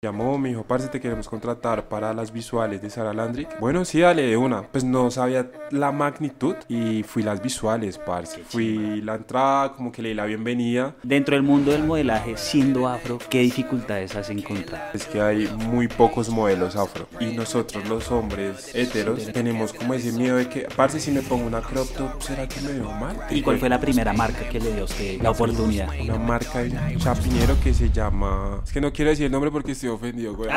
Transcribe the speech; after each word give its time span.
llamó, 0.00 0.38
me 0.38 0.50
dijo, 0.50 0.62
parce, 0.62 0.86
te 0.86 1.00
queremos 1.00 1.28
contratar 1.28 1.88
para 1.88 2.14
las 2.14 2.32
visuales 2.32 2.80
de 2.80 2.88
Sara 2.88 3.12
Landrick. 3.12 3.58
Bueno, 3.58 3.84
sí, 3.84 3.98
dale 3.98 4.22
de 4.22 4.36
una. 4.36 4.62
Pues 4.62 4.84
no 4.84 5.10
sabía 5.10 5.50
la 5.72 5.90
magnitud 5.90 6.54
y 6.68 7.02
fui 7.02 7.24
las 7.24 7.42
visuales, 7.42 7.98
parce. 7.98 8.44
Fui 8.44 9.00
la 9.00 9.16
entrada, 9.16 9.72
como 9.72 9.90
que 9.90 10.00
le 10.00 10.10
di 10.10 10.14
la 10.14 10.24
bienvenida. 10.26 10.94
Dentro 11.02 11.34
del 11.34 11.42
mundo 11.42 11.72
del 11.72 11.82
modelaje, 11.82 12.36
siendo 12.36 12.86
afro, 12.86 13.18
¿qué 13.28 13.40
dificultades 13.40 14.14
has 14.14 14.30
encontrado? 14.30 14.84
Es 14.94 15.04
que 15.04 15.20
hay 15.20 15.48
muy 15.48 15.88
pocos 15.88 16.28
modelos 16.28 16.76
afro. 16.76 17.08
Y 17.18 17.34
nosotros, 17.34 17.88
los 17.88 18.12
hombres 18.12 18.70
heteros, 18.76 19.32
tenemos 19.32 19.72
como 19.72 19.94
ese 19.94 20.12
miedo 20.12 20.36
de 20.36 20.48
que, 20.48 20.68
parce, 20.76 21.00
si 21.00 21.10
me 21.10 21.22
pongo 21.22 21.44
una 21.44 21.60
crop 21.60 21.88
top, 21.96 22.22
¿será 22.22 22.46
que 22.46 22.60
me 22.60 22.74
veo 22.74 22.92
mal? 22.92 23.16
¿Y 23.30 23.42
cuál 23.42 23.58
fue 23.58 23.68
la 23.68 23.80
primera 23.80 24.12
marca 24.12 24.48
que 24.48 24.60
le 24.60 24.70
dio 24.74 24.82
a 24.82 24.84
usted 24.84 25.20
la 25.20 25.32
oportunidad? 25.32 25.88
Una 26.00 26.18
marca 26.18 26.60
de 26.60 26.96
chapinero 26.98 27.56
que 27.64 27.74
se 27.74 27.90
llama... 27.90 28.60
Es 28.64 28.72
que 28.72 28.80
no 28.80 28.92
quiero 28.92 29.10
decir 29.10 29.26
el 29.26 29.32
nombre 29.32 29.50
porque 29.50 29.72
estoy 29.72 29.87
ofendido, 29.94 30.34
güey. 30.34 30.50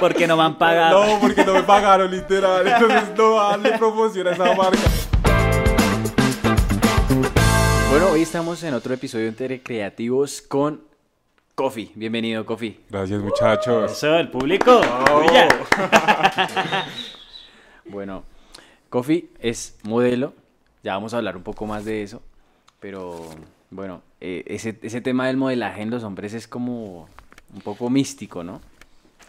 Porque 0.00 0.26
no 0.26 0.36
me 0.36 0.42
han 0.42 0.58
pagado. 0.58 1.04
No, 1.04 1.20
porque 1.20 1.44
no 1.44 1.54
me 1.54 1.62
pagaron, 1.62 2.10
literal. 2.10 2.66
Entonces 2.66 3.16
no 3.16 3.34
darle 3.36 3.78
promoción 3.78 4.28
a 4.28 4.30
esa 4.32 4.54
marca. 4.54 4.78
Bueno, 7.90 8.08
hoy 8.10 8.22
estamos 8.22 8.62
en 8.62 8.74
otro 8.74 8.94
episodio 8.94 9.30
de 9.32 9.62
Creativos 9.62 10.40
con 10.42 10.82
Kofi. 11.54 11.92
Bienvenido, 11.94 12.46
Kofi. 12.46 12.80
Gracias, 12.88 13.20
muchachos. 13.20 13.92
Eso, 13.92 14.16
el 14.16 14.30
público. 14.30 14.80
Bueno, 17.84 18.22
Kofi 18.88 19.30
es 19.40 19.76
modelo. 19.82 20.34
Ya 20.82 20.94
vamos 20.94 21.12
a 21.12 21.18
hablar 21.18 21.36
un 21.36 21.42
poco 21.42 21.66
más 21.66 21.84
de 21.84 22.02
eso. 22.02 22.22
Pero 22.80 23.28
bueno, 23.70 24.02
eh, 24.20 24.44
ese, 24.46 24.78
ese 24.82 25.00
tema 25.00 25.26
del 25.26 25.36
modelaje 25.36 25.82
en 25.82 25.90
los 25.90 26.04
hombres 26.04 26.32
es 26.32 26.46
como 26.46 27.08
un 27.54 27.60
poco 27.60 27.88
místico, 27.90 28.42
¿no? 28.44 28.60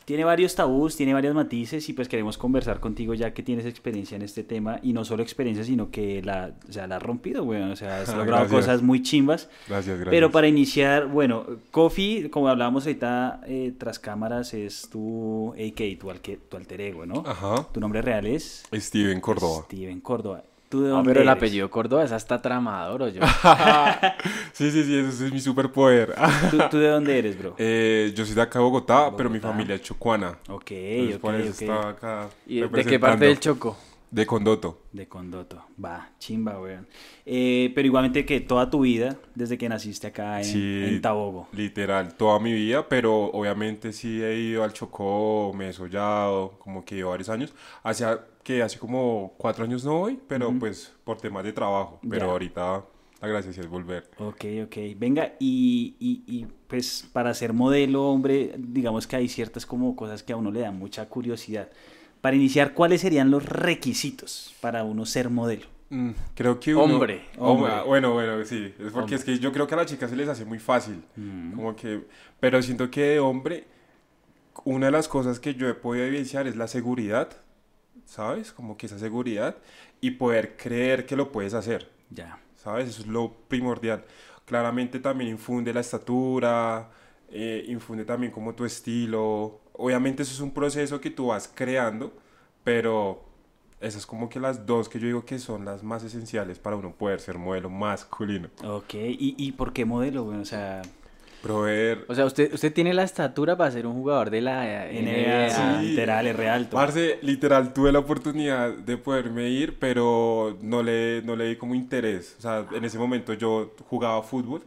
Tiene 0.05 0.25
varios 0.25 0.53
tabús, 0.53 0.97
tiene 0.97 1.13
varios 1.13 1.33
matices 1.33 1.87
y 1.87 1.93
pues 1.93 2.09
queremos 2.09 2.37
conversar 2.37 2.81
contigo 2.81 3.13
ya 3.13 3.33
que 3.33 3.41
tienes 3.41 3.65
experiencia 3.65 4.17
en 4.17 4.21
este 4.21 4.43
tema 4.43 4.81
y 4.83 4.91
no 4.91 5.05
solo 5.05 5.23
experiencia, 5.23 5.63
sino 5.63 5.91
que 5.91 6.21
la, 6.21 6.51
o 6.67 6.73
sea, 6.73 6.87
la 6.87 6.97
has 6.97 7.03
rompido, 7.03 7.45
güey. 7.45 7.61
O 7.61 7.75
sea, 7.77 8.01
has 8.01 8.09
Ah, 8.09 8.17
logrado 8.17 8.41
gracias. 8.43 8.65
cosas 8.65 8.81
muy 8.81 9.01
chimbas. 9.01 9.47
Gracias, 9.69 9.95
gracias. 9.95 10.09
Pero 10.09 10.29
para 10.29 10.49
iniciar, 10.49 11.07
bueno, 11.07 11.45
Kofi, 11.71 12.27
como 12.29 12.49
hablábamos 12.49 12.85
ahorita 12.85 13.43
eh, 13.47 13.71
tras 13.77 13.97
cámaras, 13.97 14.53
es 14.53 14.89
tu 14.89 15.53
AK, 15.53 15.97
tu 16.49 16.57
alter 16.57 16.81
ego, 16.81 17.05
¿no? 17.05 17.23
Ajá. 17.25 17.65
Tu 17.71 17.79
nombre 17.79 18.01
real 18.01 18.25
es 18.25 18.65
Steven 18.73 19.21
Córdoba. 19.21 19.63
Steven 19.67 20.01
Córdoba. 20.01 20.43
¿Tú 20.73 20.81
de 20.81 20.87
Ah, 20.89 20.93
dónde 20.93 21.09
pero 21.11 21.21
el 21.21 21.29
apellido 21.29 21.69
Córdoba 21.69 22.03
es 22.03 22.11
hasta 22.11 22.41
tramador, 22.41 23.03
o 23.03 23.07
yo. 23.07 23.21
sí, 24.53 24.71
sí, 24.71 24.83
sí, 24.83 24.97
ese 24.97 25.27
es 25.27 25.31
mi 25.31 25.39
superpoder. 25.39 26.15
¿Tú, 26.49 26.57
tú 26.71 26.77
de 26.79 26.87
dónde 26.87 27.15
eres, 27.15 27.37
bro? 27.37 27.53
Eh, 27.59 28.11
yo 28.15 28.25
soy 28.25 28.33
de 28.33 28.41
acá 28.41 28.57
de 28.57 28.65
Bogotá, 28.65 29.15
pero 29.15 29.29
mi 29.29 29.39
familia 29.39 29.75
es 29.75 29.83
chocuana. 29.83 30.39
Ok, 30.49 30.71
Entonces, 30.71 31.15
ok, 31.17 31.21
por 31.21 31.35
eso 31.35 31.51
ok. 31.51 31.61
estaba 31.61 31.89
acá 31.89 32.29
¿Y 32.47 32.61
de 32.61 32.85
qué 32.85 32.97
parte 32.97 33.25
del 33.25 33.39
Choco? 33.39 33.77
De 34.09 34.25
Condoto. 34.25 34.81
De 34.91 35.07
Condoto. 35.07 35.63
Va, 35.83 36.09
chimba, 36.17 36.59
weón. 36.59 36.87
Eh, 37.25 37.71
pero 37.75 37.85
igualmente 37.87 38.25
que 38.25 38.41
toda 38.41 38.69
tu 38.69 38.81
vida, 38.81 39.15
desde 39.35 39.59
que 39.59 39.69
naciste 39.69 40.07
acá 40.07 40.39
en, 40.39 40.45
Sí, 40.45 40.81
en 40.85 41.01
Tabogo. 41.01 41.49
literal, 41.51 42.15
toda 42.15 42.39
mi 42.39 42.51
vida, 42.51 42.87
pero 42.89 43.25
obviamente 43.25 43.93
sí 43.93 44.23
he 44.23 44.35
ido 44.39 44.63
al 44.63 44.73
Chocó, 44.73 45.51
me 45.55 45.69
he 45.69 45.73
sollado, 45.73 46.57
como 46.59 46.83
que 46.83 46.95
llevo 46.95 47.11
varios 47.11 47.29
años. 47.29 47.53
Hace 47.83 48.05
que 48.43 48.61
hace 48.61 48.77
como 48.79 49.33
cuatro 49.37 49.63
años 49.63 49.83
no 49.85 49.99
voy, 49.99 50.19
pero 50.27 50.51
pues 50.59 50.93
por 51.03 51.17
temas 51.19 51.43
de 51.43 51.53
trabajo. 51.53 51.99
Pero 52.09 52.25
Ya. 52.27 52.31
ahorita 52.31 52.83
la 53.21 53.27
gracia 53.27 53.53
sí 53.53 53.59
es 53.61 53.67
volver. 53.67 54.09
Ok, 54.19 54.43
ok. 54.65 54.75
Venga, 54.97 55.33
y, 55.39 55.95
y, 55.99 56.23
y, 56.27 56.45
pues 56.67 57.07
para 57.13 57.33
ser 57.33 57.53
modelo, 57.53 58.09
hombre, 58.09 58.53
digamos 58.57 59.07
que 59.07 59.15
hay 59.15 59.29
ciertas 59.29 59.65
como 59.65 59.95
cosas 59.95 60.23
que 60.23 60.33
a 60.33 60.35
uno 60.35 60.51
le 60.51 60.59
dan 60.59 60.77
mucha 60.77 61.07
curiosidad. 61.07 61.69
Para 62.19 62.35
iniciar, 62.35 62.73
¿cuáles 62.73 63.01
serían 63.01 63.31
los 63.31 63.45
requisitos 63.45 64.53
para 64.61 64.83
uno 64.83 65.05
ser 65.05 65.29
modelo? 65.29 65.67
Mm, 65.89 66.11
creo 66.35 66.59
que 66.59 66.73
uno... 66.73 66.95
Hombre, 66.95 67.25
Hombre, 67.37 67.69
hombre. 67.71 67.83
Bueno, 67.85 68.13
bueno, 68.13 68.43
sí. 68.45 68.73
Es 68.79 68.91
porque 68.91 69.15
es 69.15 69.23
que 69.23 69.37
yo 69.39 69.51
creo 69.51 69.67
que 69.67 69.73
a 69.75 69.77
las 69.77 69.85
chicas 69.87 70.09
se 70.09 70.15
les 70.15 70.27
hace 70.27 70.43
muy 70.45 70.59
fácil. 70.59 71.03
Como 71.55 71.75
que... 71.75 72.05
Pero 72.39 72.61
siento 72.61 72.89
que 72.89 73.01
de 73.01 73.19
hombre, 73.19 73.65
una 74.65 74.87
de 74.87 74.91
las 74.91 75.07
cosas 75.07 75.39
que 75.39 75.53
yo 75.55 75.67
he 75.69 75.73
podido 75.73 76.05
evidenciar 76.05 76.47
es 76.47 76.55
la 76.55 76.67
seguridad, 76.67 77.29
¿sabes? 78.05 78.51
Como 78.51 78.77
que 78.77 78.85
esa 78.85 78.99
seguridad 78.99 79.57
y 80.01 80.11
poder 80.11 80.57
creer 80.57 81.05
que 81.05 81.15
lo 81.15 81.31
puedes 81.31 81.53
hacer. 81.53 81.89
Ya. 82.09 82.39
¿sabes? 82.63 82.89
Eso 82.89 83.01
es 83.01 83.07
lo 83.07 83.33
primordial. 83.47 84.05
Claramente 84.45 84.99
también 84.99 85.29
infunde 85.31 85.73
la 85.73 85.81
estatura, 85.81 86.89
eh, 87.29 87.65
infunde 87.67 88.05
también 88.05 88.31
como 88.31 88.53
tu 88.53 88.65
estilo. 88.65 89.59
Obviamente 89.73 90.23
eso 90.23 90.33
es 90.33 90.39
un 90.39 90.51
proceso 90.51 91.01
que 91.01 91.09
tú 91.09 91.27
vas 91.27 91.51
creando, 91.53 92.13
pero 92.63 93.23
esas 93.79 94.01
es 94.01 94.05
como 94.05 94.29
que 94.29 94.39
las 94.39 94.65
dos 94.65 94.87
que 94.87 94.99
yo 94.99 95.07
digo 95.07 95.25
que 95.25 95.39
son 95.39 95.65
las 95.65 95.83
más 95.83 96.03
esenciales 96.03 96.59
para 96.59 96.75
uno 96.75 96.93
poder 96.93 97.19
ser 97.19 97.37
modelo 97.37 97.69
masculino. 97.69 98.49
Ok, 98.63 98.93
¿y, 98.93 99.35
y 99.37 99.51
por 99.53 99.73
qué 99.73 99.83
modelo? 99.85 100.23
Bueno, 100.23 100.41
o 100.41 100.45
sea, 100.45 100.81
Proveer... 101.43 102.05
O 102.07 102.15
sea, 102.15 102.23
usted, 102.25 102.53
usted 102.53 102.71
tiene 102.71 102.93
la 102.93 103.03
estatura 103.03 103.57
para 103.57 103.69
ser 103.69 103.85
un 103.85 103.95
jugador 103.95 104.29
de 104.29 104.39
la 104.39 104.63
NBA, 104.63 105.01
NBA. 105.01 105.49
Sí. 105.49 105.87
literal, 105.89 106.25
es 106.25 106.35
real. 106.37 106.69
Parce, 106.71 107.19
literal, 107.21 107.73
tuve 107.73 107.91
la 107.91 107.99
oportunidad 107.99 108.71
de 108.71 108.95
poderme 108.95 109.49
ir, 109.49 109.77
pero 109.77 110.57
no 110.61 110.81
le, 110.81 111.21
no 111.25 111.35
le 111.35 111.49
di 111.49 111.57
como 111.57 111.75
interés. 111.75 112.37
O 112.39 112.41
sea, 112.41 112.65
en 112.71 112.85
ese 112.85 112.97
momento 112.97 113.33
yo 113.33 113.73
jugaba 113.89 114.23
fútbol, 114.23 114.63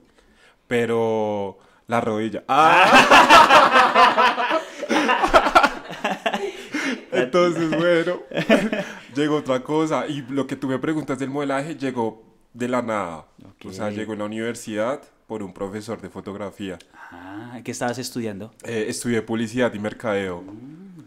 pero 0.66 1.56
la 1.86 2.02
rodilla. 2.02 2.44
¡Ah! 2.46 2.84
Entonces, 7.10 7.70
bueno, 7.70 8.20
llegó 9.14 9.36
otra 9.36 9.60
cosa. 9.60 10.06
Y 10.06 10.26
lo 10.28 10.46
que 10.46 10.56
tú 10.56 10.68
me 10.68 10.78
preguntas 10.78 11.18
del 11.18 11.30
modelaje 11.30 11.74
llegó 11.74 12.22
de 12.52 12.68
la 12.68 12.82
nada. 12.82 13.24
O 13.64 13.72
sea, 13.72 13.88
llegó 13.88 14.12
en 14.12 14.18
la 14.18 14.26
universidad 14.26 15.00
por 15.26 15.42
un 15.42 15.52
profesor 15.52 16.00
de 16.00 16.08
fotografía. 16.08 16.78
Ah, 17.10 17.60
¿qué 17.64 17.70
estabas 17.72 17.98
estudiando? 17.98 18.52
Eh, 18.64 18.86
estudié 18.88 19.22
publicidad 19.22 19.72
y 19.74 19.78
mercadeo. 19.78 20.44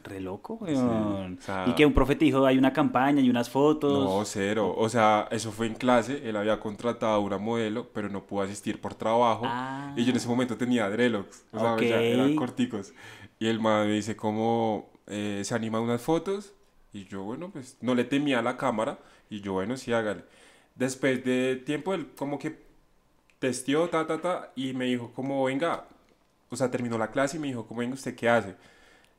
Re 0.03 0.19
loco, 0.21 0.55
weón. 0.55 1.37
o 1.39 1.41
sea- 1.41 1.65
Y 1.67 1.73
que 1.75 1.85
un 1.85 1.93
profe 1.93 2.15
te 2.15 2.25
dijo, 2.25 2.45
hay 2.45 2.57
una 2.57 2.73
campaña 2.73 3.21
y 3.21 3.29
unas 3.29 3.49
fotos. 3.49 3.91
No, 4.03 4.23
cero. 4.25 4.73
O 4.77 4.89
sea, 4.89 5.27
eso 5.31 5.51
fue 5.51 5.67
en 5.67 5.75
clase. 5.75 6.27
Él 6.27 6.35
había 6.35 6.59
contratado 6.59 7.13
a 7.13 7.19
una 7.19 7.37
modelo, 7.37 7.89
pero 7.93 8.09
no 8.09 8.25
pudo 8.25 8.41
asistir 8.43 8.79
por 8.81 8.93
trabajo. 8.95 9.43
Ah. 9.45 9.93
Y 9.95 10.03
yo 10.05 10.11
en 10.11 10.17
ese 10.17 10.27
momento 10.27 10.57
tenía 10.57 10.89
dreadlocks. 10.89 11.45
O 11.51 11.59
sea, 11.59 11.73
Ok. 11.73 11.81
ya 11.83 12.01
eran 12.01 12.35
corticos. 12.35 12.93
Y 13.39 13.47
el 13.47 13.59
man 13.59 13.87
me 13.87 13.93
dice, 13.93 14.15
¿cómo 14.15 14.89
eh, 15.07 15.41
se 15.43 15.53
anima 15.55 15.79
unas 15.79 16.01
fotos? 16.01 16.53
Y 16.93 17.05
yo, 17.05 17.23
bueno, 17.23 17.49
pues 17.51 17.77
no 17.81 17.93
le 17.95 18.03
temía 18.03 18.39
a 18.39 18.41
la 18.41 18.57
cámara. 18.57 18.99
Y 19.29 19.41
yo, 19.41 19.53
bueno, 19.53 19.77
sí, 19.77 19.91
hágale. 19.93 20.23
Después 20.75 21.23
de 21.25 21.55
tiempo, 21.65 21.93
él 21.93 22.07
como 22.17 22.39
que 22.39 22.68
testió, 23.39 23.87
ta, 23.89 24.05
ta, 24.05 24.19
ta. 24.21 24.51
Y 24.55 24.73
me 24.73 24.85
dijo, 24.85 25.11
como, 25.15 25.43
venga. 25.45 25.85
O 26.49 26.55
sea, 26.55 26.69
terminó 26.71 26.97
la 26.97 27.11
clase 27.11 27.37
y 27.37 27.39
me 27.39 27.47
dijo, 27.47 27.65
como, 27.65 27.79
venga, 27.81 27.93
¿usted 27.95 28.15
qué 28.15 28.27
hace? 28.29 28.55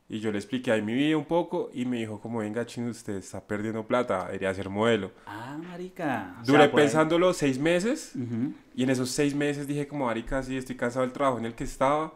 Y 0.08 0.18
yo 0.18 0.32
le 0.32 0.38
expliqué 0.38 0.72
ahí 0.72 0.82
mi 0.82 0.92
vida 0.92 1.16
un 1.16 1.24
poco 1.24 1.70
y 1.72 1.84
me 1.84 1.98
dijo 1.98 2.20
como, 2.20 2.40
venga, 2.40 2.66
chino, 2.66 2.90
usted 2.90 3.14
está 3.14 3.40
perdiendo 3.40 3.86
plata, 3.86 4.24
debería 4.26 4.52
ser 4.52 4.68
modelo. 4.68 5.12
Ah, 5.26 5.56
marica. 5.56 6.34
O 6.40 6.44
sea, 6.44 6.52
Duré 6.52 6.64
ahí- 6.64 6.68
pensándolo 6.74 7.32
seis 7.32 7.60
meses 7.60 8.12
Ujú. 8.16 8.52
y 8.74 8.82
en 8.82 8.90
esos 8.90 9.08
seis 9.10 9.36
meses 9.36 9.68
dije 9.68 9.86
como, 9.86 10.06
marica, 10.06 10.42
sí, 10.42 10.56
estoy 10.56 10.74
cansado 10.76 11.02
del 11.04 11.12
trabajo 11.12 11.38
en 11.38 11.44
el 11.44 11.54
que 11.54 11.62
estaba, 11.62 12.12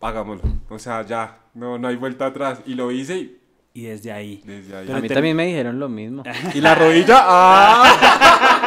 hagámoslo. 0.00 0.42
O 0.68 0.78
sea, 0.80 1.06
ya, 1.06 1.38
no, 1.54 1.78
no 1.78 1.86
hay 1.86 1.94
vuelta 1.94 2.26
atrás. 2.26 2.62
Y 2.66 2.74
lo 2.74 2.90
hice 2.90 3.16
y 3.18 3.38
Y 3.74 3.82
desde 3.84 4.10
ahí. 4.10 4.42
desde 4.44 4.76
ahí. 4.76 4.86
Pero 4.86 4.98
A 4.98 5.00
mí 5.00 5.06
te- 5.06 5.14
también 5.14 5.36
me 5.36 5.46
dijeron 5.46 5.78
lo 5.78 5.88
mismo. 5.88 6.24
¿Y 6.52 6.60
la 6.60 6.74
rodilla? 6.74 7.18
¡Ah! 7.20 8.56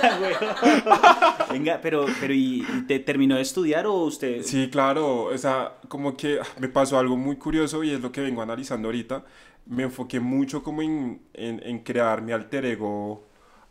Venga, 1.50 1.80
pero, 1.82 2.06
pero 2.20 2.34
¿y 2.34 2.66
y 2.68 2.82
te 2.82 2.98
terminó 2.98 3.36
de 3.36 3.42
estudiar 3.42 3.86
o 3.86 3.94
usted? 4.04 4.42
Sí, 4.42 4.68
claro, 4.70 5.24
o 5.24 5.38
sea, 5.38 5.78
como 5.88 6.16
que 6.16 6.38
me 6.58 6.68
pasó 6.68 6.98
algo 6.98 7.16
muy 7.16 7.36
curioso 7.36 7.82
y 7.84 7.90
es 7.92 8.00
lo 8.00 8.12
que 8.12 8.20
vengo 8.20 8.42
analizando 8.42 8.88
ahorita. 8.88 9.24
Me 9.66 9.84
enfoqué 9.84 10.20
mucho 10.20 10.62
como 10.62 10.82
en, 10.82 11.22
en, 11.34 11.60
en 11.64 11.80
crear 11.80 12.22
mi 12.22 12.32
alter 12.32 12.64
ego 12.66 13.24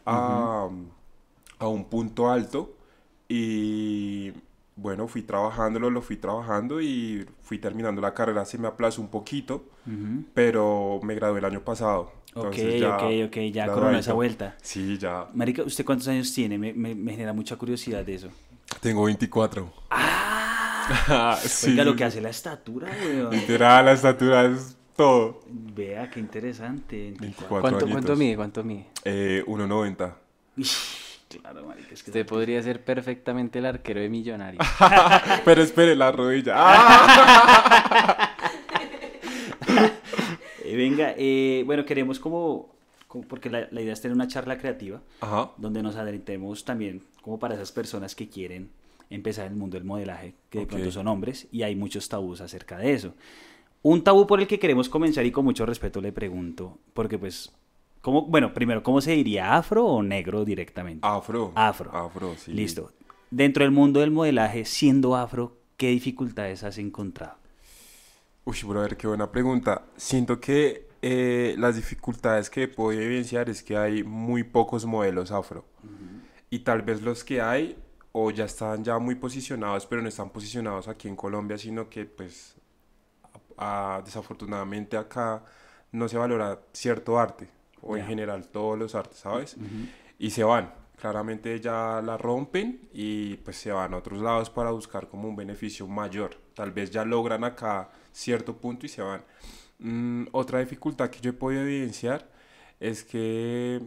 a, 0.05 0.69
a 1.59 1.67
un 1.67 1.85
punto 1.89 2.29
alto 2.29 2.75
y 3.29 4.33
bueno, 4.75 5.07
fui 5.07 5.21
trabajándolo, 5.23 5.89
lo 5.89 6.01
fui 6.01 6.17
trabajando 6.17 6.81
y 6.81 7.25
fui 7.41 7.59
terminando 7.59 8.01
la 8.01 8.13
carrera, 8.13 8.45
se 8.45 8.57
me 8.57 8.67
aplazó 8.67 9.01
un 9.01 9.09
poquito, 9.09 9.63
pero 10.33 10.99
me 11.03 11.15
gradué 11.15 11.39
el 11.39 11.45
año 11.45 11.61
pasado. 11.61 12.11
Ok, 12.37 12.45
Entonces 12.57 12.81
ya 12.81 12.97
ok, 12.97 13.03
ok, 13.27 13.37
ya 13.53 13.67
coronó 13.67 13.97
esa 13.97 14.11
vuelta. 14.13 14.55
Sí, 14.61 14.97
ya. 14.97 15.27
Marica, 15.33 15.63
¿usted 15.63 15.85
cuántos 15.85 16.07
años 16.09 16.33
tiene? 16.33 16.57
Me, 16.57 16.73
me- 16.73 16.93
me 16.93 17.11
genera 17.13 17.31
mucha 17.31 17.55
curiosidad 17.55 18.03
de 18.05 18.15
eso. 18.15 18.29
Tengo 18.81 19.05
24. 19.05 19.71
¡Ah! 19.89 21.37
sí, 21.41 21.71
Oiga, 21.71 21.83
lo 21.85 21.95
que 21.95 22.03
hace 22.03 22.19
la 22.21 22.29
estatura, 22.29 22.89
weón. 23.03 23.31
Literal, 23.31 23.85
la 23.85 23.93
estatura 23.93 24.43
es 24.45 24.75
todo. 24.97 25.41
Vea, 25.47 26.09
qué 26.09 26.19
interesante. 26.19 27.13
24 27.19 27.47
¿Cuánto, 27.47 27.67
añitos. 27.85 27.91
¿Cuánto 27.91 28.15
mide? 28.17 28.35
¿Cuánto 28.35 28.63
mide? 28.63 28.85
Eh, 29.05 29.43
1.90. 29.47 30.13
Claro, 31.41 31.65
marica, 31.65 31.93
es 31.93 32.03
que... 32.03 32.11
Usted 32.11 32.25
podría 32.25 32.61
ser 32.61 32.83
perfectamente 32.83 33.59
el 33.59 33.65
arquero 33.65 33.99
de 33.99 34.09
Millonarios. 34.09 34.65
Pero 35.45 35.61
espere, 35.63 35.95
la 35.95 36.11
rodilla. 36.11 36.53
¡Ah! 36.57 38.31
venga, 40.75 41.13
eh, 41.17 41.63
bueno, 41.65 41.85
queremos 41.85 42.19
como, 42.19 42.69
como- 43.07 43.25
porque 43.27 43.49
la, 43.49 43.67
la 43.71 43.81
idea 43.81 43.93
es 43.93 44.01
tener 44.01 44.15
una 44.15 44.27
charla 44.27 44.57
creativa, 44.57 45.01
Ajá. 45.21 45.51
donde 45.57 45.81
nos 45.83 45.95
adentremos 45.95 46.65
también 46.65 47.01
como 47.21 47.39
para 47.39 47.55
esas 47.55 47.71
personas 47.71 48.15
que 48.15 48.27
quieren 48.29 48.69
empezar 49.09 49.47
el 49.47 49.55
mundo 49.55 49.77
del 49.77 49.83
modelaje, 49.85 50.33
que 50.49 50.59
de 50.59 50.65
pronto 50.65 50.91
son 50.91 51.07
hombres, 51.07 51.47
y 51.51 51.61
hay 51.63 51.75
muchos 51.75 52.09
tabús 52.09 52.41
acerca 52.41 52.77
de 52.77 52.93
eso. 52.93 53.13
Un 53.83 54.03
tabú 54.03 54.25
por 54.25 54.39
el 54.41 54.47
que 54.47 54.57
queremos 54.59 54.89
comenzar 54.89 55.25
y 55.25 55.31
con 55.31 55.45
mucho 55.45 55.65
respeto 55.65 56.01
le 56.01 56.11
pregunto, 56.11 56.79
porque 56.93 57.19
pues, 57.19 57.51
¿cómo, 58.01 58.23
bueno, 58.23 58.51
primero, 58.53 58.81
¿cómo 58.81 59.01
se 59.01 59.11
diría 59.11 59.55
afro 59.55 59.85
o 59.85 60.01
negro 60.01 60.43
directamente? 60.43 61.01
Afro. 61.07 61.51
Afro. 61.55 61.91
Afro, 61.95 62.33
sí. 62.35 62.51
Listo. 62.51 62.91
Dentro 63.29 63.63
del 63.63 63.71
mundo 63.71 63.99
del 63.99 64.09
modelaje, 64.11 64.65
siendo 64.65 65.15
afro, 65.15 65.57
¿qué 65.77 65.89
dificultades 65.89 66.63
has 66.63 66.77
encontrado? 66.79 67.35
Uy, 68.45 68.57
brother, 68.63 68.95
qué 68.95 69.07
buena 69.07 69.31
pregunta. 69.31 69.85
Siento 69.97 70.39
que 70.39 70.87
eh, 71.01 71.55
las 71.57 71.75
dificultades 71.75 72.49
que 72.49 72.67
puedo 72.67 72.91
evidenciar 72.99 73.49
es 73.49 73.63
que 73.63 73.75
hay 73.77 74.03
muy 74.03 74.43
pocos 74.43 74.85
modelos 74.85 75.31
afro. 75.31 75.65
Y 76.49 76.59
tal 76.59 76.83
vez 76.83 77.01
los 77.01 77.23
que 77.23 77.41
hay 77.41 77.77
o 78.11 78.31
ya 78.31 78.45
están 78.45 78.83
ya 78.83 78.97
muy 78.99 79.15
posicionados, 79.15 79.85
pero 79.87 80.01
no 80.01 80.07
están 80.09 80.29
posicionados 80.29 80.87
aquí 80.87 81.07
en 81.07 81.15
Colombia, 81.15 81.57
sino 81.57 81.89
que 81.89 82.05
pues 82.05 82.55
a- 83.57 83.97
a- 83.97 84.01
desafortunadamente 84.03 84.95
acá 84.95 85.43
no 85.91 86.07
se 86.07 86.17
valora 86.17 86.59
cierto 86.71 87.19
arte, 87.19 87.49
o 87.81 87.97
en 87.97 88.03
Ya. 88.03 88.07
general 88.09 88.47
todos 88.47 88.77
los 88.77 88.95
artes, 88.95 89.17
¿sabes? 89.19 89.57
Y 90.19 90.29
se 90.29 90.43
van, 90.43 90.71
claramente 90.97 91.59
ya 91.59 92.01
la 92.03 92.15
rompen 92.17 92.87
y 92.93 93.35
pues 93.37 93.57
se 93.57 93.71
van 93.71 93.93
a 93.93 93.97
otros 93.97 94.21
lados 94.21 94.49
para 94.49 94.71
buscar 94.71 95.07
como 95.09 95.27
un 95.27 95.35
beneficio 95.35 95.87
mayor. 95.87 96.37
Tal 96.53 96.71
vez 96.71 96.91
ya 96.91 97.03
logran 97.03 97.43
acá 97.43 97.89
cierto 98.15 98.55
punto 98.55 98.85
y 98.85 98.89
se 98.89 99.01
van. 99.01 99.21
Mm, 99.79 100.27
otra 100.31 100.59
dificultad 100.59 101.09
que 101.09 101.19
yo 101.19 101.31
he 101.31 101.33
podido 101.33 101.61
evidenciar 101.63 102.27
es 102.79 103.03
que 103.03 103.81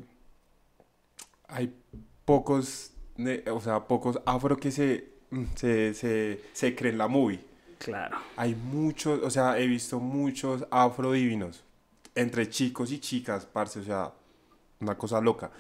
hay 1.49 1.75
pocos, 2.25 2.93
o 3.51 3.61
sea, 3.61 3.89
pocos 3.89 4.21
afro 4.27 4.57
que 4.59 4.71
se, 4.71 5.13
mm, 5.31 5.45
se, 5.57 5.95
se, 5.95 6.41
se 6.53 6.75
creen 6.75 6.99
la 6.99 7.09
movie. 7.09 7.41
Claro. 7.79 8.19
Hay 8.37 8.55
muchos, 8.55 9.23
o 9.23 9.31
sea, 9.31 9.59
he 9.59 9.67
visto 9.67 9.99
muchos 9.99 10.67
afro 10.71 11.13
divinos, 11.13 11.65
entre 12.15 12.51
chicos 12.51 12.93
y 12.93 12.99
chicas, 12.99 13.47
parce, 13.47 13.81
o 13.81 13.85
sea, 13.85 14.13
una 14.81 14.97
cosa 14.99 15.21
loca. 15.21 15.51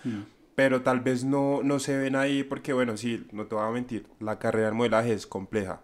Pero 0.54 0.82
tal 0.82 1.00
vez 1.00 1.24
no, 1.24 1.62
no 1.62 1.78
se 1.78 1.96
ven 1.96 2.16
ahí 2.16 2.42
porque, 2.42 2.72
bueno, 2.72 2.96
sí, 2.96 3.26
no 3.32 3.46
te 3.46 3.54
voy 3.54 3.64
a 3.64 3.70
mentir, 3.70 4.06
la 4.18 4.38
carrera 4.38 4.68
en 4.68 4.76
modelaje 4.76 5.12
es 5.12 5.26
compleja. 5.26 5.80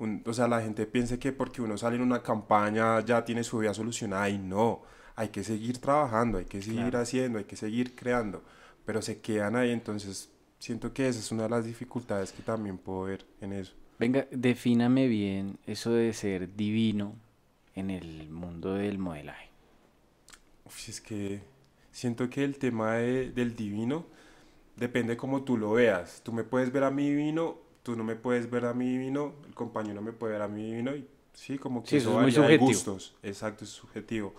Un- 0.00 0.22
o 0.26 0.32
sea, 0.32 0.48
la 0.48 0.62
gente 0.62 0.86
piensa 0.86 1.18
que 1.18 1.30
porque 1.32 1.60
uno 1.60 1.76
sale 1.76 1.96
en 1.96 2.02
una 2.02 2.22
campaña 2.22 3.00
ya 3.04 3.22
tiene 3.24 3.44
su 3.44 3.58
vida 3.58 3.74
solucionada 3.74 4.28
y 4.30 4.38
no. 4.38 4.80
Hay 5.14 5.28
que 5.28 5.44
seguir 5.44 5.78
trabajando, 5.78 6.38
hay 6.38 6.46
que 6.46 6.62
seguir 6.62 6.80
Claro. 6.82 7.00
haciendo, 7.00 7.38
hay 7.38 7.44
que 7.44 7.56
seguir 7.56 7.94
creando. 7.94 8.42
Pero 8.86 9.02
se 9.02 9.20
quedan 9.20 9.56
ahí, 9.56 9.70
entonces 9.72 10.30
siento 10.58 10.92
que 10.94 11.06
esa 11.06 11.18
es 11.20 11.30
una 11.32 11.42
de 11.44 11.50
las 11.50 11.64
dificultades 11.66 12.32
que 12.32 12.42
también 12.42 12.78
puedo 12.78 13.02
ver 13.02 13.26
en 13.42 13.52
eso. 13.52 13.74
Venga, 13.98 14.26
defíname 14.30 15.06
bien 15.06 15.58
eso 15.66 15.90
de 15.92 16.12
ser 16.14 16.56
divino 16.56 17.14
en 17.74 17.90
el 17.90 18.30
mundo 18.30 18.74
del 18.74 18.96
modelaje. 18.98 19.50
Uf, 20.64 20.88
es 20.88 21.00
que 21.02 21.42
siento 21.92 22.30
que 22.30 22.42
el 22.44 22.56
tema 22.58 22.94
de- 22.94 23.30
del 23.32 23.54
divino 23.54 24.06
depende 24.76 25.16
como 25.18 25.42
tú 25.42 25.58
lo 25.58 25.72
veas. 25.72 26.22
Tú 26.24 26.32
me 26.32 26.44
puedes 26.44 26.72
ver 26.72 26.84
a 26.84 26.90
mí 26.90 27.10
divino, 27.10 27.58
tú 27.82 27.96
no 27.96 28.04
me 28.04 28.16
puedes 28.16 28.50
ver 28.50 28.66
a 28.66 28.74
mí 28.74 28.88
divino, 28.90 29.34
el 29.46 29.54
compañero 29.54 29.94
no 29.96 30.02
me 30.02 30.12
puede 30.12 30.34
ver 30.34 30.42
a 30.42 30.48
mí 30.48 30.64
divino 30.70 30.94
y 30.96 31.06
sí, 31.34 31.58
como 31.58 31.86
que 31.86 31.88
Sí, 31.88 31.96
eso 31.96 32.12
es 32.12 32.18
muy 32.18 32.32
de 32.32 32.32
subjetivo. 32.32 32.56
gustos. 32.56 33.14
Exacto, 33.22 33.64
es 33.64 33.70
subjetivo. 33.70 34.34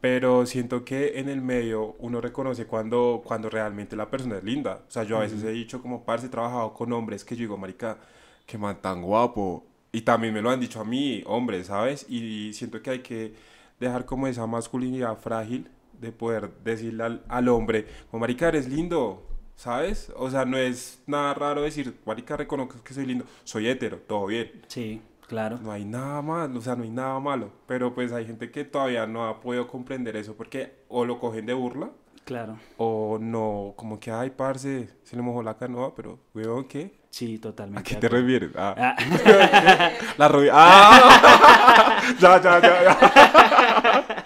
Pero 0.00 0.46
siento 0.46 0.84
que 0.84 1.18
en 1.18 1.28
el 1.28 1.42
medio 1.42 1.96
uno 1.98 2.20
reconoce 2.20 2.66
cuando, 2.66 3.22
cuando 3.24 3.50
realmente 3.50 3.96
la 3.96 4.10
persona 4.10 4.38
es 4.38 4.44
linda. 4.44 4.84
O 4.88 4.90
sea, 4.90 5.04
yo 5.04 5.16
a 5.18 5.20
veces 5.20 5.42
he 5.42 5.50
dicho 5.50 5.82
como, 5.82 6.04
parce, 6.04 6.26
he 6.26 6.30
trabajado 6.30 6.74
con 6.74 6.92
hombres 6.92 7.24
que 7.24 7.34
yo 7.36 7.40
digo, 7.42 7.56
marica, 7.58 7.98
que 8.46 8.58
man 8.58 8.80
tan 8.82 9.02
guapo. 9.02 9.64
Y 9.92 10.02
también 10.02 10.34
me 10.34 10.42
lo 10.42 10.50
han 10.50 10.60
dicho 10.60 10.80
a 10.80 10.84
mí, 10.84 11.22
hombres, 11.26 11.68
¿sabes? 11.68 12.06
Y 12.08 12.52
siento 12.54 12.82
que 12.82 12.90
hay 12.90 12.98
que 13.00 13.34
dejar 13.80 14.04
como 14.06 14.26
esa 14.26 14.46
masculinidad 14.46 15.18
frágil 15.18 15.70
de 16.00 16.12
poder 16.12 16.50
decirle 16.64 17.04
al, 17.04 17.24
al 17.28 17.48
hombre, 17.48 17.86
como, 18.10 18.20
marica, 18.20 18.48
eres 18.48 18.68
lindo, 18.68 19.22
¿sabes? 19.56 20.12
O 20.16 20.30
sea, 20.30 20.44
no 20.44 20.56
es 20.56 21.02
nada 21.06 21.34
raro 21.34 21.62
decir, 21.62 21.98
marica, 22.06 22.36
reconozco 22.36 22.76
que 22.84 22.94
soy 22.94 23.06
lindo, 23.06 23.24
soy 23.44 23.68
hetero, 23.68 23.98
todo 23.98 24.26
bien. 24.26 24.52
Sí, 24.68 25.02
claro. 25.26 25.58
No 25.60 25.72
hay 25.72 25.84
nada 25.84 26.22
malo, 26.22 26.58
o 26.58 26.62
sea, 26.62 26.76
no 26.76 26.84
hay 26.84 26.90
nada 26.90 27.18
malo. 27.18 27.50
Pero 27.66 27.94
pues 27.94 28.12
hay 28.12 28.26
gente 28.26 28.50
que 28.50 28.64
todavía 28.64 29.06
no 29.06 29.26
ha 29.26 29.40
podido 29.40 29.66
comprender 29.66 30.16
eso 30.16 30.34
porque 30.36 30.84
o 30.88 31.04
lo 31.04 31.18
cogen 31.18 31.46
de 31.46 31.54
burla 31.54 31.90
Claro. 32.24 32.58
o 32.76 33.18
no, 33.20 33.74
como 33.76 33.98
que, 34.00 34.10
ay, 34.10 34.30
parce, 34.30 34.88
se 35.04 35.14
le 35.16 35.22
mojó 35.22 35.42
la 35.44 35.56
canoa, 35.56 35.94
pero, 35.94 36.18
weón, 36.34 36.64
¿qué? 36.64 36.98
Sí, 37.10 37.36
¿A 37.36 37.40
totalmente. 37.40 37.88
qué 37.88 37.94
de 37.94 38.00
te 38.00 38.08
refieres? 38.08 38.50
Ah, 38.56 38.74
Ah, 38.76 39.90
la 40.18 40.28
rodilla. 40.28 40.52
¡Ah! 40.54 42.02
ya, 42.20 42.42
ya, 42.42 42.60
ya, 42.60 42.82
ya. 42.84 44.25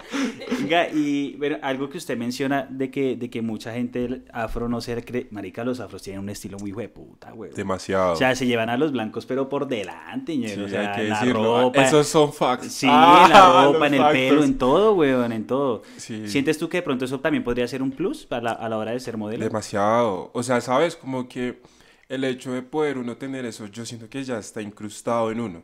Venga, 0.71 0.89
y 0.93 1.35
bueno, 1.37 1.57
algo 1.61 1.89
que 1.89 1.97
usted 1.97 2.17
menciona 2.17 2.65
de 2.69 2.89
que, 2.89 3.17
de 3.17 3.29
que 3.29 3.41
mucha 3.41 3.73
gente 3.73 4.21
afro 4.31 4.69
no 4.69 4.79
se 4.79 5.03
cree. 5.03 5.27
Marica, 5.31 5.63
los 5.65 5.79
afros 5.81 6.01
tienen 6.01 6.21
un 6.21 6.29
estilo 6.29 6.57
muy 6.59 6.71
hueputa, 6.71 7.31
güey. 7.31 7.51
Demasiado. 7.51 8.13
O 8.13 8.15
sea, 8.15 8.33
se 8.35 8.45
llevan 8.45 8.69
a 8.69 8.77
los 8.77 8.91
blancos, 8.93 9.25
pero 9.25 9.49
por 9.49 9.67
delante, 9.67 10.37
ñero. 10.37 10.55
Sí, 10.55 10.61
o 10.61 10.69
sea, 10.69 10.93
hay 10.93 11.01
que 11.01 11.09
la 11.09 11.19
decirlo. 11.19 11.61
ropa. 11.63 11.83
Esos 11.83 12.07
son 12.07 12.31
facts. 12.31 12.71
Sí, 12.71 12.87
Ah, 12.89 13.27
la 13.29 13.63
ropa, 13.73 13.87
en 13.87 13.93
el 13.95 13.99
factos. 13.99 14.17
pelo, 14.19 14.43
en 14.45 14.57
todo, 14.57 14.93
weón, 14.93 15.31
en 15.33 15.45
todo. 15.45 15.81
Sí. 15.97 16.27
¿Sientes 16.27 16.57
tú 16.57 16.69
que 16.69 16.77
de 16.77 16.83
pronto 16.83 17.03
eso 17.05 17.19
también 17.19 17.43
podría 17.43 17.67
ser 17.67 17.81
un 17.81 17.91
plus 17.91 18.25
a 18.29 18.39
la, 18.39 18.51
a 18.51 18.69
la 18.69 18.77
hora 18.77 18.91
de 18.91 18.99
ser 19.01 19.17
modelo? 19.17 19.43
Demasiado. 19.43 20.31
O 20.33 20.41
sea, 20.43 20.61
sabes, 20.61 20.95
como 20.95 21.27
que 21.27 21.59
el 22.07 22.23
hecho 22.23 22.53
de 22.53 22.61
poder 22.61 22.97
uno 22.97 23.17
tener 23.17 23.45
eso, 23.45 23.65
yo 23.67 23.85
siento 23.85 24.09
que 24.09 24.23
ya 24.23 24.37
está 24.39 24.61
incrustado 24.61 25.31
en 25.31 25.39
uno. 25.41 25.63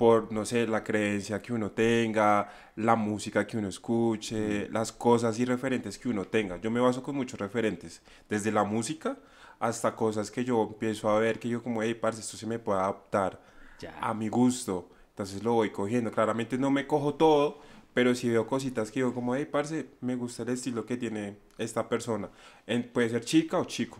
Por, 0.00 0.32
no 0.32 0.46
sé, 0.46 0.66
la 0.66 0.82
creencia 0.82 1.42
que 1.42 1.52
uno 1.52 1.72
tenga, 1.72 2.48
la 2.76 2.96
música 2.96 3.46
que 3.46 3.58
uno 3.58 3.68
escuche, 3.68 4.66
las 4.70 4.92
cosas 4.92 5.38
y 5.38 5.44
referentes 5.44 5.98
que 5.98 6.08
uno 6.08 6.24
tenga. 6.24 6.56
Yo 6.58 6.70
me 6.70 6.80
baso 6.80 7.02
con 7.02 7.14
muchos 7.16 7.38
referentes, 7.38 8.00
desde 8.26 8.50
la 8.50 8.64
música 8.64 9.18
hasta 9.58 9.94
cosas 9.94 10.30
que 10.30 10.42
yo 10.42 10.62
empiezo 10.62 11.10
a 11.10 11.18
ver 11.18 11.38
que 11.38 11.50
yo 11.50 11.62
como, 11.62 11.82
hey, 11.82 11.92
parce, 11.92 12.22
esto 12.22 12.38
se 12.38 12.46
me 12.46 12.58
puede 12.58 12.80
adaptar 12.80 13.42
Ya. 13.78 13.94
a 14.00 14.14
mi 14.14 14.28
gusto. 14.30 14.88
Entonces 15.10 15.42
lo 15.42 15.52
voy 15.52 15.68
cogiendo. 15.68 16.10
Claramente 16.10 16.56
no 16.56 16.70
me 16.70 16.86
cojo 16.86 17.12
todo, 17.16 17.58
pero 17.92 18.14
si 18.14 18.30
veo 18.30 18.46
cositas 18.46 18.90
que 18.90 19.00
digo 19.00 19.12
como, 19.12 19.34
hey, 19.34 19.44
parce, 19.52 19.84
me 20.00 20.16
gusta 20.16 20.44
el 20.44 20.48
estilo 20.48 20.86
que 20.86 20.96
tiene 20.96 21.36
esta 21.58 21.90
persona. 21.90 22.30
En- 22.66 22.88
puede 22.90 23.10
ser 23.10 23.22
chica 23.22 23.58
o 23.58 23.66
chico, 23.66 23.98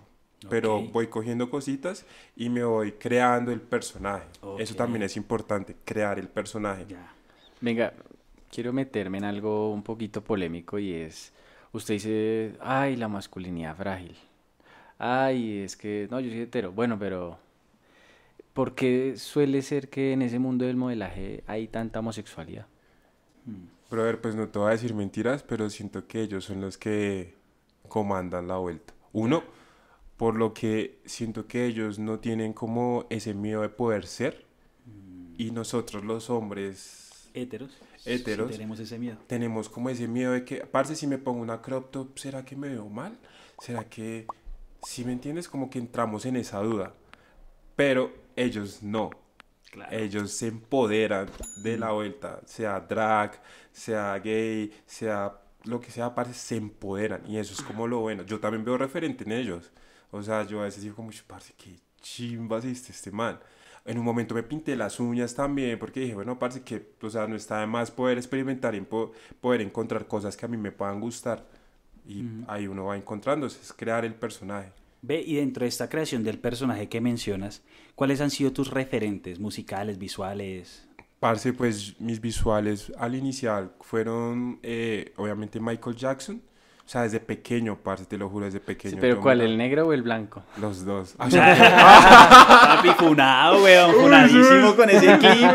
pero 0.49 0.81
Ok. 0.81 0.93
voy 0.93 1.09
cogiendo 1.09 1.51
cositas 1.51 2.07
y 2.37 2.49
me 2.51 2.65
voy 2.65 2.93
creando 2.93 3.53
el 3.53 3.61
personaje. 3.61 4.27
Eso 4.57 4.75
Ok. 4.75 4.77
también 4.77 5.03
es 5.03 5.17
importante, 5.17 5.77
crear 5.85 6.19
el 6.19 6.29
personaje. 6.29 6.87
Ya. 6.89 7.13
Venga, 7.61 7.93
quiero 8.51 8.73
meterme 8.73 9.19
en 9.19 9.25
algo 9.25 9.73
un 9.73 9.83
poquito 9.83 10.23
polémico 10.25 10.79
y 10.79 10.93
es, 10.93 11.33
usted 11.73 11.95
dice, 11.95 12.57
ay, 12.61 12.97
la 12.97 13.09
masculinidad 13.09 13.77
frágil. 13.77 14.17
Ay, 14.99 15.61
es 15.61 15.77
que, 15.77 16.09
no, 16.11 16.21
yo 16.21 16.31
soy 16.31 16.43
hetero. 16.43 16.73
Bueno, 16.73 16.99
pero 16.99 17.39
¿por 18.53 18.75
qué 18.75 19.17
suele 19.17 19.63
ser 19.63 19.89
que 19.89 20.13
en 20.13 20.23
ese 20.23 20.39
mundo 20.39 20.65
del 20.65 20.77
modelaje 20.77 21.43
hay 21.47 21.69
tanta 21.69 22.01
homosexualidad? 22.01 22.67
Brother, 23.91 24.21
pues 24.21 24.35
no 24.37 24.49
te 24.49 24.59
voy 24.59 24.69
a 24.69 24.73
decir 24.73 24.95
mentiras, 24.95 25.43
pero 25.43 25.69
siento 25.71 26.07
que 26.07 26.23
ellos 26.23 26.45
son 26.45 26.61
los 26.61 26.79
que 26.79 27.35
comandan 27.89 28.47
la 28.49 28.57
vuelta. 28.59 28.95
Uno, 29.13 29.43
por 30.21 30.37
lo 30.37 30.53
que 30.53 31.01
siento 31.07 31.47
que 31.47 31.65
ellos 31.65 31.99
no 31.99 32.19
tienen 32.19 32.53
como 32.53 33.07
ese 33.09 33.33
miedo 33.33 33.63
de 33.63 33.71
poder 33.71 34.07
ser. 34.07 34.45
Y 35.39 35.51
nosotros 35.51 36.05
los 36.05 36.29
hombres 36.29 37.31
Héteros. 37.33 37.71
Héteros. 38.05 38.49
Sí 38.51 38.59
tenemos 38.59 38.81
ese 38.81 38.99
miedo. 38.99 39.17
tenemos 39.27 39.71
como 39.71 39.89
ese 39.89 40.07
miedo 40.07 40.33
de 40.33 40.45
que, 40.45 40.67
parce, 40.67 40.95
si 40.95 41.07
me 41.07 41.17
pongo 41.17 41.41
una 41.41 41.63
crop 41.63 41.91
top, 41.91 42.19
¿será 42.19 42.45
que 42.45 42.55
me 42.55 42.69
veo 42.69 42.87
mal? 42.91 43.17
¿Será 43.61 43.89
que, 43.89 44.27
si 44.83 45.07
me 45.07 45.13
entiendes, 45.13 45.49
como 45.49 45.71
que 45.71 45.79
entramos 45.79 46.27
en 46.27 46.37
esa 46.37 46.59
duda? 46.59 46.93
Pero 47.75 48.13
ellos 48.37 48.83
no. 48.83 49.09
Claro. 49.71 49.97
Ellos 49.97 50.33
se 50.33 50.49
empoderan 50.49 51.31
de 51.63 51.79
la 51.79 51.93
vuelta, 51.93 52.43
sea 52.45 52.79
drag, 52.79 53.41
sea 53.73 54.19
gay, 54.19 54.71
sea 54.85 55.41
lo 55.65 55.81
que 55.81 55.91
sea, 55.91 56.15
parce, 56.15 56.35
se 56.35 56.57
empoderan. 56.57 57.23
Y 57.27 57.39
eso 57.39 57.55
es 57.55 57.63
como 57.63 57.87
lo 57.87 58.01
bueno. 58.01 58.23
Yo 58.25 58.39
también 58.39 58.67
veo 58.67 58.77
referente 58.77 59.25
en 59.25 59.33
ellos. 59.33 59.73
O 60.13 60.23
sea, 60.23 60.45
yo 60.47 60.61
a 60.61 60.65
veces 60.65 60.83
digo 60.83 60.97
como, 60.97 61.11
parce, 61.27 61.53
qué 61.57 61.77
chimba 62.01 62.59
hiciste 62.59 62.93
este 62.93 63.11
man. 63.11 63.39
En 63.85 63.99
un 63.99 64.05
momento 64.05 64.35
me 64.35 64.43
pinté 64.43 64.77
las 64.77 65.01
uñas 65.01 65.35
también 65.35 65.79
porque 65.79 66.01
dije, 66.01 66.15
bueno, 66.15 66.39
parce, 66.39 66.63
que, 66.63 66.93
o 67.03 67.11
sea, 67.11 67.27
no 67.27 67.37
está 67.37 67.61
de 67.61 67.67
más 67.67 67.91
poder 67.91 68.19
experimentar 68.19 68.75
y 68.75 68.81
po- 68.83 69.13
poder 69.41 69.61
encontrar 69.63 70.07
cosas 70.07 70.37
que 70.37 70.45
a 70.47 70.49
mí 70.49 70.57
me 70.57 70.73
puedan 70.73 71.01
gustar. 71.01 71.47
Y 72.07 72.25
ahí 72.49 72.67
uno 72.67 72.87
va 72.87 72.97
encontrándose, 72.97 73.61
es 73.63 73.73
crear 73.73 74.05
el 74.05 74.15
personaje. 74.15 74.73
Ve, 75.03 75.23
y 75.23 75.37
dentro 75.37 75.65
de 75.65 75.69
esta 75.69 75.89
creación 75.89 76.25
del 76.25 76.39
personaje 76.39 76.89
que 76.89 77.01
mencionas, 77.01 77.63
¿cuáles 77.95 78.21
han 78.21 78.31
sido 78.31 78.53
tus 78.53 78.69
referentes 78.71 79.39
musicales, 79.39 79.97
visuales? 79.99 80.87
Parce, 81.21 81.53
pues 81.53 81.99
mis 82.01 82.21
visuales 82.21 82.93
al 82.99 83.15
inicial 83.15 83.73
fueron 83.81 84.59
eh, 84.63 85.13
obviamente 85.17 85.61
Michael 85.61 85.97
Jackson. 85.97 86.43
O 86.91 86.93
sea, 86.93 87.03
desde 87.03 87.21
pequeño, 87.21 87.77
parce, 87.77 88.05
te 88.05 88.19
lo 88.19 88.29
juro, 88.29 88.47
desde 88.47 88.59
pequeño. 88.59 88.95
Sí, 88.95 88.99
pero 89.01 89.21
¿cuál? 89.21 89.43
¿El 89.43 89.57
negro 89.57 89.87
o 89.87 89.93
el 89.93 90.03
blanco? 90.03 90.43
Los 90.61 90.85
dos. 90.85 91.13
Papi, 91.19 92.89
funado, 92.99 93.63
weón. 93.63 93.95
Funadísimo 93.95 94.75
con 94.75 94.91
ese 94.91 95.17
clip. 95.19 95.53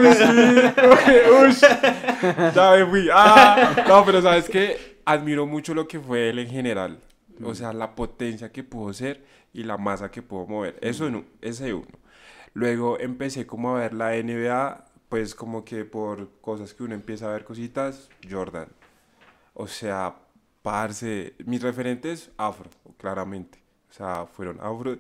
ya 2.56 2.72
me 2.77 2.86
fui. 2.86 3.10
Ah, 3.13 3.84
no, 3.86 4.06
pero 4.06 4.22
sabes 4.22 4.48
que 4.48 5.01
admiro 5.04 5.46
mucho 5.46 5.74
lo 5.74 5.89
que 5.89 6.00
fue 6.00 6.30
él 6.30 6.39
en 6.39 6.48
general. 6.48 7.00
O 7.44 7.54
sea, 7.54 7.74
la 7.74 7.96
potencia 7.96 8.50
que 8.54 8.63
pudo 8.63 8.94
ser 8.94 9.25
y 9.51 9.63
la 9.63 9.77
masa 9.77 10.10
que 10.10 10.22
pudo 10.22 10.46
mover. 10.48 10.77
Eso 10.80 11.06
en 11.06 11.15
un- 11.15 11.27
ese 11.42 11.74
uno. 11.74 12.00
Luego 12.54 12.98
empecé 12.98 13.46
como 13.46 13.75
a 13.75 13.80
ver 13.82 13.94
la 13.94 14.15
NBA, 14.15 14.86
pues 15.10 15.36
como 15.36 15.65
que 15.65 15.84
por 15.84 16.30
cosas 16.39 16.74
que 16.74 16.84
uno 16.84 16.96
empieza 16.96 17.25
a 17.27 17.34
ver 17.34 17.44
cositas, 17.44 18.08
Jordan. 18.32 18.70
O 19.54 19.68
sea, 19.68 20.15
parce, 20.65 21.36
mis 21.45 21.62
referentes 21.62 22.31
afro, 22.38 22.72
claramente. 22.98 23.60
O 23.88 23.93
sea, 23.93 24.25
fueron 24.25 24.60
afro. 24.60 24.98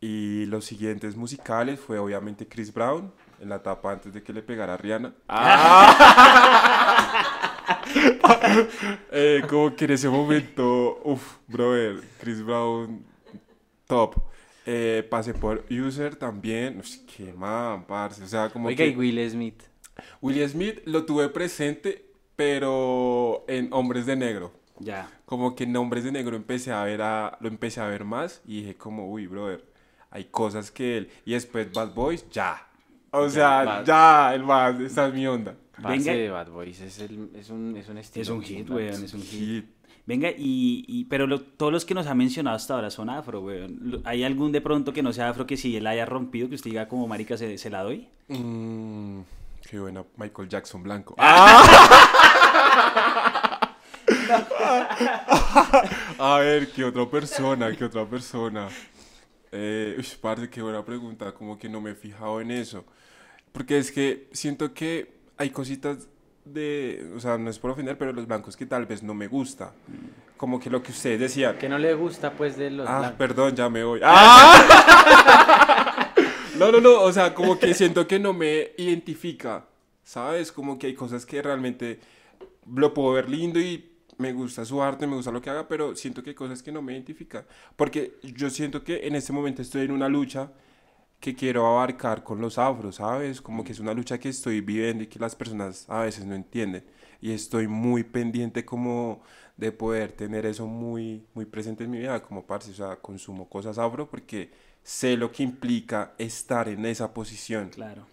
Y 0.00 0.46
los 0.46 0.64
siguientes 0.64 1.16
musicales 1.16 1.78
fue 1.78 1.98
obviamente 1.98 2.48
Chris 2.48 2.72
Brown, 2.72 3.12
en 3.38 3.50
la 3.50 3.56
etapa 3.56 3.92
antes 3.92 4.14
de 4.14 4.22
que 4.22 4.32
le 4.32 4.42
pegara 4.42 4.72
a 4.72 4.76
Rihanna. 4.78 5.14
Eh, 9.12 9.42
como 9.48 9.76
que 9.76 9.84
en 9.84 9.92
ese 9.92 10.08
momento, 10.08 11.00
uff, 11.04 11.36
brother, 11.46 12.00
Chris 12.18 12.42
Brown, 12.42 13.04
top. 13.86 14.16
Eh, 14.66 15.06
pasé 15.08 15.34
por 15.34 15.64
User 15.70 16.16
también, 16.16 16.80
Ush, 16.80 16.98
qué 17.04 17.32
man, 17.32 17.84
parce. 17.86 18.22
O 18.22 18.26
sea, 18.26 18.50
como 18.50 18.68
Oiga, 18.68 18.84
que 18.84 18.90
y 18.90 18.96
Will 18.96 19.30
Smith. 19.30 19.62
Will 20.20 20.48
Smith 20.48 20.80
lo 20.86 21.04
tuve 21.04 21.28
presente, 21.28 22.10
pero 22.34 23.44
en 23.48 23.72
Hombres 23.72 24.06
de 24.06 24.16
Negro. 24.16 24.61
Ya. 24.78 25.08
Como 25.26 25.54
que 25.54 25.64
en 25.64 25.76
Hombres 25.76 26.04
de 26.04 26.12
Negro 26.12 26.36
empecé 26.36 26.72
a 26.72 26.82
ver 26.84 27.02
a, 27.02 27.36
lo 27.40 27.48
empecé 27.48 27.80
a 27.80 27.86
ver 27.86 28.04
más 28.04 28.42
y 28.46 28.62
dije 28.62 28.74
como, 28.76 29.08
uy, 29.10 29.26
brother, 29.26 29.64
hay 30.10 30.24
cosas 30.24 30.70
que 30.70 30.98
él... 30.98 31.10
Y 31.24 31.32
después 31.32 31.72
Bad 31.72 31.94
Boys, 31.94 32.24
ya. 32.30 32.66
O 33.10 33.28
sea, 33.28 33.62
Bad- 33.64 33.84
ya, 33.84 34.34
el 34.34 34.42
más, 34.42 34.78
esa 34.80 35.08
es 35.08 35.14
mi 35.14 35.26
onda. 35.26 35.54
Venga. 35.78 36.12
Bad 36.32 36.50
Boys 36.50 36.80
es, 36.80 36.98
el- 37.00 37.30
es 37.34 37.50
un, 37.50 37.76
es 37.76 37.88
un 37.88 37.98
estilo. 37.98 38.22
Es 38.22 38.28
un 38.28 38.42
hit, 38.42 38.68
weón, 38.70 39.04
es 39.04 39.14
un 39.14 39.20
hit. 39.22 39.30
Hit. 39.30 39.64
Venga, 40.04 40.30
y, 40.30 40.84
y- 40.88 41.04
pero 41.04 41.26
lo- 41.28 41.40
todos 41.42 41.70
los 41.72 41.84
que 41.84 41.94
nos 41.94 42.06
ha 42.08 42.14
mencionado 42.14 42.56
hasta 42.56 42.74
ahora 42.74 42.90
son 42.90 43.08
afro, 43.08 43.40
weón. 43.40 44.00
¿Hay 44.04 44.24
algún 44.24 44.50
de 44.52 44.60
pronto 44.60 44.92
que 44.92 45.02
no 45.02 45.12
sea 45.12 45.28
afro 45.28 45.46
que 45.46 45.56
si 45.56 45.76
él 45.76 45.86
haya 45.86 46.04
rompido, 46.06 46.48
que 46.48 46.56
usted 46.56 46.70
diga 46.70 46.88
como 46.88 47.06
marica 47.06 47.36
se, 47.36 47.56
se 47.56 47.70
la 47.70 47.82
doy? 47.82 48.08
Mm, 48.28 49.20
qué 49.70 49.78
buena, 49.78 50.04
Michael 50.16 50.48
Jackson 50.48 50.82
blanco. 50.82 51.14
A 56.18 56.38
ver, 56.38 56.70
¿qué 56.72 56.84
otra 56.84 57.08
persona? 57.08 57.74
¿Qué 57.76 57.84
otra 57.84 58.04
persona? 58.06 58.68
Eh, 59.50 59.96
uy, 59.98 60.06
parce, 60.20 60.48
qué 60.48 60.62
buena 60.62 60.84
pregunta. 60.84 61.32
Como 61.32 61.58
que 61.58 61.68
no 61.68 61.80
me 61.80 61.90
he 61.90 61.94
fijado 61.94 62.40
en 62.40 62.50
eso. 62.50 62.84
Porque 63.52 63.78
es 63.78 63.92
que 63.92 64.28
siento 64.32 64.72
que 64.72 65.12
hay 65.36 65.50
cositas 65.50 66.08
de. 66.44 67.10
O 67.16 67.20
sea, 67.20 67.38
no 67.38 67.50
es 67.50 67.58
por 67.58 67.70
ofender, 67.70 67.98
pero 67.98 68.12
los 68.12 68.26
blancos 68.26 68.56
que 68.56 68.66
tal 68.66 68.86
vez 68.86 69.02
no 69.02 69.14
me 69.14 69.26
gusta. 69.28 69.72
Como 70.36 70.58
que 70.58 70.70
lo 70.70 70.82
que 70.82 70.92
ustedes 70.92 71.20
decían. 71.20 71.58
Que 71.58 71.68
no 71.68 71.78
le 71.78 71.94
gusta, 71.94 72.32
pues, 72.32 72.56
de 72.56 72.70
los 72.70 72.88
Ah, 72.88 72.98
blancos. 73.00 73.18
perdón, 73.18 73.54
ya 73.54 73.68
me 73.68 73.84
voy. 73.84 74.00
¡Ah! 74.02 76.08
No, 76.58 76.70
no, 76.70 76.80
no, 76.80 77.00
o 77.00 77.12
sea, 77.12 77.34
como 77.34 77.58
que 77.58 77.74
siento 77.74 78.06
que 78.06 78.20
no 78.20 78.32
me 78.32 78.70
identifica, 78.76 79.64
¿sabes? 80.04 80.52
Como 80.52 80.78
que 80.78 80.86
hay 80.88 80.94
cosas 80.94 81.26
que 81.26 81.42
realmente 81.42 81.98
lo 82.72 82.94
puedo 82.94 83.14
ver 83.14 83.28
lindo 83.28 83.58
y 83.58 83.90
me 84.22 84.32
gusta 84.32 84.64
su 84.64 84.80
arte, 84.80 85.06
me 85.06 85.16
gusta 85.16 85.32
lo 85.32 85.42
que 85.42 85.50
haga, 85.50 85.68
pero 85.68 85.96
siento 85.96 86.22
que 86.22 86.30
hay 86.30 86.34
cosas 86.36 86.62
que 86.62 86.72
no 86.72 86.80
me 86.80 86.92
identifican. 86.92 87.44
Porque 87.76 88.18
yo 88.22 88.48
siento 88.48 88.82
que 88.84 89.06
en 89.06 89.16
este 89.16 89.32
momento 89.32 89.60
estoy 89.60 89.82
en 89.82 89.90
una 89.90 90.08
lucha 90.08 90.52
que 91.20 91.34
quiero 91.34 91.66
abarcar 91.66 92.22
con 92.22 92.40
los 92.40 92.58
afros, 92.58 92.96
¿sabes? 92.96 93.40
Como 93.40 93.62
que 93.64 93.72
es 93.72 93.80
una 93.80 93.94
lucha 93.94 94.18
que 94.18 94.28
estoy 94.28 94.60
viviendo 94.60 95.04
y 95.04 95.06
que 95.08 95.18
las 95.18 95.34
personas 95.34 95.88
a 95.88 96.02
veces 96.02 96.24
no 96.24 96.34
entienden. 96.34 96.84
Y 97.20 97.32
estoy 97.32 97.66
muy 97.68 98.04
pendiente 98.04 98.64
como 98.64 99.22
de 99.56 99.70
poder 99.70 100.12
tener 100.12 100.46
eso 100.46 100.66
muy, 100.66 101.24
muy 101.34 101.44
presente 101.44 101.84
en 101.84 101.90
mi 101.90 101.98
vida, 101.98 102.22
como 102.22 102.44
parce, 102.44 102.70
o 102.70 102.74
sea, 102.74 102.96
consumo 102.96 103.48
cosas 103.48 103.78
afro 103.78 104.08
porque 104.08 104.50
sé 104.82 105.16
lo 105.16 105.30
que 105.30 105.42
implica 105.42 106.14
estar 106.18 106.68
en 106.68 106.84
esa 106.86 107.12
posición. 107.12 107.70
Claro. 107.70 108.06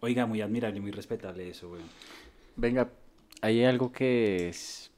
Oiga, 0.00 0.26
muy 0.26 0.40
admirable, 0.40 0.80
muy 0.80 0.90
respetable 0.90 1.48
eso, 1.48 1.70
weón. 1.70 1.84
Venga, 2.56 2.90
hay 3.40 3.64
algo 3.64 3.92
que 3.92 4.48
es 4.48 4.89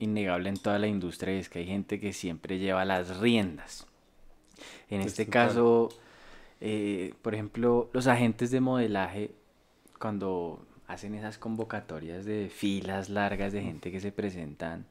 innegable 0.00 0.48
en 0.48 0.56
toda 0.56 0.78
la 0.80 0.88
industria 0.88 1.36
y 1.36 1.38
es 1.38 1.48
que 1.48 1.60
hay 1.60 1.66
gente 1.66 2.00
que 2.00 2.12
siempre 2.12 2.58
lleva 2.58 2.84
las 2.84 3.18
riendas. 3.18 3.86
En 4.90 5.00
Es 5.02 5.06
este 5.08 5.26
caso, 5.26 5.88
eh, 6.60 7.14
por 7.22 7.34
ejemplo, 7.34 7.88
los 7.92 8.06
agentes 8.08 8.50
de 8.50 8.60
modelaje, 8.60 9.30
cuando 9.98 10.66
hacen 10.88 11.14
esas 11.14 11.38
convocatorias 11.38 12.24
de 12.24 12.50
filas 12.52 13.08
largas 13.08 13.52
de 13.52 13.62
gente 13.62 13.92
que 13.92 14.00
se 14.00 14.10
presentan 14.10 14.86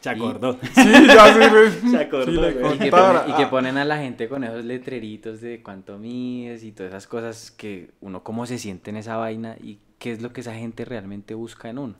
Se 0.00 0.10
Y- 0.10 0.12
acordó. 0.14 0.58
Sí, 0.74 1.06
ya 1.06 1.32
sé, 1.32 1.70
Se 1.90 1.96
acordó, 1.96 2.50
sí, 2.50 2.56
y 2.74 2.78
que, 2.78 2.90
ponen, 2.90 3.22
y 3.30 3.32
que 3.34 3.42
Ah. 3.44 3.50
ponen 3.50 3.76
a 3.78 3.84
la 3.84 3.98
gente 3.98 4.28
con 4.28 4.42
esos 4.44 4.64
letreritos 4.64 5.40
de 5.40 5.62
cuánto 5.62 5.96
mides 5.98 6.64
y 6.64 6.72
todas 6.72 6.90
esas 6.90 7.06
cosas 7.06 7.50
que 7.52 7.90
uno 8.00 8.24
cómo 8.24 8.44
se 8.46 8.58
siente 8.58 8.90
en 8.90 8.96
esa 8.96 9.16
vaina 9.16 9.56
y 9.62 9.78
qué 10.00 10.10
es 10.10 10.20
lo 10.20 10.32
que 10.32 10.40
esa 10.40 10.54
gente 10.56 10.84
realmente 10.84 11.34
busca 11.34 11.70
en 11.70 11.78
uno. 11.78 11.94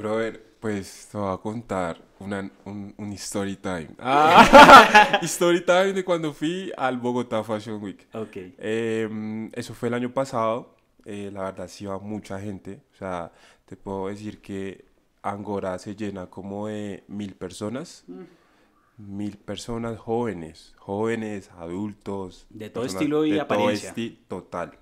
Brother, 0.00 0.56
pues 0.60 1.08
te 1.10 1.18
voy 1.18 1.32
a 1.32 1.36
contar 1.38 2.00
una, 2.18 2.50
un, 2.64 2.94
un 2.96 3.12
story 3.14 3.56
time. 3.56 3.88
Ah, 3.98 5.18
story 5.22 5.64
time 5.64 5.92
de 5.92 6.04
cuando 6.04 6.32
fui 6.32 6.72
al 6.76 6.98
Bogotá 6.98 7.42
Fashion 7.44 7.82
Week. 7.82 8.06
ok. 8.14 8.36
Eh, 8.58 9.50
eso 9.54 9.74
fue 9.74 9.88
el 9.88 9.94
año 9.94 10.12
pasado. 10.12 10.74
eh, 11.04 11.30
la 11.32 11.42
verdad, 11.44 11.68
sí 11.68 11.84
iba 11.84 11.98
mucha 11.98 12.38
gente. 12.40 12.80
O 12.94 12.96
sea, 12.96 13.32
te 13.64 13.76
puedo 13.76 14.08
decir 14.08 14.40
que 14.40 14.84
Angora 15.22 15.78
se 15.78 15.94
llena 15.96 16.26
como 16.26 16.66
de 16.68 17.04
mil 17.08 17.34
personas. 17.34 18.04
Mil 18.98 19.38
personas 19.38 19.98
jóvenes, 19.98 20.74
jóvenes, 20.78 21.50
adultos. 21.58 22.46
De 22.50 22.68
todo 22.68 22.82
personas 22.84 23.02
estilo 23.02 23.24
y 23.24 23.30
de 23.32 23.44
todo 23.46 23.70
esti- 23.70 24.18
total. 24.28 24.72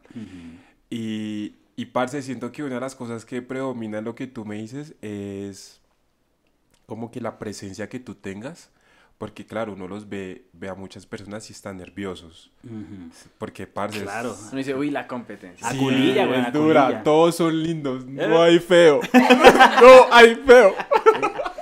Y, 0.90 1.54
y 1.80 1.86
parce, 1.86 2.20
siento 2.22 2.50
que 2.52 2.62
una 2.62 2.74
de 2.74 2.80
las 2.80 2.94
cosas 2.94 3.24
que 3.24 3.40
predomina 3.40 3.98
en 3.98 4.04
lo 4.04 4.14
que 4.14 4.26
tú 4.26 4.44
me 4.44 4.56
dices 4.56 4.94
es 5.00 5.80
como 6.86 7.10
que 7.10 7.20
la 7.20 7.38
presencia 7.38 7.88
que 7.88 8.00
tú 8.00 8.14
tengas. 8.14 8.70
Porque 9.18 9.44
claro, 9.44 9.72
uno 9.72 9.88
los 9.88 10.08
ve, 10.08 10.44
ve 10.52 10.68
a 10.68 10.74
muchas 10.74 11.04
personas 11.04 11.50
y 11.50 11.52
están 11.52 11.76
nerviosos. 11.78 12.52
Ujú. 12.62 13.10
Porque, 13.38 13.66
parce, 13.66 13.96
es- 13.98 14.02
Claro. 14.04 14.36
Uno 14.48 14.56
dice, 14.58 14.74
uy, 14.76 14.90
la 14.92 15.08
competencia. 15.08 15.68
A 15.68 15.74
culilla, 15.76 16.24
güey, 16.26 16.40
es 16.40 16.52
dura. 16.52 16.84
culilla. 16.84 17.02
Todos 17.02 17.34
son 17.34 17.60
lindos. 17.60 18.06
No 18.06 18.40
hay 18.42 18.60
feo. 18.60 19.00
no 19.12 20.12
hay 20.12 20.36
feo. 20.36 20.72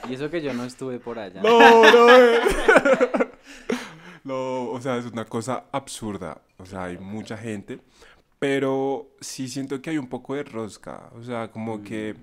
Y 0.06 0.14
eso 0.14 0.28
que 0.30 0.42
yo 0.42 0.52
no 0.52 0.64
estuve 0.64 0.98
por 1.00 1.18
allá. 1.18 1.40
No, 1.42 1.58
no. 1.60 2.08
eh. 2.18 2.40
No, 4.24 4.70
o 4.70 4.80
sea, 4.80 4.96
es 4.96 5.06
una 5.06 5.24
cosa 5.24 5.64
absurda. 5.70 6.42
O 6.58 6.66
sea, 6.66 6.84
hay 6.84 6.98
mucha 6.98 7.36
gente. 7.36 7.78
Pero 8.38 9.10
sí 9.20 9.48
siento 9.48 9.80
que 9.80 9.90
hay 9.90 9.98
un 9.98 10.08
poco 10.08 10.34
de 10.34 10.42
rosca. 10.42 11.10
O 11.14 11.22
sea, 11.22 11.50
como 11.50 11.82
que 11.82 12.14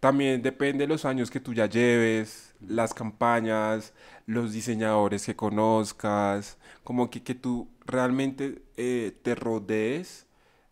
también 0.00 0.42
depende 0.42 0.84
de 0.84 0.88
los 0.88 1.04
años 1.04 1.30
que 1.30 1.38
tú 1.38 1.54
ya 1.54 1.66
lleves, 1.66 2.54
las 2.60 2.92
campañas, 2.92 3.94
los 4.26 4.52
diseñadores 4.52 5.24
que 5.24 5.36
conozcas. 5.36 6.58
Como 6.82 7.08
que, 7.10 7.22
que 7.22 7.34
tú 7.34 7.68
realmente 7.86 8.62
eh, 8.76 9.16
te 9.22 9.34
rodees 9.36 10.26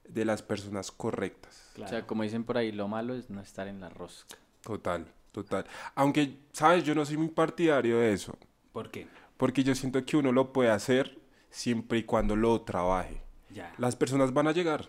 de 0.09 0.25
las 0.25 0.43
personas 0.43 0.91
correctas. 0.91 1.71
O 1.81 1.87
sea, 1.87 2.07
como 2.07 2.25
dicen 2.25 2.45
por 2.45 2.59
ahí, 2.59 2.73
lo 2.73 2.89
malo 2.89 3.15
es 3.15 3.31
no 3.31 3.41
estar 3.41 3.69
en 3.69 3.81
la 3.81 3.89
rosca. 3.89 4.37
Total, 4.63 5.07
total. 5.33 5.65
Aunque, 5.95 6.37
¿sabes? 6.53 6.85
Yo 6.85 6.95
no 6.95 7.05
soy 7.05 7.17
muy 7.17 7.29
partidario 7.29 7.99
de 7.99 8.13
eso. 8.13 8.37
¿Por 8.73 8.91
qué? 8.91 9.07
Porque 9.37 9.65
yo 9.65 9.75
siento 9.75 10.05
que 10.05 10.17
uno 10.17 10.33
lo 10.33 10.53
puede 10.53 10.71
hacer 10.71 11.19
siempre 11.51 11.99
y 11.99 12.03
cuando 12.03 12.37
lo 12.37 12.61
trabaje. 12.63 13.23
Ya. 13.55 13.73
Las 13.79 13.97
personas 13.97 14.33
van 14.33 14.47
a 14.49 14.53
llegar, 14.53 14.89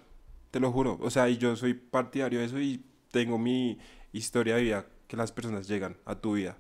te 0.52 0.60
lo 0.60 0.72
juro. 0.72 0.98
O 1.02 1.10
sea, 1.10 1.30
y 1.30 1.38
yo 1.38 1.56
soy 1.56 1.74
partidario 1.74 2.40
de 2.40 2.46
eso 2.46 2.60
y 2.60 2.84
tengo 3.12 3.38
mi 3.38 3.80
historia 4.12 4.56
de 4.56 4.62
vida 4.64 4.86
que 5.08 5.18
las 5.18 5.32
personas 5.32 5.68
llegan 5.68 5.98
a 6.06 6.16
tu 6.16 6.34
vida. 6.34 6.58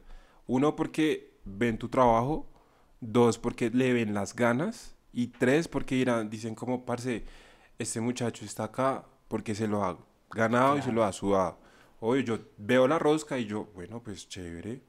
Uno, 0.48 0.75
porque 0.75 1.34
ven 1.46 1.77
tu 1.77 1.89
trabajo. 1.89 2.48
Dos, 3.00 3.38
porque 3.39 3.70
le 3.72 3.93
ven 3.93 4.13
las 4.13 4.36
ganas. 4.36 4.96
Y 5.13 5.27
tres, 5.27 5.67
porque 5.67 5.96
dirán, 5.96 6.29
dicen 6.29 6.55
como, 6.55 6.86
parce, 6.86 7.24
este 7.79 8.00
muchacho 8.01 8.46
está 8.46 8.65
acá 8.65 9.05
porque 9.27 9.55
se 9.55 9.67
lo 9.67 9.84
ha 9.84 9.98
ganado 10.31 10.77
y 10.77 10.81
se 10.81 10.91
lo 10.91 11.03
ha 11.03 11.12
sudado. 11.12 11.58
Oye, 12.00 12.24
yo 12.24 12.39
veo 12.58 12.88
la 12.88 12.98
rosca 13.00 13.38
y 13.38 13.46
yo, 13.46 13.67
bueno, 13.74 14.01
pues 14.03 14.27
chévere. 14.27 14.81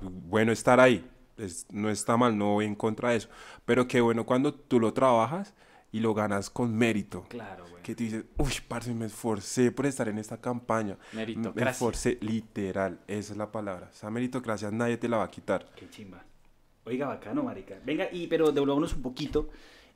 bueno 0.00 0.52
estar 0.52 0.80
ahí. 0.80 1.08
es- 1.36 1.66
no 1.70 1.88
está 1.88 2.16
mal, 2.16 2.36
no 2.36 2.54
voy 2.54 2.64
en 2.64 2.74
contra 2.74 3.10
de 3.10 3.16
eso. 3.18 3.28
Pero 3.64 3.86
qué 3.86 4.00
bueno 4.00 4.26
cuando 4.26 4.52
tú 4.52 4.80
lo 4.80 4.92
trabajas 4.92 5.54
y 5.92 6.00
lo 6.00 6.14
ganas 6.14 6.50
con 6.50 6.74
mérito. 6.74 7.24
Claro, 7.28 7.64
güey. 7.70 7.82
Que 7.82 7.94
tú 7.94 8.04
dices, 8.04 8.24
uy, 8.36 8.52
parce, 8.68 8.92
me 8.94 9.06
esforcé 9.06 9.72
por 9.72 9.86
estar 9.86 10.08
en 10.08 10.18
esta 10.18 10.38
campaña. 10.40 10.96
Me 11.12 11.20
Meritocracia. 11.20 11.70
esforcé, 11.70 12.18
literal, 12.20 13.00
esa 13.06 13.32
es 13.32 13.38
la 13.38 13.50
palabra. 13.50 13.88
Esa 13.92 14.10
meritocracia 14.10 14.70
nadie 14.70 14.96
te 14.98 15.08
la 15.08 15.16
va 15.18 15.24
a 15.24 15.30
quitar. 15.30 15.70
Qué 15.76 15.88
chimba. 15.88 16.22
Oiga, 16.84 17.06
bacano, 17.06 17.42
marica. 17.42 17.76
Venga, 17.84 18.08
y 18.12 18.26
pero 18.26 18.50
devolvámonos 18.52 18.94
un 18.94 19.02
poquito. 19.02 19.48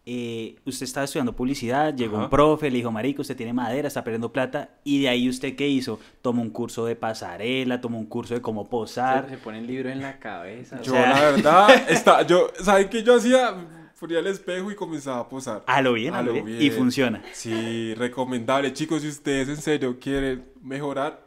Eh, 0.05 0.57
usted 0.67 0.83
estaba 0.85 1.05
estudiando 1.05 1.37
publicidad, 1.37 1.95
llegó 1.95 2.17
Ajá. 2.17 2.25
un 2.25 2.31
profe, 2.31 2.71
le 2.71 2.79
dijo, 2.79 2.91
marica, 2.91 3.21
usted 3.23 3.37
tiene 3.37 3.53
madera, 3.53 3.87
está 3.87 4.03
perdiendo 4.03 4.33
plata, 4.33 4.71
y 4.83 5.01
de 5.03 5.09
ahí 5.09 5.29
usted 5.29 5.55
qué 5.55 5.69
hizo? 5.69 6.01
Tomó 6.23 6.43
un 6.43 6.51
curso 6.51 6.85
de 6.87 6.97
pasarela, 6.97 7.81
tomó 7.81 7.99
un 8.01 8.07
curso 8.07 8.35
de 8.35 8.41
cómo 8.43 8.65
Se, 8.65 8.71
posar. 8.71 9.29
se 9.29 9.39
pone 9.39 9.59
el 9.61 9.67
libro 9.69 9.91
en 9.91 10.03
la 10.03 10.19
cabeza. 10.19 10.83
Yo, 10.83 10.91
sea- 10.93 11.09
la 11.09 11.21
verdad, 11.31 11.71
está, 11.89 12.23
yo, 12.27 12.51
¿saben 12.61 12.89
qué 12.89 13.05
yo 13.05 13.15
hacía? 13.15 13.55
Ponía 14.03 14.19
el 14.19 14.27
espejo 14.27 14.69
y 14.69 14.75
comenzaba 14.75 15.21
a 15.21 15.29
posar. 15.29 15.63
A 15.65 15.81
lo 15.81 15.93
bien, 15.93 16.13
a, 16.13 16.19
A 16.19 16.23
lo 16.25 16.33
bien. 16.33 16.45
bien. 16.45 16.61
Y 16.61 16.71
funciona. 16.71 17.23
Sí, 17.33 17.95
recomendable. 17.95 18.73
Chicos, 18.73 19.03
si 19.03 19.09
ustedes 19.09 19.49
en 19.49 19.59
serio 19.59 19.97
quieren 20.01 20.45
mejorar, 20.61 21.25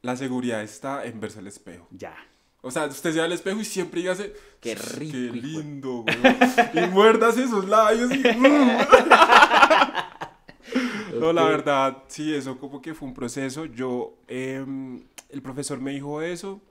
la 0.00 0.16
seguridad 0.16 0.62
está 0.62 1.04
en 1.04 1.20
verse 1.20 1.40
al 1.40 1.48
espejo. 1.48 1.86
Ya. 1.90 2.16
O 2.62 2.70
sea, 2.70 2.86
usted 2.86 3.10
se 3.12 3.18
ve 3.18 3.24
al 3.26 3.32
espejo 3.32 3.60
y 3.60 3.66
siempre 3.66 4.00
dígase, 4.00 4.32
Qué 4.58 4.74
rico, 4.74 5.12
Qué 5.12 5.38
lindo, 5.38 6.06
güey. 6.06 6.84
Y 6.86 6.88
muerdas 6.88 7.36
esos 7.36 7.68
labios 7.68 8.10
y... 8.10 8.22
No, 11.20 11.30
la 11.34 11.44
verdad, 11.44 12.04
sí, 12.08 12.34
eso 12.34 12.58
como 12.58 12.80
que 12.80 12.94
fue 12.94 13.06
un 13.06 13.12
proceso. 13.14 13.66
Yo, 13.66 14.16
em, 14.28 15.02
el 15.28 15.42
profesor 15.42 15.78
me 15.78 15.90
dijo 15.92 16.22
eso. 16.22 16.62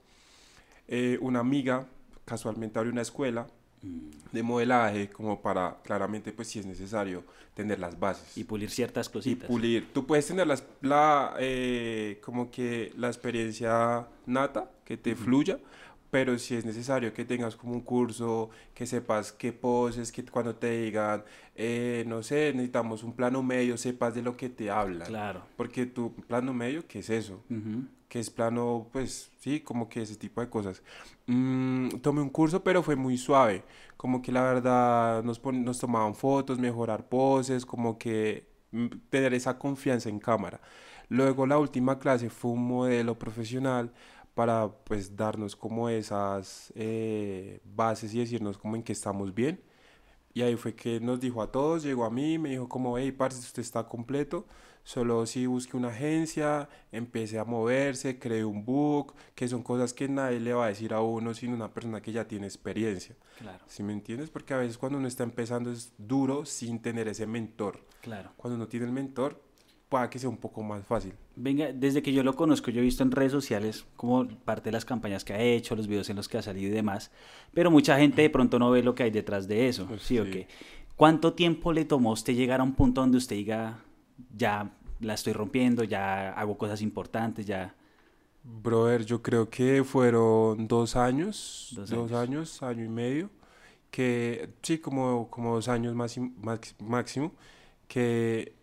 eh, 0.88 1.16
una 1.20 1.38
amiga 1.38 1.86
casualmente 2.24 2.76
abrió 2.78 2.92
una 2.92 3.02
escuela 3.02 3.46
de 4.32 4.42
modelaje 4.42 5.08
como 5.10 5.40
para, 5.40 5.76
claramente, 5.84 6.32
pues 6.32 6.48
si 6.48 6.58
es 6.58 6.66
necesario, 6.66 7.22
tener 7.54 7.78
las 7.78 7.98
bases. 7.98 8.36
Y 8.36 8.44
pulir 8.44 8.68
ciertas 8.70 9.08
Y 9.08 9.12
cositas. 9.12 9.48
pulir. 9.48 9.86
Tú 9.92 10.06
puedes 10.06 10.26
tener 10.26 10.46
las, 10.46 10.64
la, 10.80 11.34
eh, 11.38 12.18
como 12.22 12.50
que 12.50 12.92
la 12.96 13.06
experiencia 13.08 14.06
nata, 14.26 14.70
que 14.84 14.96
te 14.96 15.14
fluya, 15.14 15.58
pero 16.10 16.36
si 16.38 16.54
es 16.56 16.64
necesario 16.64 17.12
que 17.12 17.24
tengas 17.24 17.56
como 17.56 17.72
un 17.74 17.80
curso, 17.80 18.50
que 18.74 18.86
sepas 18.86 19.32
qué 19.32 19.52
poses, 19.52 20.12
que 20.12 20.24
cuando 20.24 20.54
te 20.54 20.82
digan, 20.82 21.24
eh, 21.56 22.04
no 22.06 22.22
sé, 22.22 22.52
necesitamos 22.54 23.02
un 23.02 23.12
plano 23.14 23.42
medio, 23.42 23.76
sepas 23.76 24.14
de 24.14 24.22
lo 24.22 24.36
que 24.36 24.48
te 24.48 24.70
hablan. 24.70 25.06
Claro. 25.08 25.42
Porque 25.56 25.86
tu 25.86 26.12
plano 26.12 26.52
medio, 26.54 26.86
¿qué 26.86 27.00
es 27.00 27.10
eso? 27.10 27.42
Ujú. 27.50 27.84
Que 28.14 28.20
es 28.20 28.30
plano, 28.30 28.88
pues 28.92 29.32
sí, 29.40 29.60
como 29.60 29.88
que 29.88 30.02
ese 30.02 30.14
tipo 30.16 30.40
de 30.40 30.48
cosas. 30.48 30.82
Mm, 31.26 31.88
tomé 32.02 32.20
un 32.22 32.30
curso, 32.30 32.62
pero 32.62 32.82
fue 32.82 32.94
muy 32.96 33.18
suave. 33.18 33.64
Como 33.96 34.22
que 34.22 34.30
la 34.32 34.42
verdad 34.42 35.22
nos, 35.24 35.38
pon- 35.40 35.64
nos 35.64 35.78
tomaban 35.80 36.14
fotos, 36.14 36.58
mejorar 36.60 37.08
poses, 37.08 37.66
como 37.66 37.98
que 37.98 38.46
mm, 38.72 38.86
tener 39.10 39.34
esa 39.34 39.58
confianza 39.58 40.08
en 40.08 40.20
cámara. 40.20 40.60
Luego 41.08 41.46
la 41.46 41.58
última 41.58 41.98
clase 41.98 42.30
fue 42.30 42.52
un 42.52 42.66
modelo 42.66 43.18
profesional 43.18 43.92
para 44.34 44.68
pues 44.84 45.16
darnos 45.16 45.56
como 45.56 45.88
esas 45.88 46.72
eh, 46.76 47.60
bases 47.64 48.14
y 48.14 48.20
decirnos 48.20 48.58
como 48.58 48.76
en 48.76 48.82
que 48.84 48.92
estamos 48.92 49.34
bien. 49.34 49.60
Y 50.34 50.42
ahí 50.42 50.56
fue 50.56 50.74
que 50.74 50.98
nos 50.98 51.20
dijo 51.20 51.40
a 51.42 51.52
todos, 51.52 51.84
llegó 51.84 52.04
a 52.04 52.10
mí, 52.10 52.38
me 52.38 52.50
dijo 52.50 52.68
como, 52.68 52.98
hey, 52.98 53.12
parce, 53.12 53.38
usted 53.38 53.62
está 53.62 53.84
completo, 53.86 54.46
solo 54.82 55.26
si 55.26 55.46
busque 55.46 55.76
una 55.76 55.88
agencia, 55.88 56.68
empecé 56.90 57.38
a 57.38 57.44
moverse, 57.44 58.18
creé 58.18 58.44
un 58.44 58.64
book, 58.64 59.14
que 59.36 59.46
son 59.46 59.62
cosas 59.62 59.92
que 59.94 60.08
nadie 60.08 60.40
le 60.40 60.52
va 60.52 60.64
a 60.66 60.68
decir 60.68 60.92
a 60.92 61.00
uno, 61.00 61.34
sino 61.34 61.54
una 61.54 61.72
persona 61.72 62.02
que 62.02 62.10
ya 62.10 62.26
tiene 62.26 62.46
experiencia. 62.46 63.14
Claro, 63.38 63.64
¿Sí 63.68 63.84
me 63.84 63.92
entiendes? 63.92 64.28
Porque 64.30 64.54
a 64.54 64.56
veces 64.58 64.76
cuando 64.76 64.98
uno 64.98 65.06
está 65.06 65.22
empezando 65.22 65.70
es 65.70 65.92
duro 65.98 66.44
sin 66.44 66.80
tener 66.82 67.06
ese 67.06 67.26
mentor. 67.28 67.80
claro. 68.02 68.32
Cuando 68.36 68.56
uno 68.56 68.66
tiene 68.66 68.86
el 68.86 68.92
mentor, 68.92 69.40
puede 69.94 70.10
que 70.10 70.18
sea 70.18 70.28
un 70.28 70.36
poco 70.36 70.62
más 70.62 70.84
fácil. 70.86 71.12
Venga, 71.36 71.72
desde 71.72 72.02
que 72.02 72.12
yo 72.12 72.22
lo 72.22 72.34
conozco, 72.34 72.70
yo 72.70 72.80
he 72.80 72.84
visto 72.84 73.02
en 73.02 73.10
redes 73.10 73.32
sociales 73.32 73.84
como 73.96 74.26
parte 74.44 74.70
de 74.70 74.72
las 74.72 74.84
campañas 74.84 75.24
que 75.24 75.32
ha 75.32 75.40
hecho, 75.40 75.76
los 75.76 75.86
videos 75.86 76.08
en 76.10 76.16
los 76.16 76.28
que 76.28 76.38
ha 76.38 76.42
salido 76.42 76.68
y 76.70 76.74
demás, 76.74 77.10
pero 77.52 77.70
mucha 77.70 77.96
gente 77.98 78.22
de 78.22 78.30
pronto 78.30 78.58
no 78.58 78.70
ve 78.70 78.82
lo 78.82 78.94
que 78.94 79.04
hay 79.04 79.10
detrás 79.10 79.46
de 79.48 79.68
eso, 79.68 79.86
Pues 79.86 80.02
¿sí 80.02 80.18
o 80.18 80.24
qué? 80.24 80.46
¿Cuánto 80.96 81.32
tiempo 81.32 81.72
le 81.72 81.84
tomó 81.84 82.10
a 82.10 82.12
usted 82.14 82.34
llegar 82.34 82.60
a 82.60 82.62
un 82.64 82.74
punto 82.74 83.00
donde 83.00 83.18
usted 83.18 83.36
diga, 83.36 83.82
ya 84.36 84.70
la 85.00 85.14
estoy 85.14 85.32
rompiendo, 85.32 85.84
ya 85.84 86.30
hago 86.32 86.56
cosas 86.58 86.82
importantes, 86.82 87.46
ya... 87.46 87.74
Brother, 88.42 89.04
yo 89.04 89.22
creo 89.22 89.48
que 89.48 89.82
fueron 89.84 90.68
dos 90.68 90.96
años, 90.96 91.72
Dos 91.76 91.90
dos, 91.90 92.12
años. 92.12 92.62
años. 92.62 92.62
año 92.62 92.84
y 92.84 92.88
medio, 92.88 93.30
que 93.90 94.50
sí, 94.62 94.78
como, 94.78 95.30
como 95.30 95.54
dos 95.54 95.68
años 95.68 95.94
más, 95.94 96.18
máximo, 96.80 97.32
que 97.88 98.54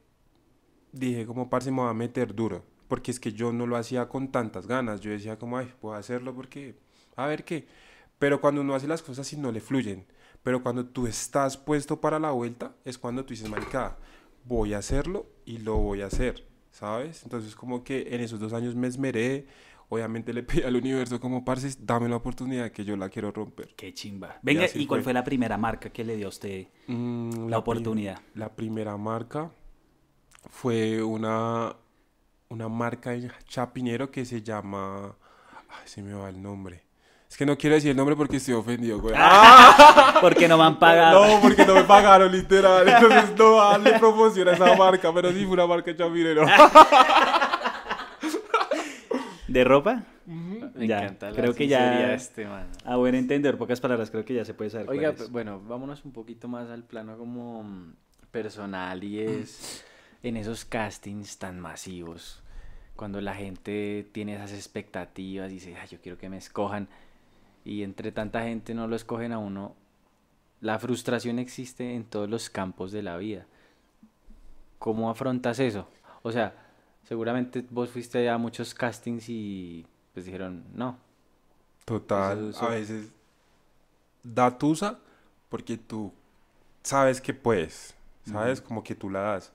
dije 0.91 1.25
como 1.25 1.49
parce 1.49 1.71
me 1.71 1.77
voy 1.81 1.89
a 1.89 1.93
meter 1.93 2.33
duro, 2.35 2.63
porque 2.87 3.11
es 3.11 3.19
que 3.19 3.31
yo 3.33 3.51
no 3.53 3.65
lo 3.67 3.77
hacía 3.77 4.09
con 4.09 4.31
tantas 4.31 4.67
ganas, 4.67 5.01
yo 5.01 5.11
decía 5.11 5.37
como, 5.37 5.57
ay, 5.57 5.71
puedo 5.79 5.95
hacerlo 5.95 6.33
porque, 6.35 6.75
a 7.15 7.27
ver 7.27 7.43
qué, 7.43 7.67
pero 8.19 8.41
cuando 8.41 8.61
uno 8.61 8.75
hace 8.75 8.87
las 8.87 9.01
cosas 9.01 9.31
y 9.33 9.37
no 9.37 9.51
le 9.51 9.61
fluyen, 9.61 10.05
pero 10.43 10.61
cuando 10.63 10.85
tú 10.85 11.07
estás 11.07 11.57
puesto 11.57 12.01
para 12.01 12.19
la 12.19 12.31
vuelta, 12.31 12.75
es 12.85 12.97
cuando 12.97 13.23
tú 13.23 13.33
dices, 13.33 13.49
marica, 13.49 13.97
voy 14.45 14.73
a 14.73 14.79
hacerlo 14.79 15.27
y 15.45 15.59
lo 15.59 15.77
voy 15.77 16.01
a 16.01 16.07
hacer, 16.07 16.47
¿sabes? 16.71 17.23
Entonces 17.23 17.55
como 17.55 17.83
que 17.83 18.07
en 18.13 18.21
esos 18.21 18.39
dos 18.39 18.53
años 18.53 18.75
me 18.75 18.87
esmeré, 18.87 19.45
obviamente 19.89 20.33
le 20.33 20.43
pedí 20.43 20.63
al 20.63 20.75
universo 20.75 21.19
como, 21.19 21.45
parce, 21.45 21.77
dame 21.79 22.09
la 22.09 22.15
oportunidad 22.15 22.71
que 22.71 22.83
yo 22.83 22.95
la 22.95 23.09
quiero 23.09 23.31
romper. 23.31 23.73
Qué 23.75 23.93
chimba. 23.93 24.39
Venga, 24.41 24.65
¿y 24.73 24.85
cuál 24.85 24.99
fue. 25.01 25.05
fue 25.05 25.13
la 25.13 25.23
primera 25.23 25.57
marca 25.57 25.89
que 25.89 26.03
le 26.03 26.15
dio 26.15 26.27
a 26.27 26.29
usted 26.29 26.67
Mm, 26.87 27.47
la 27.49 27.57
oportunidad? 27.57 28.19
La 28.33 28.49
primera 28.55 28.97
marca 28.97 29.51
fue 30.49 31.01
una, 31.03 31.75
una 32.49 32.67
marca 32.69 33.13
en 33.13 33.31
Chapinero 33.47 34.09
que 34.11 34.25
se 34.25 34.41
llama... 34.41 35.15
Ay, 35.69 35.87
se 35.87 36.01
me 36.01 36.13
va 36.13 36.27
el 36.29 36.41
nombre. 36.41 36.83
Es 37.29 37.37
que 37.37 37.45
no 37.45 37.57
quiero 37.57 37.75
decir 37.75 37.91
el 37.91 37.97
nombre 37.97 38.15
porque 38.17 38.35
estoy 38.37 38.53
ofendido, 38.55 38.99
güey. 38.99 39.15
Porque 40.21 40.47
no 40.49 40.57
me 40.57 40.65
han 40.65 40.77
pagado. 40.77 41.25
No, 41.35 41.41
porque 41.41 41.65
no 41.65 41.73
me 41.75 41.83
pagaron, 41.85 42.29
literal. 42.31 42.85
Entonces 42.87 43.35
no 43.37 43.55
darle 43.55 43.97
promoción 43.97 44.49
a 44.49 44.51
esa 44.51 44.75
marca, 44.75 45.11
pero 45.13 45.31
sí 45.31 45.45
fue 45.45 45.53
una 45.53 45.65
marca 45.65 45.89
en 45.91 45.97
Chapinero. 45.97 46.45
¿De 49.47 49.63
ropa? 49.63 50.03
Me 50.25 50.87
Ya, 50.87 51.03
encanta 51.03 51.29
la 51.31 51.35
creo 51.35 51.53
que 51.53 51.67
ya- 51.67 52.07
de 52.07 52.13
este 52.15 52.45
man. 52.45 52.67
A 52.85 52.95
buen 52.97 53.15
entender, 53.15 53.57
pocas 53.57 53.81
palabras, 53.81 54.11
creo 54.11 54.23
que 54.23 54.33
ya 54.33 54.45
se 54.45 54.53
puede 54.53 54.69
saber. 54.69 54.89
Oiga, 54.89 55.09
cuál 55.11 55.15
es. 55.15 55.21
pe- 55.23 55.31
bueno, 55.31 55.59
vámonos 55.61 56.05
un 56.05 56.11
poquito 56.13 56.47
más 56.47 56.69
al 56.69 56.83
plano 56.83 57.17
como 57.17 57.63
mm, 57.63 57.93
personal 58.31 59.03
y 59.03 59.19
es 59.21 59.83
en 60.23 60.37
esos 60.37 60.65
castings 60.65 61.37
tan 61.37 61.59
masivos, 61.59 62.41
cuando 62.95 63.21
la 63.21 63.33
gente 63.35 64.07
tiene 64.11 64.35
esas 64.35 64.53
expectativas 64.53 65.49
y 65.51 65.55
dice, 65.55 65.75
"Ay, 65.75 65.87
yo 65.89 65.99
quiero 66.01 66.17
que 66.17 66.29
me 66.29 66.37
escojan 66.37 66.87
y 67.65 67.83
entre 67.83 68.11
tanta 68.11 68.43
gente 68.43 68.73
no 68.73 68.87
lo 68.87 68.95
escogen 68.95 69.31
a 69.31 69.39
uno, 69.39 69.75
la 70.61 70.77
frustración 70.79 71.39
existe 71.39 71.95
en 71.95 72.03
todos 72.05 72.29
los 72.29 72.49
campos 72.49 72.91
de 72.91 73.01
la 73.03 73.17
vida. 73.17 73.45
¿Cómo 74.79 75.09
afrontas 75.09 75.59
eso? 75.59 75.87
O 76.23 76.31
sea, 76.31 76.53
seguramente 77.07 77.65
vos 77.69 77.89
fuiste 77.89 78.29
a 78.29 78.37
muchos 78.37 78.73
castings 78.73 79.29
y 79.29 79.85
pues 80.13 80.25
dijeron, 80.25 80.63
no, 80.73 80.97
Total, 81.85 82.37
Eso- 82.37 82.49
eso- 82.49 82.65
a 82.65 82.69
veces 82.69 83.11
da 84.23 84.57
tusa 84.57 84.99
porque 85.49 85.77
tú 85.77 86.13
sabes 86.83 87.19
que 87.21 87.33
puedes, 87.33 87.95
¿sabes? 88.25 88.61
Como 88.61 88.83
que 88.83 88.95
tú 88.95 89.09
la 89.09 89.21
das. 89.21 89.51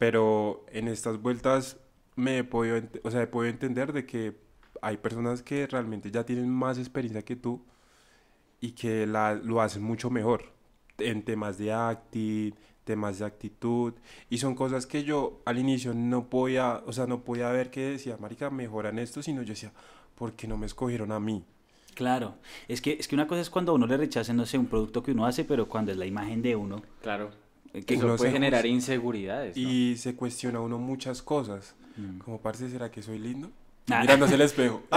Pero 0.00 0.64
en 0.72 0.88
estas 0.88 1.20
vueltas 1.20 1.76
me 2.16 2.38
he 2.38 2.44
podido, 2.44 2.80
o 3.04 3.10
sea, 3.10 3.20
he 3.20 3.26
podido 3.26 3.52
entender 3.52 3.92
de 3.92 4.06
que 4.06 4.34
hay 4.80 4.96
personas 4.96 5.42
que 5.42 5.66
realmente 5.66 6.10
ya 6.10 6.24
tienen 6.24 6.48
más 6.48 6.78
experiencia 6.78 7.22
que 7.22 7.36
tú 7.36 7.66
y 8.62 8.70
que 8.70 9.06
la, 9.06 9.34
lo 9.34 9.60
hacen 9.60 9.82
mucho 9.82 10.08
mejor 10.08 10.54
en 10.96 11.22
temas 11.22 11.58
de 11.58 11.74
acting, 11.74 12.54
temas 12.84 13.18
de 13.18 13.26
actitud 13.26 13.92
y 14.30 14.38
son 14.38 14.54
cosas 14.54 14.86
que 14.86 15.04
yo 15.04 15.42
al 15.44 15.58
inicio 15.58 15.92
no 15.92 16.30
podía, 16.30 16.82
o 16.86 16.94
sea, 16.94 17.06
no 17.06 17.22
podía 17.22 17.50
ver 17.50 17.70
que 17.70 17.90
decía, 17.90 18.16
marica, 18.16 18.48
mejoran 18.48 18.98
esto, 18.98 19.22
sino 19.22 19.42
yo 19.42 19.50
decía, 19.50 19.72
¿por 20.14 20.32
qué 20.32 20.48
no 20.48 20.56
me 20.56 20.64
escogieron 20.64 21.12
a 21.12 21.20
mí? 21.20 21.44
Claro, 21.94 22.36
es 22.68 22.80
que, 22.80 22.92
es 22.98 23.06
que 23.06 23.16
una 23.16 23.26
cosa 23.26 23.42
es 23.42 23.50
cuando 23.50 23.72
a 23.72 23.74
uno 23.74 23.86
le 23.86 23.98
rechacen, 23.98 24.34
no 24.34 24.46
sé, 24.46 24.56
un 24.56 24.64
producto 24.64 25.02
que 25.02 25.12
uno 25.12 25.26
hace, 25.26 25.44
pero 25.44 25.68
cuando 25.68 25.92
es 25.92 25.98
la 25.98 26.06
imagen 26.06 26.40
de 26.40 26.56
uno. 26.56 26.80
claro, 27.02 27.32
que 27.72 27.82
que- 27.84 27.94
eso 27.94 28.16
puede 28.16 28.32
generar 28.32 28.66
inseguridades. 28.66 29.56
¿no? 29.56 29.62
Y 29.62 29.96
se 29.96 30.14
cuestiona 30.16 30.60
uno 30.60 30.78
muchas 30.78 31.22
cosas. 31.22 31.74
Mm. 31.96 32.18
Como, 32.18 32.40
parce, 32.40 32.68
¿será 32.70 32.90
que 32.90 33.02
soy 33.02 33.18
lindo? 33.18 33.50
Ah. 33.90 34.00
Mirándose 34.00 34.34
el 34.34 34.40
espejo. 34.42 34.82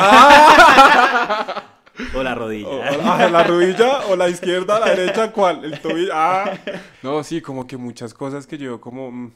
O 2.15 2.23
la 2.23 2.33
rodilla. 2.33 2.67
O- 2.67 2.81
ah, 3.03 3.29
¿La 3.31 3.43
rodilla 3.43 4.07
o 4.07 4.15
la 4.15 4.27
izquierda, 4.27 4.79
la 4.79 4.95
derecha? 4.95 5.31
¿Cuál? 5.31 5.63
El 5.63 5.79
tobillo. 5.79 6.09
Ah. 6.13 6.57
No, 7.03 7.23
sí, 7.23 7.39
como 7.39 7.67
que 7.67 7.77
muchas 7.77 8.13
cosas 8.15 8.47
que 8.47 8.57
yo 8.57 8.81
como... 8.81 9.11
mm, 9.11 9.31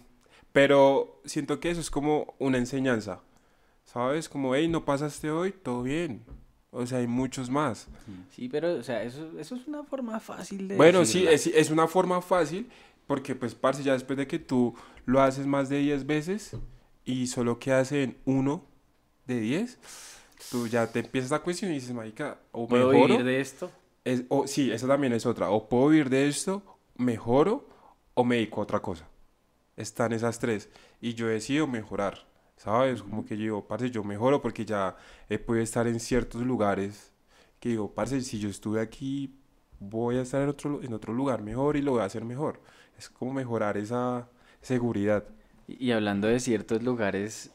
Pero 0.53 1.21
siento 1.25 1.59
que 1.59 1.69
eso 1.69 1.79
es 1.81 1.91
como 1.91 2.33
una 2.39 2.57
enseñanza. 2.57 3.19
¿Sabes? 3.85 4.27
Como, 4.27 4.55
hey, 4.55 4.67
no 4.67 4.85
pasaste 4.85 5.29
hoy, 5.29 5.51
todo 5.51 5.83
bien. 5.83 6.23
O 6.71 6.85
sea, 6.87 6.97
hay 6.97 7.07
muchos 7.07 7.49
más. 7.49 7.87
Sí, 8.35 8.49
pero, 8.49 8.73
o 8.75 8.83
sea, 8.83 9.03
eso, 9.03 9.29
eso 9.39 9.55
es 9.55 9.67
una 9.67 9.83
forma 9.83 10.19
fácil 10.19 10.67
de 10.67 10.75
Bueno, 10.75 11.05
sí, 11.05 11.25
decirla. 11.25 11.31
es, 11.31 11.47
es 11.67 11.69
una 11.71 11.87
forma 11.87 12.21
fácil, 12.21 12.69
porque 13.07 13.35
pues, 13.35 13.55
parce, 13.55 13.83
ya 13.83 13.93
después 13.93 14.17
de 14.17 14.27
que 14.27 14.39
tú 14.39 14.75
lo 15.05 15.21
haces 15.21 15.47
más 15.47 15.69
de 15.69 15.79
10 15.79 16.05
veces 16.05 16.57
y 17.05 17.27
solo 17.27 17.59
quedas 17.59 17.91
en 17.91 18.17
uno 18.25 18.65
de 19.27 19.39
10, 19.39 19.79
tú 20.49 20.67
ya 20.67 20.91
te 20.91 20.99
empiezas 20.99 21.31
a 21.33 21.39
cuestionar 21.41 21.75
y 21.75 21.79
dices, 21.79 21.95
marica, 21.95 22.39
o 22.51 22.67
¿Puedo 22.67 22.89
mejoro, 22.89 23.17
vivir 23.17 23.23
de 23.25 23.41
esto? 23.41 23.71
es- 24.05 24.25
o, 24.29 24.47
sí, 24.47 24.71
esa 24.71 24.87
también 24.87 25.13
es 25.13 25.25
otra, 25.25 25.49
o 25.51 25.67
puedo 25.69 25.89
vivir 25.89 26.09
de 26.09 26.27
esto, 26.27 26.63
mejoro, 26.97 27.67
o 28.13 28.23
me 28.23 28.35
dedico 28.37 28.61
a 28.61 28.63
otra 28.63 28.81
cosa. 28.81 29.07
Están 29.75 30.13
esas 30.13 30.39
tres, 30.39 30.69
y 31.01 31.13
yo 31.13 31.27
decido 31.27 31.67
mejorar, 31.67 32.27
¿sabes? 32.57 33.03
Como 33.03 33.25
que 33.25 33.37
yo 33.37 33.43
digo, 33.43 33.67
parce, 33.67 33.91
yo 33.91 34.03
mejoro 34.03 34.41
porque 34.41 34.65
ya 34.65 34.97
he 35.29 35.37
podido 35.39 35.63
estar 35.63 35.87
en 35.87 35.99
ciertos 35.99 36.41
lugares 36.41 37.13
que 37.59 37.69
digo, 37.69 37.93
parce, 37.93 38.21
si 38.21 38.39
yo 38.39 38.49
estuve 38.49 38.81
aquí, 38.81 39.35
voy 39.79 40.17
a 40.17 40.21
estar 40.23 40.41
en 40.41 40.49
otro, 40.49 40.81
en 40.83 40.93
otro 40.93 41.13
lugar 41.13 41.41
mejor 41.43 41.77
y 41.77 41.81
lo 41.83 41.91
voy 41.93 42.01
a 42.01 42.05
hacer 42.05 42.25
mejor. 42.25 42.61
Es 42.97 43.09
como 43.09 43.33
mejorar 43.33 43.77
esa 43.77 44.27
seguridad. 44.61 45.23
Y 45.67 45.91
hablando 45.91 46.27
de 46.27 46.39
ciertos 46.39 46.81
lugares, 46.81 47.51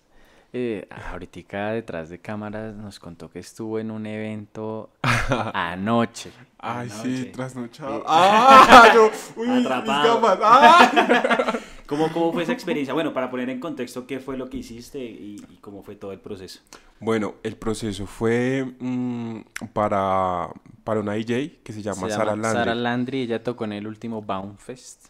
eh, 0.52 0.86
ahorita 1.10 1.72
detrás 1.72 2.10
de 2.10 2.18
cámaras 2.18 2.74
nos 2.74 3.00
contó 3.00 3.30
que 3.30 3.38
estuvo 3.38 3.78
en 3.78 3.90
un 3.90 4.04
evento 4.06 4.90
anoche. 5.54 6.30
Ay, 6.58 6.90
Anoche. 6.90 7.16
sí, 7.16 7.24
trasnochado. 7.32 8.00
Eh. 8.00 8.04
¡Ah! 8.06 8.90
Yo, 8.94 9.10
uy, 9.36 9.48
mis 9.48 9.66
Atrapado. 9.66 10.20
gafas. 10.20 10.38
¡Ah! 10.42 11.58
¿Cómo, 11.86 12.10
¿Cómo 12.12 12.32
fue 12.32 12.44
esa 12.44 12.52
experiencia? 12.52 12.94
Bueno, 12.94 13.12
para 13.12 13.30
poner 13.30 13.50
en 13.50 13.60
contexto 13.60 14.06
qué 14.06 14.20
fue 14.20 14.36
lo 14.36 14.48
que 14.48 14.58
hiciste 14.58 14.98
y, 14.98 15.44
y 15.50 15.56
cómo 15.56 15.82
fue 15.82 15.96
todo 15.96 16.12
el 16.12 16.20
proceso. 16.20 16.60
Bueno, 17.00 17.34
el 17.42 17.56
proceso 17.56 18.06
fue 18.06 18.64
mm, 18.78 19.40
para, 19.72 20.48
para 20.84 21.00
una 21.00 21.14
DJ 21.14 21.60
que 21.64 21.72
se 21.72 21.82
llama 21.82 22.08
Se 22.08 22.14
Sara 22.14 22.36
Landry. 22.36 22.52
Sara 22.52 22.74
Landry, 22.74 23.22
ella 23.22 23.42
tocó 23.42 23.64
en 23.64 23.72
el 23.72 23.86
último 23.86 24.22
Bound 24.22 24.58
Fest. 24.58 25.08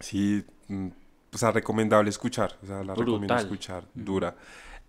Sí, 0.00 0.44
mm, 0.68 0.88
o 1.34 1.38
sea, 1.38 1.50
recomendable 1.52 2.10
escuchar. 2.10 2.56
O 2.62 2.66
sea, 2.66 2.82
la 2.84 2.94
recomiendo 2.94 3.36
escuchar, 3.36 3.84
dura. 3.94 4.36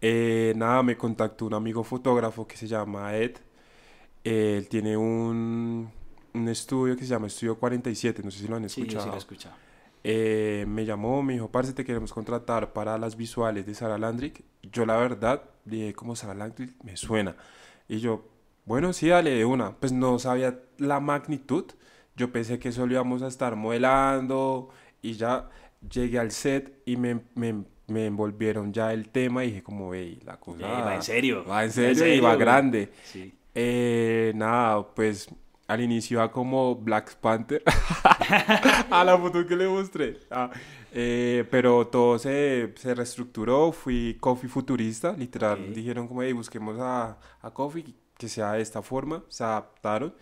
Eh, 0.01 0.53
nada, 0.55 0.81
me 0.83 0.95
contactó 0.97 1.45
un 1.45 1.53
amigo 1.53 1.83
fotógrafo 1.83 2.47
que 2.47 2.55
se 2.57 2.67
llama 2.67 3.15
Ed. 3.17 3.35
Él 4.23 4.67
tiene 4.69 4.95
un, 4.97 5.89
un 6.33 6.47
estudio 6.49 6.95
que 6.95 7.03
se 7.03 7.09
llama 7.09 7.27
Estudio 7.27 7.57
47, 7.57 8.21
no 8.23 8.31
sé 8.31 8.39
si 8.39 8.47
lo 8.47 8.55
han 8.55 8.69
Sí, 8.69 8.81
yo 8.81 8.85
escuchado. 8.85 9.03
sí 9.03 9.09
lo 9.09 9.15
he 9.15 9.19
escuchado. 9.19 9.55
Eh, 10.03 10.65
me 10.67 10.85
llamó, 10.85 11.21
me 11.23 11.33
dijo, 11.33 11.49
parce, 11.51 11.73
te 11.73 11.83
queremos 11.83 12.13
contratar 12.13 12.71
para 12.71 12.97
las 12.97 13.17
visuales 13.17 13.65
de 13.65 13.73
Sara 13.73 13.97
Landrick. 13.97 14.43
Yo 14.63 14.85
la 14.85 14.95
verdad 14.97 15.43
dije, 15.65 15.93
como 15.93 16.15
Sara 16.15 16.33
Landrick 16.33 16.71
me 16.83 16.95
suena. 16.95 17.35
Y 17.89 17.99
yo, 17.99 18.25
bueno, 18.65 18.93
sí, 18.93 19.09
dale 19.09 19.31
de 19.31 19.43
una. 19.45 19.71
Pues 19.75 19.91
no 19.91 20.17
sabía 20.19 20.59
la 20.77 20.99
magnitud. 21.01 21.65
Yo 22.15 22.31
pensé 22.31 22.59
que 22.59 22.71
solo 22.71 22.93
íbamos 22.93 23.21
a 23.23 23.27
estar 23.27 23.55
modelando 23.55 24.69
y 25.01 25.13
ya 25.13 25.49
llegué 25.91 26.19
al 26.19 26.31
set 26.31 26.81
y 26.85 26.97
me, 26.97 27.21
me, 27.35 27.63
me 27.87 28.05
envolvieron 28.05 28.73
ya 28.73 28.93
el 28.93 29.09
tema 29.09 29.43
y 29.45 29.47
dije 29.49 29.63
como, 29.63 29.93
hey, 29.93 30.19
la 30.25 30.37
cosa... 30.39 30.67
Va 30.67 30.95
en 30.95 31.03
serio. 31.03 31.45
Va 31.45 31.63
en 31.63 31.71
serio 31.71 32.05
y 32.13 32.19
va 32.19 32.29
güey. 32.35 32.39
grande. 32.39 32.91
Sí. 33.03 33.33
Eh, 33.55 34.31
nada, 34.35 34.87
pues 34.93 35.27
al 35.67 35.81
inicio 35.81 36.17
iba 36.17 36.31
como 36.31 36.75
Black 36.75 37.15
Panther. 37.17 37.63
a 38.89 39.03
la 39.03 39.17
foto 39.17 39.45
que 39.45 39.55
le 39.55 39.67
mostré. 39.67 40.17
Ah, 40.31 40.49
eh, 40.91 41.45
pero 41.51 41.87
todo 41.87 42.17
se, 42.19 42.73
se 42.75 42.95
reestructuró. 42.95 43.71
Fui 43.71 44.17
Coffee 44.19 44.49
futurista. 44.49 45.13
Literal, 45.13 45.59
Ok. 45.59 45.75
dijeron 45.75 46.07
como, 46.07 46.23
hey, 46.23 46.33
busquemos 46.33 46.77
a, 46.79 47.17
a 47.41 47.51
Coffee 47.51 47.93
que 48.17 48.27
sea 48.27 48.53
de 48.53 48.61
esta 48.61 48.81
forma. 48.81 49.23
Se 49.29 49.43
adaptaron. 49.43 50.13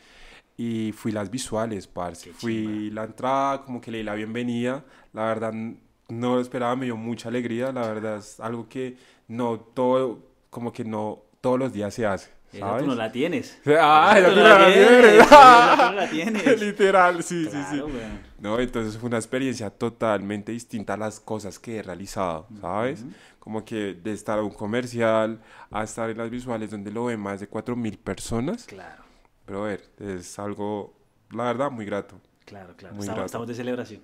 Y 0.58 0.92
fui 0.92 1.12
las 1.12 1.30
visuales, 1.30 1.86
parce. 1.88 2.26
Qué 2.32 2.34
Fui 2.34 2.90
la 2.90 3.04
entrada, 3.04 3.64
como 3.64 3.80
que 3.80 3.92
le 3.92 4.00
di 4.00 4.04
la 4.04 4.16
bienvenida. 4.16 4.84
La 5.14 5.26
verdad, 5.26 5.54
no 5.54 6.36
lo 6.36 6.42
esperaba, 6.42 6.76
me 6.76 6.86
dio 6.86 6.98
mucha 6.98 7.30
alegría. 7.30 7.72
La 7.72 7.82
verdad, 7.82 8.18
es 8.18 8.40
algo 8.40 8.68
que 8.68 8.98
no 9.28 9.60
todo, 9.60 10.20
como 10.50 10.74
que 10.74 10.84
no 10.84 11.20
todos 11.42 11.60
los 11.60 11.74
días 11.74 11.94
se 11.94 12.06
hace. 12.08 12.32
Esa 12.52 12.66
¿sabes? 12.66 12.84
tú 12.84 12.90
no 12.90 12.96
la 12.96 13.12
tienes. 13.12 13.60
Ah, 13.80 14.16
Esa 14.18 14.30
tú 14.30 14.36
no 14.38 14.42
la 14.44 14.58
la 14.60 14.66
tienes. 14.74 14.88
tienes, 14.90 15.14
esa 15.28 15.76
tú 15.78 15.84
no 15.84 15.92
la 16.02 16.10
tienes. 16.10 16.62
Literal, 16.62 17.24
sí, 17.24 17.44
sí, 17.46 17.52
sí. 17.52 17.56
Claro, 17.78 17.86
weón. 17.88 18.20
No, 18.40 18.60
entonces 18.60 18.98
fue 18.98 19.08
una 19.10 19.18
experiencia 19.18 19.70
totalmente 19.70 20.52
distinta 20.54 20.94
a 20.94 20.98
las 20.98 21.20
cosas 21.20 21.60
que 21.60 21.78
he 21.78 21.84
realizado, 21.84 22.48
¿sabes? 22.62 23.04
Como 23.40 23.64
que 23.66 23.94
de 23.96 24.12
estar 24.14 24.40
a 24.40 24.44
un 24.44 24.52
comercial 24.52 25.40
a 25.72 25.84
estar 25.84 26.10
en 26.10 26.18
las 26.18 26.30
visuales 26.30 26.72
donde 26.72 26.90
lo 26.92 27.06
ven 27.06 27.20
más 27.20 27.40
de 27.42 27.50
4.000 27.50 27.98
personas. 27.98 28.66
Claro, 28.66 29.04
Pero 29.48 29.64
a 29.64 29.68
ver, 29.70 29.84
es 30.00 30.38
algo, 30.40 30.94
la 31.32 31.46
verdad, 31.46 31.72
muy 31.72 31.86
grato. 31.86 32.20
claro, 32.46 32.76
claro. 32.78 32.94
Muy 32.96 33.02
Estamos, 33.06 33.16
grato. 33.16 33.26
estamos 33.26 33.48
de 33.48 33.56
celebración. 33.56 34.02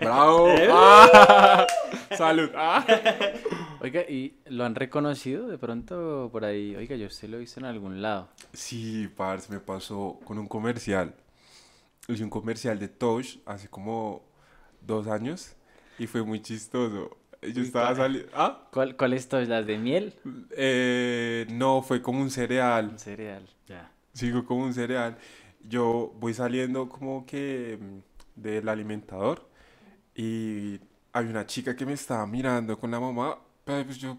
¡Bravo! 0.00 0.48
¡Ah! 0.70 1.66
¡Salud! 2.18 2.50
¡Ah! 2.54 2.84
Oiga, 3.80 4.02
¿y 4.02 4.36
lo 4.46 4.64
han 4.64 4.74
reconocido 4.74 5.46
de 5.48 5.56
pronto 5.58 6.28
por 6.32 6.44
ahí? 6.44 6.74
Oiga, 6.76 6.96
yo 6.96 7.06
usted 7.06 7.28
lo 7.28 7.36
he 7.36 7.40
visto 7.40 7.60
en 7.60 7.66
algún 7.66 8.02
lado. 8.02 8.28
Sí, 8.52 9.08
parce, 9.16 9.50
me 9.52 9.60
pasó 9.60 10.18
con 10.24 10.38
un 10.38 10.46
comercial. 10.48 11.14
Hice 12.08 12.24
un 12.24 12.30
comercial 12.30 12.78
de 12.80 12.88
Touch 12.88 13.38
hace 13.46 13.68
como 13.68 14.22
dos 14.80 15.06
años 15.06 15.54
y 15.98 16.08
fue 16.08 16.22
muy 16.24 16.42
chistoso. 16.42 17.16
Yo 17.40 17.62
estaba 17.62 17.94
saliendo... 17.94 18.28
¿Ah? 18.34 18.68
¿Cuál, 18.72 18.96
cuál 18.96 19.12
es 19.14 19.28
todo? 19.28 19.40
¿Las 19.42 19.66
de 19.66 19.78
miel? 19.78 20.14
Eh, 20.56 21.46
no, 21.50 21.82
fue 21.82 22.02
como 22.02 22.20
un 22.20 22.30
cereal. 22.30 22.88
Un 22.88 22.98
cereal. 22.98 23.48
Ya. 23.68 23.91
Sigo 24.12 24.44
como 24.44 24.64
un 24.64 24.74
cereal. 24.74 25.16
Yo 25.60 26.12
voy 26.18 26.34
saliendo 26.34 26.88
como 26.88 27.24
que 27.24 27.78
mm, 27.80 28.40
del 28.40 28.68
alimentador 28.68 29.48
y 30.14 30.80
hay 31.12 31.26
una 31.26 31.46
chica 31.46 31.76
que 31.76 31.86
me 31.86 31.92
estaba 31.92 32.26
mirando 32.26 32.78
con 32.78 32.90
la 32.90 33.00
mamá, 33.00 33.38
pero 33.64 33.84
pues 33.84 33.98
yo. 33.98 34.16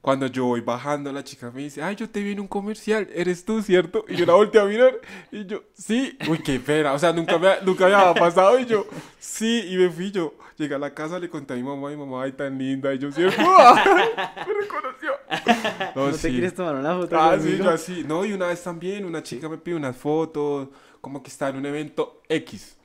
Cuando 0.00 0.26
yo 0.26 0.46
voy 0.46 0.60
bajando, 0.60 1.12
la 1.12 1.22
chica 1.22 1.50
me 1.50 1.62
dice, 1.62 1.82
ay, 1.82 1.94
yo 1.94 2.10
te 2.10 2.20
vi 2.20 2.32
en 2.32 2.40
un 2.40 2.48
comercial, 2.48 3.08
eres 3.14 3.44
tú, 3.44 3.62
¿cierto? 3.62 4.04
Y 4.08 4.16
yo 4.16 4.26
la 4.26 4.34
volteé 4.34 4.60
a 4.60 4.64
mirar 4.64 5.00
y 5.30 5.46
yo, 5.46 5.62
sí. 5.74 6.18
Uy, 6.28 6.38
qué 6.38 6.58
pena, 6.58 6.92
o 6.92 6.98
sea, 6.98 7.12
nunca 7.12 7.38
me, 7.38 7.48
nunca 7.62 7.86
me 7.86 7.94
había 7.94 8.20
pasado 8.20 8.58
y 8.58 8.66
yo, 8.66 8.86
sí, 9.20 9.64
y 9.68 9.76
me 9.76 9.90
fui 9.90 10.10
yo. 10.10 10.34
Llegué 10.56 10.74
a 10.74 10.78
la 10.78 10.92
casa, 10.92 11.18
le 11.18 11.30
conté 11.30 11.54
a 11.54 11.56
mi 11.56 11.62
mamá, 11.62 11.92
y 11.92 11.96
mi 11.96 12.04
mamá, 12.04 12.24
ay, 12.24 12.32
tan 12.32 12.58
linda, 12.58 12.92
y 12.92 12.98
yo, 12.98 13.10
¿cierto? 13.12 13.40
me 13.42 14.54
reconoció. 14.60 15.12
¿No, 15.94 16.12
te 16.18 16.32
sí. 16.32 16.32
quieres 16.32 16.54
tomar 16.54 16.76
una 16.76 16.94
foto 16.96 17.18
Ah, 17.18 17.38
sí, 17.40 17.60
conmigo? 17.60 17.62
yo 17.62 17.70
así. 17.70 18.04
No, 18.04 18.24
y 18.24 18.32
una 18.32 18.48
vez 18.48 18.62
también 18.62 19.04
una 19.04 19.22
chica 19.22 19.48
me 19.48 19.58
pidió 19.58 19.76
unas 19.76 19.96
fotos, 19.96 20.68
como 21.00 21.22
que 21.22 21.30
está 21.30 21.48
en 21.50 21.56
un 21.56 21.66
evento 21.66 22.22
X, 22.28 22.76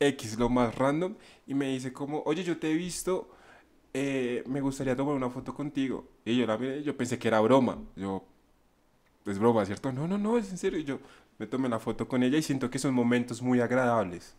X, 0.00 0.38
lo 0.38 0.48
más 0.50 0.74
random, 0.76 1.16
y 1.46 1.54
me 1.54 1.68
dice 1.68 1.92
como, 1.92 2.22
oye, 2.26 2.44
yo 2.44 2.58
te 2.58 2.70
he 2.70 2.74
visto, 2.74 3.30
eh, 3.94 4.44
me 4.48 4.60
gustaría 4.62 4.96
tomar 4.96 5.14
una 5.16 5.30
foto 5.30 5.54
contigo. 5.54 6.08
Y 6.24 6.38
yo 6.38 6.46
la 6.46 6.58
miré, 6.58 6.82
yo 6.84 6.96
pensé 6.96 7.18
que 7.18 7.28
era 7.28 7.40
broma. 7.40 7.78
Yo, 7.96 8.24
es 9.26 9.38
broma, 9.38 9.64
¿cierto? 9.66 9.92
No, 9.92 10.06
no, 10.08 10.18
no, 10.18 10.38
es 10.38 10.50
en 10.50 10.58
serio. 10.58 10.78
Y 10.78 10.84
yo 10.84 10.98
me 11.38 11.46
tomé 11.46 11.68
la 11.68 11.78
foto 11.78 12.08
con 12.08 12.22
ella 12.22 12.38
y 12.38 12.42
siento 12.42 12.70
que 12.70 12.78
son 12.78 12.94
momentos 12.94 13.42
muy 13.42 13.60
agradables. 13.60 14.34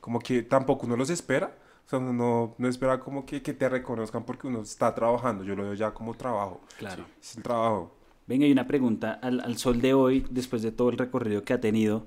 Como 0.00 0.18
que 0.20 0.42
tampoco 0.42 0.86
uno 0.86 0.96
los 0.96 1.10
espera. 1.10 1.56
O 1.88 1.90
sea, 1.90 2.00
no, 2.00 2.54
no 2.58 2.68
espera 2.68 3.00
como 3.00 3.24
que, 3.24 3.40
que 3.40 3.54
te 3.54 3.66
reconozcan 3.66 4.22
porque 4.24 4.46
uno 4.46 4.60
está 4.60 4.94
trabajando. 4.94 5.42
Yo 5.42 5.56
lo 5.56 5.62
veo 5.62 5.72
ya 5.72 5.92
como 5.94 6.12
trabajo. 6.12 6.60
Claro. 6.76 7.06
Es 7.18 7.34
el 7.38 7.42
trabajo. 7.42 7.94
Venga, 8.26 8.44
y 8.46 8.52
una 8.52 8.66
pregunta. 8.66 9.18
Al, 9.22 9.40
al 9.40 9.56
sol 9.56 9.80
de 9.80 9.94
hoy, 9.94 10.26
después 10.28 10.60
de 10.60 10.70
todo 10.70 10.90
el 10.90 10.98
recorrido 10.98 11.44
que 11.44 11.54
ha 11.54 11.60
tenido, 11.62 12.06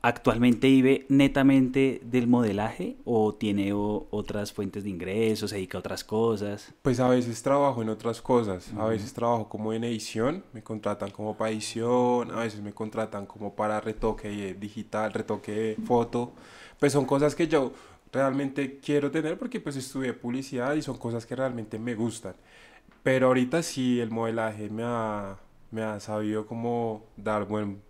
¿actualmente 0.00 0.68
vive 0.68 1.04
netamente 1.10 2.00
del 2.02 2.26
modelaje 2.28 2.96
o 3.04 3.34
tiene 3.34 3.74
o- 3.74 4.06
otras 4.10 4.54
fuentes 4.54 4.84
de 4.84 4.88
ingresos, 4.90 5.50
se 5.50 5.56
dedica 5.56 5.76
a 5.76 5.80
otras 5.80 6.02
cosas? 6.02 6.72
Pues 6.80 6.98
a 6.98 7.08
veces 7.08 7.42
trabajo 7.42 7.82
en 7.82 7.90
otras 7.90 8.22
cosas, 8.22 8.72
a 8.78 8.86
veces 8.86 9.12
trabajo 9.12 9.50
como 9.50 9.74
en 9.74 9.84
edición, 9.84 10.44
me 10.54 10.62
contratan 10.62 11.10
como 11.10 11.36
para 11.36 11.50
edición, 11.50 12.30
a 12.30 12.36
veces 12.40 12.62
me 12.62 12.72
contratan 12.72 13.26
como 13.26 13.54
para 13.54 13.82
retoque 13.82 14.54
digital, 14.54 15.12
retoque 15.12 15.76
foto, 15.86 16.32
pues 16.80 16.92
son 16.94 17.04
cosas 17.04 17.34
que 17.34 17.48
yo 17.48 17.72
realmente 18.14 18.78
quiero 18.80 19.10
tener 19.10 19.38
porque 19.38 19.60
pues 19.60 19.76
estudié 19.76 20.14
publicidad 20.14 20.74
y 20.74 20.82
son 20.82 20.96
cosas 20.98 21.26
que 21.26 21.36
realmente 21.36 21.78
me 21.78 21.94
gustan. 21.94 22.34
Pero 23.02 23.28
ahorita 23.28 23.62
sí 23.62 24.00
el 24.00 24.10
modelaje 24.10 24.70
me 24.70 24.82
ha, 24.86 25.38
me 25.70 25.82
ha 25.82 26.00
sabido 26.00 26.46
como 26.46 27.06
dar 27.16 27.44
buen, 27.46 27.82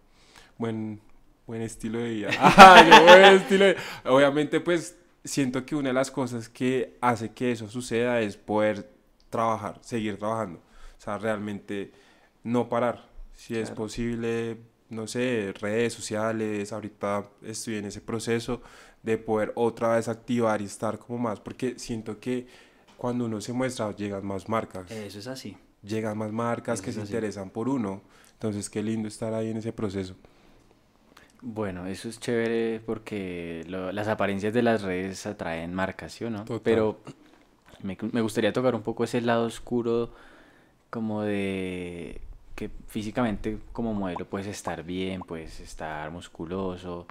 buen, 0.58 1.00
buen 1.46 1.62
estilo 1.62 1.98
de 2.00 2.10
vida. 2.10 2.30
Qué 2.90 3.00
buen 3.04 3.24
estilo 3.36 3.64
de- 3.66 3.76
Obviamente 4.06 4.60
pues 4.60 4.96
siento 5.24 5.64
que 5.66 5.76
una 5.76 5.90
de 5.90 5.94
las 5.94 6.10
cosas 6.10 6.48
que 6.48 6.96
hace 7.00 7.32
que 7.32 7.52
eso 7.52 7.68
suceda 7.68 8.20
es 8.20 8.36
poder 8.36 8.90
trabajar, 9.30 9.78
seguir 9.82 10.18
trabajando. 10.18 10.58
O 10.98 11.00
sea, 11.00 11.18
realmente 11.18 11.92
no 12.42 12.68
parar. 12.68 13.08
Si 13.34 13.54
es 13.56 13.68
Claro. 13.70 13.76
posible, 13.82 14.58
no 14.90 15.06
sé, 15.06 15.52
redes 15.60 15.92
sociales, 15.92 16.72
ahorita 16.72 17.28
estoy 17.42 17.76
en 17.76 17.86
ese 17.86 18.00
proceso 18.00 18.62
de 19.04 19.18
poder 19.18 19.52
otra 19.56 19.96
vez 19.96 20.08
activar 20.08 20.60
y 20.62 20.64
estar 20.64 20.98
como 20.98 21.18
más, 21.18 21.40
porque 21.40 21.78
siento 21.78 22.18
que 22.20 22.46
cuando 22.96 23.26
uno 23.26 23.40
se 23.40 23.52
muestra 23.52 23.94
llegan 23.94 24.26
más 24.26 24.48
marcas, 24.48 24.90
Eso 24.90 25.18
es 25.20 25.26
así. 25.26 25.56
llegan 25.82 26.18
más 26.18 26.32
marcas 26.32 26.80
Eso 26.80 26.84
que 26.86 26.92
se 26.92 27.00
así. 27.00 27.12
interesan 27.12 27.50
por 27.50 27.68
uno. 27.68 28.02
Entonces, 28.34 28.70
qué 28.70 28.82
lindo 28.82 29.08
estar 29.08 29.34
ahí 29.34 29.50
en 29.50 29.58
ese 29.58 29.72
proceso. 29.72 30.16
Bueno, 31.42 31.86
eso 31.86 32.08
es 32.08 32.18
chévere 32.20 32.80
porque 32.86 33.64
lo- 33.68 33.92
las 33.92 34.08
apariencias 34.08 34.54
de 34.54 34.62
las 34.62 34.82
redes 34.82 35.26
atraen 35.26 35.74
marcas, 35.74 36.12
¿sí 36.12 36.24
o 36.24 36.30
no? 36.30 36.44
Total. 36.44 36.62
Pero 36.62 36.98
me, 37.82 37.98
me 38.12 38.20
gustaría 38.22 38.52
tocar 38.52 38.74
un 38.74 38.82
poco 38.82 39.04
ese 39.04 39.20
lado 39.20 39.46
oscuro 39.46 40.12
como 40.90 41.22
de 41.22 42.20
que 42.56 42.70
físicamente 42.88 43.58
como 43.72 43.94
modelo 43.94 44.26
puedes 44.28 44.48
estar 44.48 44.84
bien, 44.84 45.22
puedes 45.24 45.60
estar 45.60 46.10
musculoso, 46.12 47.06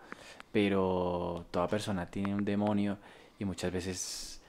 pero 0.53 1.45
toda 1.51 1.67
persona 1.67 2.05
tiene 2.05 2.33
un 2.33 2.45
demonio 2.45 2.97
y 3.39 3.43
muchas 3.45 3.71
veces 3.73 4.41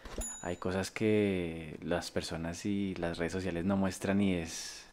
hay 0.42 0.56
cosas 0.56 0.90
que 0.92 1.78
las 1.82 2.10
personas 2.12 2.64
y 2.66 2.94
las 2.96 3.18
redes 3.18 3.32
sociales 3.32 3.64
no 3.64 3.76
muestran 3.76 4.20
y 4.20 4.34
es 4.34 4.84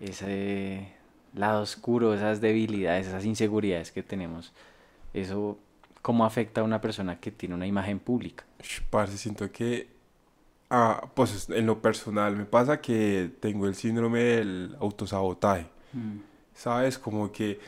ese 0.00 0.88
lado 1.34 1.62
oscuro, 1.62 2.14
esas 2.14 2.40
debilidades, 2.40 3.08
esas 3.08 3.24
inseguridades 3.24 3.90
que 3.92 4.02
tenemos. 4.02 4.52
Eso, 5.12 5.58
¿cómo 6.00 6.24
afecta 6.24 6.60
a 6.60 6.64
una 6.64 6.80
persona 6.80 7.18
que 7.18 7.32
tiene 7.32 7.56
una 7.56 7.66
imagen 7.66 7.98
pública? 7.98 8.44
Parce, 8.90 9.18
siento 9.18 9.50
que, 9.50 9.88
ah, 10.70 11.08
pues 11.14 11.50
en 11.50 11.66
lo 11.66 11.82
personal 11.82 12.36
me 12.36 12.44
pasa 12.44 12.80
que 12.80 13.30
tengo 13.40 13.66
el 13.66 13.74
síndrome 13.74 14.20
del 14.22 14.76
autosabotaje, 14.80 15.66
Mm. 15.92 16.18
¿sabes? 16.54 16.98
Como 16.98 17.32
que 17.32 17.58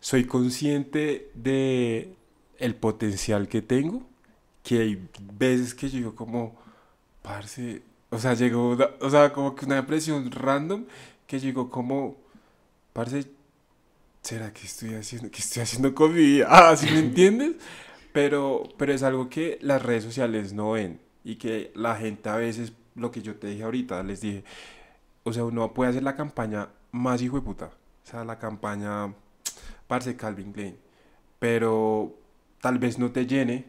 soy 0.00 0.24
consciente 0.26 1.30
de 1.34 2.14
el 2.60 2.74
potencial 2.76 3.48
que 3.48 3.62
tengo, 3.62 4.02
que 4.64 4.80
hay 4.80 5.08
veces 5.34 5.74
que 5.74 5.88
yo 5.90 5.98
digo 5.98 6.14
como, 6.16 6.56
parce, 7.22 7.82
o 8.10 8.18
sea, 8.18 8.34
llegó, 8.34 8.70
una- 8.72 8.90
o 9.00 9.10
sea, 9.10 9.32
como 9.32 9.54
que 9.56 9.66
una 9.66 9.78
impresión 9.78 10.30
random, 10.32 10.86
que 11.26 11.40
yo 11.40 11.46
digo 11.46 11.70
como, 11.70 12.16
parce, 12.94 13.26
¿será 14.22 14.52
que 14.52 14.66
estoy 14.66 14.94
haciendo, 14.94 15.30
qué 15.30 15.38
estoy 15.38 15.62
haciendo 15.62 15.94
con 15.94 16.12
mi 16.12 16.20
vida? 16.20 16.46
Ah, 16.50 16.76
¿sí 16.78 16.88
me 16.90 16.98
entiendes? 17.00 17.56
Pero, 18.12 18.64
pero 18.78 18.92
es 18.94 19.02
algo 19.02 19.28
que 19.30 19.58
las 19.62 19.82
redes 19.82 20.04
sociales 20.04 20.52
no 20.54 20.72
ven 20.72 21.00
y 21.24 21.36
que 21.36 21.72
la 21.74 21.96
gente 21.96 22.28
a 22.30 22.36
veces, 22.36 22.72
lo 22.96 23.10
que 23.10 23.22
yo 23.22 23.36
te 23.36 23.48
dije 23.48 23.64
ahorita, 23.64 24.02
les 24.04 24.20
dije, 24.22 24.44
o 25.24 25.32
sea, 25.32 25.44
uno 25.44 25.72
puede 25.74 25.90
hacer 25.90 26.02
la 26.02 26.16
campaña 26.16 26.68
más 26.92 27.22
hijo 27.22 27.36
de 27.36 27.42
puta, 27.42 27.66
o 28.04 28.06
sea, 28.10 28.24
la 28.24 28.38
campaña, 28.38 29.14
parce, 29.88 30.16
Calvin 30.16 30.52
Klein, 30.52 30.78
pero 31.38 32.14
tal 32.60 32.78
vez 32.78 32.98
no 32.98 33.10
te 33.10 33.26
llene, 33.26 33.64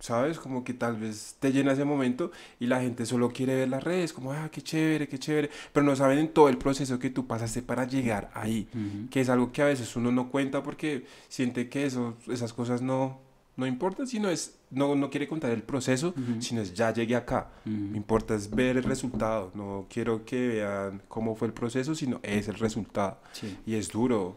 ¿sabes? 0.00 0.38
Como 0.38 0.62
que 0.62 0.74
tal 0.74 0.96
vez 0.96 1.36
te 1.40 1.52
llena 1.52 1.72
ese 1.72 1.84
momento 1.84 2.30
y 2.60 2.66
la 2.66 2.80
gente 2.80 3.04
solo 3.04 3.30
quiere 3.30 3.56
ver 3.56 3.68
las 3.68 3.82
redes, 3.82 4.12
como, 4.12 4.32
ah, 4.32 4.48
qué 4.52 4.62
chévere, 4.62 5.08
qué 5.08 5.18
chévere, 5.18 5.50
pero 5.72 5.84
no 5.84 5.96
saben 5.96 6.18
en 6.18 6.28
todo 6.28 6.48
el 6.48 6.56
proceso 6.58 6.98
que 6.98 7.10
tú 7.10 7.26
pasaste 7.26 7.62
para 7.62 7.84
llegar 7.86 8.30
ahí 8.34 8.68
que 9.10 9.20
es 9.20 9.28
algo 9.28 9.50
que 9.52 9.62
a 9.62 9.66
veces 9.66 9.96
uno 9.96 10.12
no 10.12 10.30
cuenta 10.30 10.62
porque 10.62 11.04
siente 11.28 11.68
que 11.68 11.86
eso, 11.86 12.16
esas 12.28 12.52
cosas 12.52 12.80
no, 12.80 13.18
no 13.56 13.66
importan, 13.66 14.06
sino 14.06 14.28
es, 14.30 14.56
no, 14.70 14.94
no 14.94 15.10
quiere 15.10 15.26
contar 15.26 15.50
el 15.50 15.62
proceso, 15.62 16.08
Ujú. 16.16 16.40
sino 16.40 16.60
es 16.60 16.74
ya 16.74 16.92
llegué 16.92 17.16
acá. 17.16 17.50
Me 17.64 17.96
importa 17.96 18.36
es 18.36 18.48
ver 18.50 18.76
el 18.76 18.84
resultado, 18.84 19.50
no 19.54 19.86
quiero 19.90 20.24
que 20.24 20.46
vean 20.46 21.02
cómo 21.08 21.34
fue 21.34 21.48
el 21.48 21.54
proceso, 21.54 21.94
sino 21.96 22.20
es 22.22 22.46
el 22.46 22.54
resultado. 22.54 23.18
Sí. 23.32 23.56
Y 23.66 23.74
es 23.74 23.88
duro. 23.90 24.36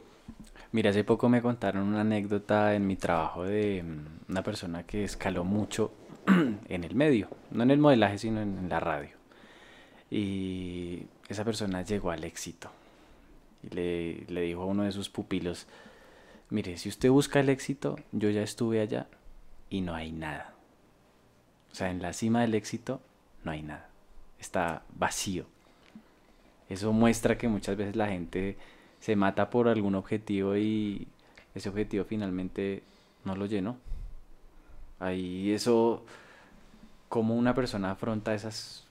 Mira, 0.74 0.92
hace 0.92 1.04
poco 1.04 1.28
me 1.28 1.42
contaron 1.42 1.84
una 1.84 2.02
anécdota 2.02 2.74
en 2.76 2.88
mi 2.88 2.96
trabajo 2.96 3.44
de 3.44 3.84
mm, 3.84 4.32
una 4.32 4.44
persona 4.44 4.84
que 4.84 5.04
escaló 5.04 5.44
mucho 5.44 5.92
en 6.28 6.84
el 6.84 6.96
medio, 6.96 7.30
no 7.52 7.64
en 7.64 7.72
el 7.72 7.80
modelaje, 7.80 8.18
sino 8.18 8.42
en, 8.42 8.70
la 8.70 8.80
radio. 8.80 9.10
Y 10.10 11.08
esa 11.28 11.44
persona 11.44 11.82
llegó 11.82 12.12
al 12.12 12.24
éxito. 12.24 12.72
Y 13.64 13.76
le, 13.76 14.26
le 14.28 14.42
dijo 14.42 14.62
a 14.62 14.66
uno 14.66 14.84
de 14.84 14.94
sus 14.94 15.10
pupilos, 15.10 15.68
mire, 16.50 16.78
si 16.78 16.88
usted 16.88 17.10
busca 17.10 17.42
el 17.42 17.50
éxito, 17.50 17.98
yo 18.14 18.30
ya 18.30 18.42
estuve 18.42 18.80
allá 18.80 19.08
y 19.70 19.82
no 19.82 19.94
hay 19.94 20.14
nada. 20.14 20.54
O 21.72 21.76
sea, 21.76 21.90
en 21.90 22.02
la 22.02 22.14
cima 22.14 22.42
del 22.42 22.56
éxito 22.56 23.02
no 23.44 23.52
hay 23.52 23.62
nada. 23.62 23.90
Está 24.40 24.84
vacío. 24.96 25.46
Eso 26.70 26.94
muestra 26.94 27.38
que 27.38 27.50
muchas 27.50 27.76
veces 27.76 27.98
la 27.98 28.08
gente 28.08 28.58
se 29.02 29.18
mata 29.18 29.50
por 29.50 29.68
algún 29.68 29.96
objetivo 29.96 30.56
y 30.56 31.06
ese 31.54 31.68
objetivo 31.68 32.06
finalmente 32.06 32.84
no 33.26 33.36
lo 33.36 33.46
llenó. 33.46 33.76
Ahí 35.00 35.52
eso, 35.52 36.06
como 37.10 37.36
una 37.36 37.54
persona 37.54 37.92
afronta 37.92 38.34
esas... 38.34 38.86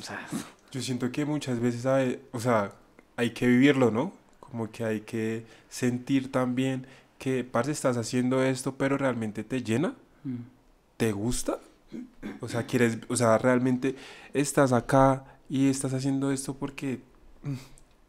O 0.00 0.02
sea, 0.02 0.26
Yo 0.72 0.82
siento 0.82 1.12
que 1.12 1.24
muchas 1.24 1.60
veces, 1.60 1.86
hay, 1.86 2.20
o 2.32 2.40
sea, 2.40 2.72
hay 3.16 3.30
que 3.30 3.46
vivirlo, 3.46 3.92
¿no? 3.92 4.12
Como 4.40 4.70
que 4.72 4.84
hay 4.84 5.00
que 5.02 5.44
sentir 5.68 6.32
también 6.32 6.86
que, 7.18 7.44
parce, 7.44 7.70
estás 7.70 7.96
haciendo 7.96 8.42
esto, 8.42 8.74
pero 8.76 8.98
realmente 8.98 9.44
te 9.44 9.62
llena. 9.62 9.94
Mm. 10.24 10.38
¿te 11.00 11.12
gusta? 11.12 11.58
O 12.42 12.48
sea, 12.48 12.66
quieres, 12.66 12.98
o 13.08 13.16
sea, 13.16 13.38
realmente 13.38 13.96
estás 14.34 14.70
acá 14.70 15.24
y 15.48 15.70
estás 15.70 15.94
haciendo 15.94 16.30
esto 16.30 16.54
porque 16.54 17.00
mm, 17.42 17.54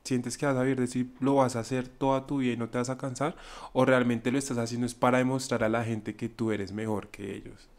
sientes 0.03 0.37
que 0.37 0.45
vas 0.45 0.55
a 0.55 0.63
vivir 0.63 0.79
de 0.79 0.87
si 0.87 1.11
lo 1.19 1.35
vas 1.35 1.55
a 1.55 1.59
hacer 1.59 1.87
toda 1.87 2.25
tu 2.25 2.37
vida 2.37 2.53
y 2.53 2.57
no 2.57 2.69
te 2.69 2.77
vas 2.77 2.89
a 2.89 2.97
cansar 2.97 3.35
o 3.73 3.85
realmente 3.85 4.31
lo 4.31 4.37
estás 4.39 4.57
haciendo 4.57 4.87
es 4.87 4.95
para 4.95 5.19
demostrar 5.19 5.63
a 5.63 5.69
la 5.69 5.83
gente 5.83 6.15
que 6.15 6.29
tú 6.29 6.51
eres 6.51 6.71
mejor 6.71 7.09
que 7.09 7.35
ellos. 7.35 7.69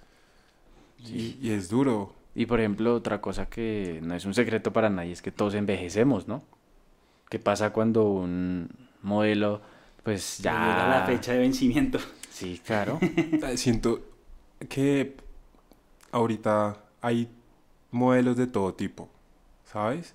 Y, 0.98 1.36
y 1.42 1.50
es 1.50 1.68
duro. 1.68 2.14
Y 2.34 2.46
por 2.46 2.60
ejemplo, 2.60 2.94
otra 2.94 3.20
cosa 3.20 3.46
que 3.46 4.00
no 4.02 4.14
es 4.14 4.24
un 4.24 4.34
secreto 4.34 4.72
para 4.72 4.88
nadie 4.88 5.12
es 5.12 5.20
que 5.20 5.32
todos 5.32 5.54
envejecemos, 5.54 6.28
¿no? 6.28 6.42
¿Qué 7.28 7.38
pasa 7.38 7.72
cuando 7.72 8.04
un 8.04 8.68
modelo, 9.02 9.60
pues 10.02 10.38
ya... 10.38 10.52
Llega 10.52 10.88
la 10.88 11.06
fecha 11.06 11.32
de 11.32 11.38
vencimiento. 11.38 11.98
Sí, 12.30 12.60
claro. 12.64 13.00
Siento 13.56 14.00
que 14.68 15.16
ahorita 16.12 16.76
hay 17.00 17.28
modelos 17.90 18.36
de 18.36 18.46
todo 18.46 18.74
tipo, 18.74 19.08
¿sabes? 19.64 20.14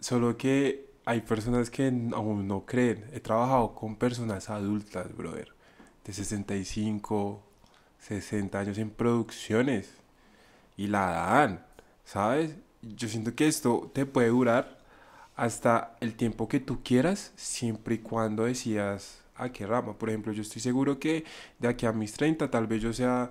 Solo 0.00 0.36
que 0.36 0.87
hay 1.08 1.22
personas 1.22 1.70
que 1.70 1.86
aún 2.12 2.46
no 2.46 2.66
creen. 2.66 3.02
He 3.14 3.20
trabajado 3.20 3.74
con 3.74 3.96
personas 3.96 4.50
adultas, 4.50 5.16
brother, 5.16 5.54
de 6.04 6.12
65, 6.12 7.42
60 7.98 8.58
años 8.58 8.76
en 8.76 8.90
producciones 8.90 9.90
y 10.76 10.86
la 10.86 11.06
dan, 11.06 11.64
¿sabes? 12.04 12.56
Yo 12.82 13.08
siento 13.08 13.34
que 13.34 13.48
esto 13.48 13.90
te 13.94 14.04
puede 14.04 14.28
durar 14.28 14.80
hasta 15.34 15.96
el 16.00 16.14
tiempo 16.14 16.46
que 16.46 16.60
tú 16.60 16.82
quieras, 16.82 17.32
siempre 17.36 17.94
y 17.94 17.98
cuando 18.00 18.44
decidas 18.44 19.22
a 19.34 19.50
qué 19.50 19.66
rama. 19.66 19.96
Por 19.96 20.10
ejemplo, 20.10 20.34
yo 20.34 20.42
estoy 20.42 20.60
seguro 20.60 20.98
que 21.00 21.24
de 21.58 21.68
aquí 21.68 21.86
a 21.86 21.92
mis 21.92 22.12
30 22.12 22.50
tal 22.50 22.66
vez 22.66 22.82
yo 22.82 22.92
sea 22.92 23.30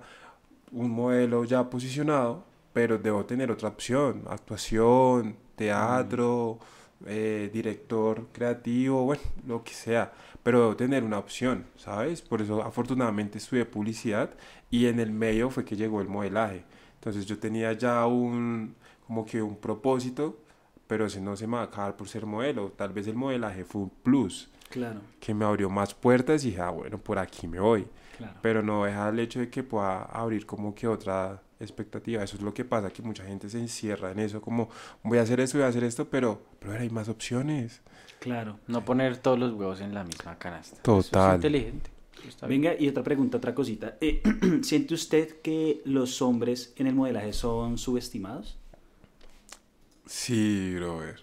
un 0.72 0.90
modelo 0.90 1.44
ya 1.44 1.70
posicionado, 1.70 2.44
pero 2.72 2.98
debo 2.98 3.24
tener 3.24 3.52
otra 3.52 3.68
opción, 3.68 4.24
actuación, 4.28 5.36
teatro, 5.54 6.58
eh, 7.06 7.50
director 7.52 8.26
creativo, 8.32 9.04
bueno, 9.04 9.22
lo 9.46 9.62
que 9.62 9.72
sea, 9.72 10.12
pero 10.42 10.60
debo 10.60 10.76
tener 10.76 11.04
una 11.04 11.18
opción, 11.18 11.66
¿sabes? 11.76 12.22
Por 12.22 12.42
eso 12.42 12.62
afortunadamente 12.62 13.38
estudié 13.38 13.64
publicidad 13.64 14.30
y 14.70 14.86
en 14.86 14.98
el 15.00 15.10
medio 15.12 15.50
fue 15.50 15.64
que 15.64 15.76
llegó 15.76 16.00
el 16.00 16.08
modelaje. 16.08 16.64
Entonces 16.94 17.26
yo 17.26 17.38
tenía 17.38 17.72
ya 17.72 18.06
un, 18.06 18.74
como 19.06 19.24
que 19.24 19.40
un 19.42 19.56
propósito, 19.56 20.38
pero 20.86 21.06
ese 21.06 21.20
no 21.20 21.36
se 21.36 21.46
me 21.46 21.54
va 21.56 21.60
a 21.62 21.64
acabar 21.66 21.96
por 21.96 22.08
ser 22.08 22.26
modelo. 22.26 22.72
Tal 22.72 22.92
vez 22.92 23.06
el 23.06 23.14
modelaje 23.14 23.64
fue 23.64 23.82
un 23.82 23.90
plus 23.90 24.50
Claro, 24.70 25.00
que 25.20 25.32
me 25.32 25.44
abrió 25.46 25.70
más 25.70 25.94
puertas 25.94 26.44
y 26.44 26.50
dije, 26.50 26.60
ah, 26.60 26.70
bueno, 26.70 26.98
por 26.98 27.18
aquí 27.18 27.46
me 27.48 27.58
voy. 27.60 27.86
claro. 28.16 28.34
Pero 28.42 28.62
no 28.62 28.84
deja 28.84 29.08
el 29.08 29.18
hecho 29.20 29.40
de 29.40 29.48
que 29.48 29.62
pueda 29.62 30.02
abrir 30.02 30.44
como 30.44 30.74
que 30.74 30.86
otra 30.86 31.40
expectativa. 31.60 32.22
Eso 32.22 32.36
es 32.36 32.42
lo 32.42 32.54
que 32.54 32.64
pasa, 32.64 32.90
que 32.90 33.02
mucha 33.02 33.24
gente 33.24 33.48
se 33.48 33.58
encierra 33.58 34.12
en 34.12 34.18
eso, 34.20 34.40
como 34.40 34.68
voy 35.02 35.18
a 35.18 35.22
hacer 35.22 35.40
esto, 35.40 35.58
voy 35.58 35.64
a 35.64 35.68
hacer 35.68 35.84
esto, 35.84 36.08
pero, 36.08 36.42
pero 36.58 36.74
hay 36.78 36.90
más 36.90 37.08
opciones. 37.08 37.80
Claro. 38.20 38.58
No 38.66 38.84
poner 38.84 39.16
todos 39.16 39.38
los 39.38 39.52
huevos 39.52 39.80
en 39.80 39.94
la 39.94 40.04
misma 40.04 40.36
canasta. 40.38 40.76
Eso 40.76 40.82
Total. 40.82 41.30
es 41.30 41.34
inteligente. 41.36 41.90
Eso 42.18 42.28
está 42.28 42.46
bien. 42.48 42.62
Venga, 42.62 42.76
y 42.80 42.88
otra 42.88 43.02
pregunta, 43.04 43.36
otra 43.38 43.54
cosita. 43.54 43.96
Eh, 44.00 44.22
¿Siente 44.62 44.94
usted 44.94 45.40
que 45.40 45.80
los 45.84 46.20
hombres 46.20 46.72
en 46.76 46.88
el 46.88 46.94
modelaje 46.94 47.32
son 47.32 47.78
subestimados? 47.78 48.58
Sí, 50.06 50.74
brother. 50.76 51.16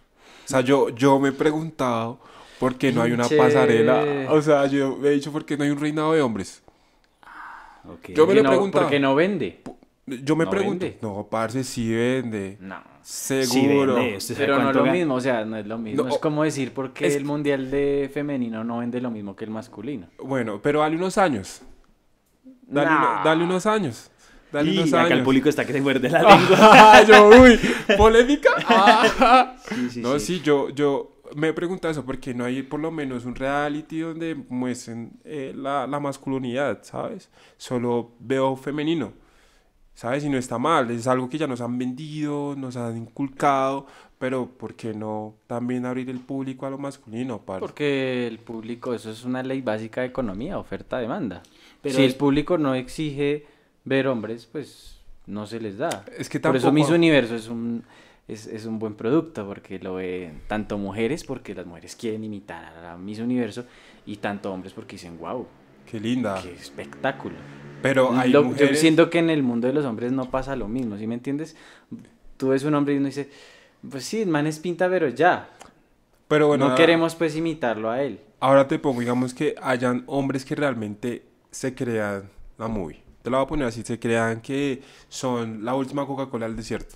O 0.46 0.48
sea, 0.48 0.62
yo, 0.62 0.90
yo 0.90 1.20
me 1.20 1.30
he 1.30 1.32
preguntado 1.32 2.20
por 2.60 2.78
qué 2.78 2.92
no 2.92 3.02
hay 3.02 3.12
una 3.12 3.28
pasarela. 3.28 4.32
O 4.32 4.42
sea, 4.42 4.68
yo 4.68 4.96
me 4.96 5.10
he 5.10 5.12
dicho 5.12 5.32
por 5.32 5.46
qué 5.46 5.58
no 5.58 5.64
hay 5.64 5.72
un 5.72 5.80
reinado 5.80 6.14
de 6.14 6.22
hombres. 6.22 6.62
Ok. 7.88 8.10
Yo 8.16 8.28
me 8.28 8.36
lo 8.36 8.40
he 8.40 8.44
no- 8.44 8.50
preguntado. 8.50 8.86
Porque 8.86 9.00
no 9.00 9.16
vende. 9.16 9.62
Yo 10.08 10.36
me 10.36 10.46
¿No 10.46 10.52
pregunto. 10.52 10.86
vende? 10.86 11.00
No, 11.02 11.28
parce, 11.30 11.64
sí 11.64 11.92
vende. 11.94 12.58
No. 12.62 12.78
Sí, 13.02 13.44
Seguro. 13.46 13.96
vende. 13.96 14.18
¿Usted 14.18 14.36
sabe 14.36 14.46
Pero 14.48 14.62
no 14.62 14.70
es 14.70 14.76
lo 14.76 14.82
gana? 14.84 14.94
mismo, 14.94 15.14
o 15.16 15.22
sea, 15.22 15.46
no 15.46 15.58
es 15.58 15.66
lo 15.66 15.78
mismo. 15.80 16.04
No, 16.04 16.10
es 16.10 16.18
como 16.20 16.44
decir 16.44 16.74
por 16.74 16.94
qué 16.94 17.08
es- 17.08 17.16
el 17.16 17.26
mundial 17.26 17.72
de 17.72 18.10
femenino 18.14 18.64
no 18.64 18.80
vende 18.80 19.02
lo 19.02 19.10
mismo 19.12 19.36
que 19.36 19.46
el 19.46 19.52
masculino. 19.52 20.08
Bueno, 20.24 20.60
pero 20.62 20.82
dale 20.82 20.96
unos 20.96 21.18
años. 21.18 21.62
Dale, 22.68 22.90
Nah. 22.90 22.98
uno- 23.14 23.22
dale 23.24 23.44
unos 23.44 23.66
años. 23.66 24.12
Dale 24.52 24.72
Y 24.72 24.78
unos 24.78 24.94
acá 24.94 25.08
el 25.08 25.14
años. 25.14 25.26
público 25.26 25.50
está 25.50 25.66
que 25.66 25.74
se 25.74 25.82
muerde 25.82 26.10
la 26.10 26.20
lengua. 26.38 27.04
Yo, 27.08 27.30
uy, 27.42 27.60
polémica. 27.98 28.52
Ah. 28.68 29.56
Sí, 29.66 29.90
sí, 29.90 30.02
no, 30.02 30.20
sí. 30.20 30.26
sí, 30.38 30.42
yo, 30.44 30.70
yo, 30.70 31.12
me 31.36 31.48
he 31.48 31.54
preguntado 31.54 31.92
eso, 31.92 32.06
porque 32.06 32.36
no 32.36 32.46
hay 32.46 32.62
por 32.62 32.80
lo 32.80 32.92
menos 32.92 33.26
un 33.26 33.34
reality 33.34 34.00
donde 34.02 34.36
muestren 34.50 35.14
eh, 35.24 35.54
la, 35.56 35.88
la 35.88 36.00
masculinidad, 36.00 36.84
¿sabes? 36.84 37.32
Solo 37.58 38.12
veo 38.20 38.56
femenino, 38.56 39.12
¿sabes? 39.96 40.24
Y 40.24 40.30
no 40.30 40.38
está 40.38 40.58
mal, 40.60 40.92
es 40.92 41.08
algo 41.08 41.28
que 41.30 41.38
ya 41.40 41.48
nos 41.48 41.62
han 41.62 41.78
vendido, 41.80 42.56
nos 42.56 42.76
han 42.78 42.96
inculcado, 42.98 43.88
pero 44.20 44.46
¿por 44.48 44.76
qué 44.76 44.94
no 44.94 45.34
también 45.48 45.86
abrir 45.86 46.10
el 46.10 46.20
público 46.20 46.66
a 46.66 46.70
lo 46.70 46.78
masculino? 46.78 47.40
parce? 47.42 47.62
Porque 47.62 48.28
el 48.28 48.38
público, 48.40 48.94
eso 48.94 49.10
es 49.10 49.24
una 49.26 49.42
ley 49.42 49.62
básica 49.62 50.02
de 50.02 50.08
economía, 50.08 50.60
oferta-demanda. 50.60 51.42
Pero 51.82 51.96
si 51.96 52.04
es- 52.04 52.12
el 52.14 52.18
público 52.18 52.58
no 52.58 52.76
exige 52.76 53.46
ver 53.86 54.08
hombres, 54.08 54.48
pues 54.52 55.00
no 55.28 55.48
se 55.48 55.60
les 55.60 55.78
da. 55.78 56.06
Es 56.18 56.30
que 56.30 56.40
Por 56.40 56.56
eso 56.56 56.68
tampoco- 56.68 56.74
Miss 56.74 56.90
Universo 56.96 57.36
es 57.36 57.48
un, 57.48 57.84
es, 58.28 58.48
es 58.48 58.66
un 58.66 58.80
buen 58.80 58.96
producto, 58.96 59.46
porque 59.48 59.80
lo 59.80 59.96
ven 59.96 60.42
tanto 60.48 60.78
mujeres, 60.78 61.24
porque 61.24 61.54
las 61.56 61.66
mujeres 61.66 61.96
quieren 61.96 62.24
imitar 62.24 62.66
a 62.66 62.82
la 62.82 62.98
Miss 62.98 63.20
Universo, 63.20 63.66
y 64.06 64.18
tanto 64.18 64.52
hombres 64.52 64.74
porque 64.74 64.96
dicen, 64.98 65.18
wow, 65.20 65.46
Qué 65.86 66.00
linda. 66.00 66.40
qué 66.42 66.54
espectáculo. 66.54 67.36
Pero 67.82 68.12
hay 68.18 68.32
Lo- 68.32 68.44
mujeres... 68.44 68.72
Yo 68.72 68.76
siento 68.76 69.10
que 69.10 69.20
en 69.20 69.30
el 69.30 69.44
mundo 69.44 69.68
de 69.68 69.74
los 69.74 69.86
hombres 69.86 70.12
no 70.12 70.30
pasa 70.32 70.56
lo 70.56 70.68
mismo, 70.68 70.98
¿sí 70.98 71.06
me 71.08 71.16
entiendes? 71.16 71.56
Tú 72.38 72.50
ves 72.50 72.64
un 72.64 72.74
hombre 72.74 72.96
y 72.96 72.98
uno 72.98 73.08
dice, 73.08 73.30
pues 73.90 74.06
sí, 74.06 74.22
el 74.22 74.30
man 74.30 74.48
es 74.48 74.60
pinta, 74.60 74.90
pero 74.90 75.08
ya. 75.10 75.50
Pero 76.28 76.48
bueno, 76.48 76.68
no 76.68 76.74
ah, 76.74 76.76
queremos 76.76 77.16
pues 77.16 77.36
imitarlo 77.36 77.90
a 77.92 78.02
él. 78.02 78.20
Ahora 78.40 78.68
te 78.68 78.80
pongo, 78.80 79.00
digamos 79.00 79.34
que 79.34 79.56
hayan 79.62 80.04
hombres 80.08 80.44
que 80.44 80.56
realmente 80.56 81.24
se 81.52 81.76
crean 81.76 82.30
la 82.58 82.68
movie. 82.68 83.02
Te 83.22 83.30
la 83.30 83.38
voy 83.38 83.46
a 83.46 83.48
poner 83.48 83.68
así, 83.68 83.84
se 83.84 84.00
crean 84.00 84.42
que 84.42 84.82
son 85.08 85.64
la 85.64 85.76
última 85.76 86.06
Coca-Cola 86.06 86.48
del 86.48 86.56
desierto. 86.56 86.96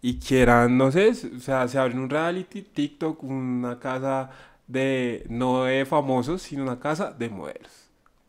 Y 0.00 0.18
quieran, 0.18 0.76
no 0.76 0.90
sé, 0.90 1.10
o 1.10 1.40
sea, 1.40 1.68
se 1.68 1.78
abren 1.78 1.98
un 1.98 2.10
reality, 2.10 2.62
TikTok, 2.62 3.22
una 3.22 3.78
casa 3.78 4.30
de, 4.66 5.24
no 5.28 5.64
de 5.64 5.84
famosos, 5.84 6.42
sino 6.42 6.64
una 6.64 6.80
casa 6.80 7.12
de 7.12 7.28
modelos. 7.28 7.81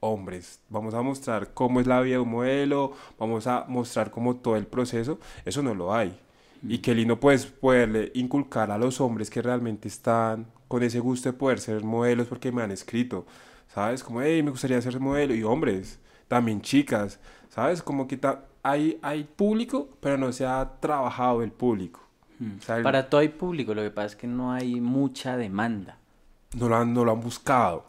Hombres, 0.06 0.60
vamos 0.68 0.94
a 0.94 1.02
mostrar 1.02 1.54
cómo 1.54 1.80
es 1.80 1.88
la 1.88 2.02
vida 2.02 2.16
de 2.16 2.20
un 2.20 2.30
modelo, 2.32 2.92
vamos 3.18 3.48
a 3.48 3.64
mostrar 3.70 4.12
cómo 4.12 4.36
todo 4.36 4.58
el 4.58 4.68
proceso, 4.68 5.18
eso 5.46 5.64
no 5.64 5.74
lo 5.74 5.94
hay. 5.94 6.20
Y 6.68 6.80
qué 6.80 6.94
lindo 6.94 7.20
pues 7.22 7.46
poderle 7.46 8.12
inculcar 8.14 8.70
a 8.72 8.78
los 8.78 9.00
hombres 9.00 9.30
que 9.30 9.42
realmente 9.42 9.88
están 9.88 10.48
con 10.68 10.84
ese 10.84 11.00
gusto 11.00 11.30
de 11.30 11.38
poder 11.38 11.60
ser 11.60 11.84
modelos 11.86 12.28
porque 12.28 12.52
me 12.52 12.62
han 12.62 12.72
escrito, 12.72 13.26
¿sabes? 13.74 14.04
Como, 14.04 14.22
hey, 14.22 14.44
me 14.44 14.52
gustaría 14.52 14.82
ser 14.82 15.00
modelo. 15.00 15.34
Y 15.36 15.44
hombres, 15.44 16.00
también 16.28 16.62
chicas, 16.62 17.20
¿sabes? 17.50 17.82
Como 17.82 18.06
que 18.08 18.20
hay, 18.62 19.00
hay 19.02 19.24
público, 19.24 19.88
pero 20.02 20.18
no 20.18 20.32
se 20.34 20.46
ha 20.46 20.70
trabajado 20.82 21.44
el 21.44 21.52
público. 21.52 22.02
O 22.60 22.62
sea, 22.62 22.78
el- 22.78 22.84
Para 22.84 23.10
todo 23.10 23.22
hay 23.22 23.30
público, 23.30 23.74
lo 23.74 23.82
que 23.82 23.92
pasa 23.92 24.08
es 24.08 24.16
que 24.18 24.28
no 24.28 24.52
hay 24.52 24.82
mucha 24.82 25.38
demanda. 25.38 25.98
no, 26.58 26.68
lo 26.70 26.76
han, 26.76 26.94
no 26.94 27.04
lo 27.06 27.12
han 27.14 27.20
buscado. 27.22 27.86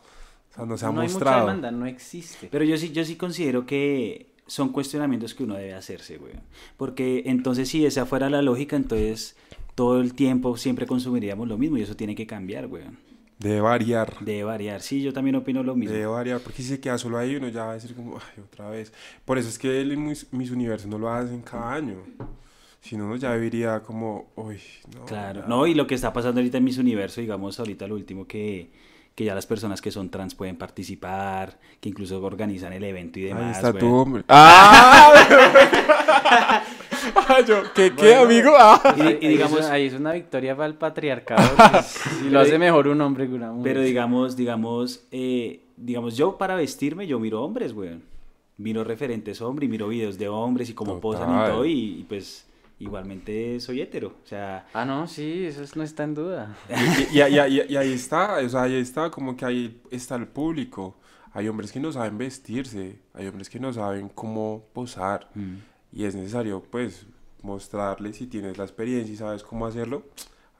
O 0.54 0.56
sea, 0.56 0.66
no 0.66 0.76
se 0.78 0.86
ha 0.86 0.92
no 0.92 1.00
hay 1.00 1.06
mucha 1.08 1.14
mostrado. 1.18 1.40
demanda, 1.40 1.70
no 1.70 1.86
existe. 1.86 2.48
Pero 2.50 2.64
yo 2.64 2.76
sí, 2.76 2.92
yo 2.92 3.04
sí 3.04 3.16
considero 3.16 3.66
que 3.66 4.34
son 4.46 4.70
cuestionamientos 4.70 5.34
que 5.34 5.44
uno 5.44 5.54
debe 5.54 5.74
hacerse, 5.74 6.18
güey. 6.18 6.34
Porque 6.76 7.24
entonces 7.26 7.68
si 7.68 7.84
esa 7.86 8.06
fuera 8.06 8.30
la 8.30 8.42
lógica, 8.42 8.76
entonces 8.76 9.36
todo 9.74 10.00
el 10.00 10.14
tiempo 10.14 10.56
siempre 10.56 10.86
consumiríamos 10.86 11.48
lo 11.48 11.58
mismo 11.58 11.76
y 11.78 11.82
eso 11.82 11.96
tiene 11.96 12.14
que 12.14 12.26
cambiar, 12.26 12.68
güey. 12.68 12.84
Debe 13.38 13.60
variar. 13.60 14.14
Debe 14.20 14.44
variar. 14.44 14.80
Sí, 14.80 15.02
yo 15.02 15.12
también 15.12 15.34
opino 15.36 15.62
lo 15.62 15.74
mismo. 15.74 15.92
Debe 15.92 16.06
variar, 16.06 16.40
porque 16.40 16.62
si 16.62 16.68
se 16.68 16.80
queda 16.80 16.98
solo 16.98 17.18
ahí, 17.18 17.34
uno 17.36 17.48
ya 17.48 17.64
va 17.64 17.72
a 17.72 17.74
decir 17.74 17.94
como, 17.94 18.16
ay, 18.16 18.42
otra 18.42 18.70
vez. 18.70 18.92
Por 19.24 19.38
eso 19.38 19.48
es 19.48 19.58
que 19.58 19.80
el 19.80 19.96
Miss, 19.96 20.32
Miss 20.32 20.50
Universo 20.50 20.86
no 20.88 20.98
lo 20.98 21.10
hacen 21.10 21.42
cada 21.42 21.74
año. 21.74 21.96
Si 22.80 22.96
no, 22.96 23.06
uno 23.06 23.16
ya 23.16 23.34
diría 23.36 23.82
como, 23.82 24.30
uy, 24.36 24.60
no. 24.94 25.04
Claro, 25.06 25.40
ya". 25.40 25.46
no, 25.48 25.66
y 25.66 25.74
lo 25.74 25.86
que 25.86 25.94
está 25.94 26.12
pasando 26.12 26.40
ahorita 26.40 26.58
en 26.58 26.64
Miss 26.64 26.78
Universo, 26.78 27.20
digamos, 27.20 27.58
ahorita 27.58 27.88
lo 27.88 27.94
último 27.96 28.26
que, 28.26 28.70
que 29.14 29.24
ya 29.24 29.34
las 29.34 29.46
personas 29.46 29.80
que 29.80 29.90
son 29.90 30.10
trans 30.10 30.34
pueden 30.34 30.56
participar, 30.56 31.58
que 31.80 31.88
incluso 31.88 32.20
organizan 32.22 32.72
el 32.72 32.84
evento 32.84 33.18
y 33.20 33.24
Ahí 33.24 33.28
demás. 33.28 33.56
está 33.56 33.70
güey. 33.70 33.80
tu 33.80 33.94
hombre. 33.94 34.24
¡Ah! 34.30 35.12
Yo, 37.46 37.62
¿Qué, 37.74 37.92
qué, 37.94 38.14
amigo? 38.14 38.52
Ah. 38.56 38.94
Y, 38.96 39.00
y 39.00 39.04
Ahí 39.04 39.28
digamos, 39.28 39.60
es, 39.60 39.66
ahí 39.66 39.86
es 39.86 39.94
una 39.94 40.12
victoria 40.12 40.56
para 40.56 40.66
el 40.66 40.74
patriarcado. 40.74 41.42
y 42.26 42.30
lo 42.30 42.40
hace 42.40 42.58
mejor 42.58 42.88
un 42.88 43.00
hombre 43.00 43.28
que 43.28 43.34
una 43.34 43.52
mujer. 43.52 43.72
pero 43.72 43.84
digamos, 43.84 44.36
digamos, 44.36 45.04
eh, 45.10 45.60
digamos, 45.76 46.16
yo 46.16 46.38
para 46.38 46.54
vestirme, 46.54 47.06
yo 47.06 47.18
miro 47.18 47.42
hombres, 47.42 47.72
güey. 47.72 47.98
Miro 48.56 48.84
referentes 48.84 49.40
hombres, 49.42 49.68
y 49.68 49.70
miro 49.70 49.88
videos 49.88 50.16
de 50.18 50.28
hombres 50.28 50.70
y 50.70 50.74
cómo 50.74 51.00
posan 51.00 51.30
y 51.30 51.34
Total. 51.34 51.50
todo, 51.52 51.66
y, 51.66 51.72
y 52.00 52.06
pues 52.08 52.46
igualmente 52.78 53.58
soy 53.60 53.80
hetero. 53.80 54.16
O 54.22 54.26
sea, 54.26 54.66
Ah, 54.72 54.84
no, 54.84 55.06
sí, 55.06 55.44
eso 55.46 55.62
es- 55.62 55.76
no 55.76 55.82
está 55.82 56.04
en 56.04 56.14
duda. 56.14 56.56
Y, 57.12 57.18
y- 57.18 57.22
y- 57.22 57.60
y- 57.60 57.72
y 57.72 57.76
ahí 57.76 57.92
está, 57.92 58.38
o 58.38 58.48
sea, 58.48 58.62
ahí 58.62 58.74
está, 58.76 59.10
como 59.10 59.36
que 59.36 59.44
ahí 59.44 59.80
está 59.90 60.16
el 60.16 60.26
público. 60.26 60.96
Hay 61.32 61.48
hombres 61.48 61.72
que 61.72 61.80
no 61.80 61.90
saben 61.90 62.16
vestirse, 62.18 62.98
hay 63.12 63.26
hombres 63.26 63.50
que 63.50 63.58
no 63.58 63.72
saben 63.72 64.08
cómo 64.08 64.64
posar. 64.72 65.28
mm, 65.34 65.54
Y 65.96 66.04
es 66.04 66.14
necesario, 66.16 66.62
pues, 66.70 67.06
mostrarles 67.42 68.16
si 68.16 68.26
tienes 68.26 68.58
la 68.58 68.64
experiencia 68.64 69.12
y 69.12 69.16
sabes 69.16 69.42
cómo 69.44 69.66
hacerlo. 69.66 70.04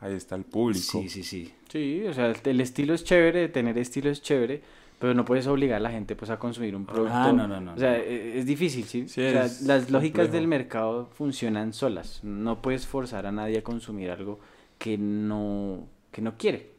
Ahí 0.00 0.14
está 0.14 0.34
el 0.36 0.44
público. 0.44 1.00
sí, 1.00 1.08
sí, 1.08 1.22
sí. 1.24 1.54
Sí, 1.68 2.04
o 2.06 2.12
sea, 2.12 2.26
el, 2.30 2.36
el 2.44 2.60
estilo 2.60 2.94
es 2.94 3.02
chévere, 3.04 3.48
tener 3.48 3.76
estilo 3.78 4.10
es 4.10 4.20
chévere, 4.22 4.62
pero 5.04 5.12
no 5.14 5.26
puedes 5.26 5.46
obligar 5.46 5.76
a 5.76 5.80
la 5.80 5.90
gente 5.90 6.16
pues 6.16 6.30
a 6.30 6.38
consumir 6.38 6.74
un 6.74 6.86
producto. 6.86 7.12
Ah, 7.14 7.30
no, 7.30 7.46
no, 7.46 7.60
no, 7.60 7.74
O 7.74 7.78
sea, 7.78 7.90
no. 7.90 7.96
e- 7.98 8.38
es 8.38 8.46
difícil, 8.46 8.84
¿sí? 8.84 9.06
Sí, 9.06 9.20
o 9.20 9.30
sea, 9.30 9.44
es 9.44 9.60
las 9.60 9.90
lógicas 9.90 10.22
complejo. 10.24 10.32
del 10.32 10.48
mercado 10.48 11.10
funcionan 11.12 11.74
solas. 11.74 12.20
No 12.22 12.62
puedes 12.62 12.86
forzar 12.86 13.26
a 13.26 13.32
nadie 13.32 13.58
a 13.58 13.62
consumir 13.62 14.10
algo 14.10 14.40
que 14.78 14.96
no, 14.96 15.86
que 16.10 16.22
no 16.22 16.38
quiere. 16.38 16.70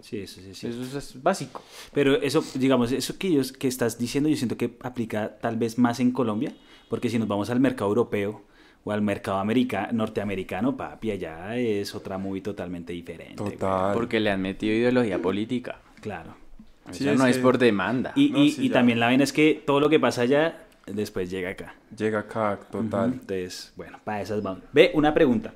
Sí, 0.00 0.18
eso 0.18 0.42
sí, 0.42 0.52
sí. 0.54 0.66
Eso 0.66 0.98
es 0.98 1.22
básico. 1.22 1.62
Pero 1.94 2.20
eso, 2.20 2.44
digamos, 2.56 2.92
eso 2.92 3.16
que, 3.16 3.32
yo- 3.32 3.40
que 3.58 3.68
estás 3.68 3.98
diciendo, 3.98 4.28
yo 4.28 4.36
siento 4.36 4.58
que 4.58 4.76
aplica 4.82 5.38
tal 5.40 5.56
vez 5.56 5.78
más 5.78 5.98
en 5.98 6.10
Colombia, 6.10 6.52
porque 6.90 7.08
si 7.08 7.18
nos 7.18 7.26
vamos 7.26 7.48
al 7.48 7.58
mercado 7.60 7.88
europeo 7.88 8.42
o 8.84 8.92
al 8.92 9.00
mercado 9.00 9.38
america- 9.38 9.88
norteamericano, 9.92 10.76
papi, 10.76 11.12
allá 11.12 11.56
es 11.56 11.94
otra 11.94 12.18
muy 12.18 12.42
totalmente 12.42 12.92
diferente. 12.92 13.42
güey. 13.42 13.54
Total. 13.56 13.94
Porque 13.94 14.20
le 14.20 14.30
han 14.30 14.42
metido 14.42 14.74
ideología 14.74 15.22
política. 15.22 15.80
Claro. 16.02 16.41
Sí, 16.90 17.04
sea, 17.04 17.12
es 17.12 17.18
no 17.18 17.26
es 17.26 17.36
que- 17.36 17.42
por 17.42 17.58
demanda. 17.58 18.12
Y, 18.16 18.30
No, 18.30 18.38
y- 18.44 18.50
sí, 18.50 18.66
y 18.66 18.70
también 18.70 18.98
la 19.00 19.06
vaina 19.06 19.22
es 19.24 19.32
que 19.32 19.62
todo 19.64 19.78
lo 19.80 19.88
que 19.88 20.00
pasa 20.00 20.22
allá 20.22 20.66
después 20.86 21.30
llega 21.30 21.50
acá. 21.50 21.74
Llega 21.96 22.18
acá, 22.20 22.58
total. 22.70 23.12
Entonces, 23.12 23.72
bueno, 23.76 24.00
para 24.02 24.20
esas 24.22 24.42
vamos. 24.42 24.64
Ve, 24.72 24.90
una 24.94 25.14
pregunta. 25.14 25.54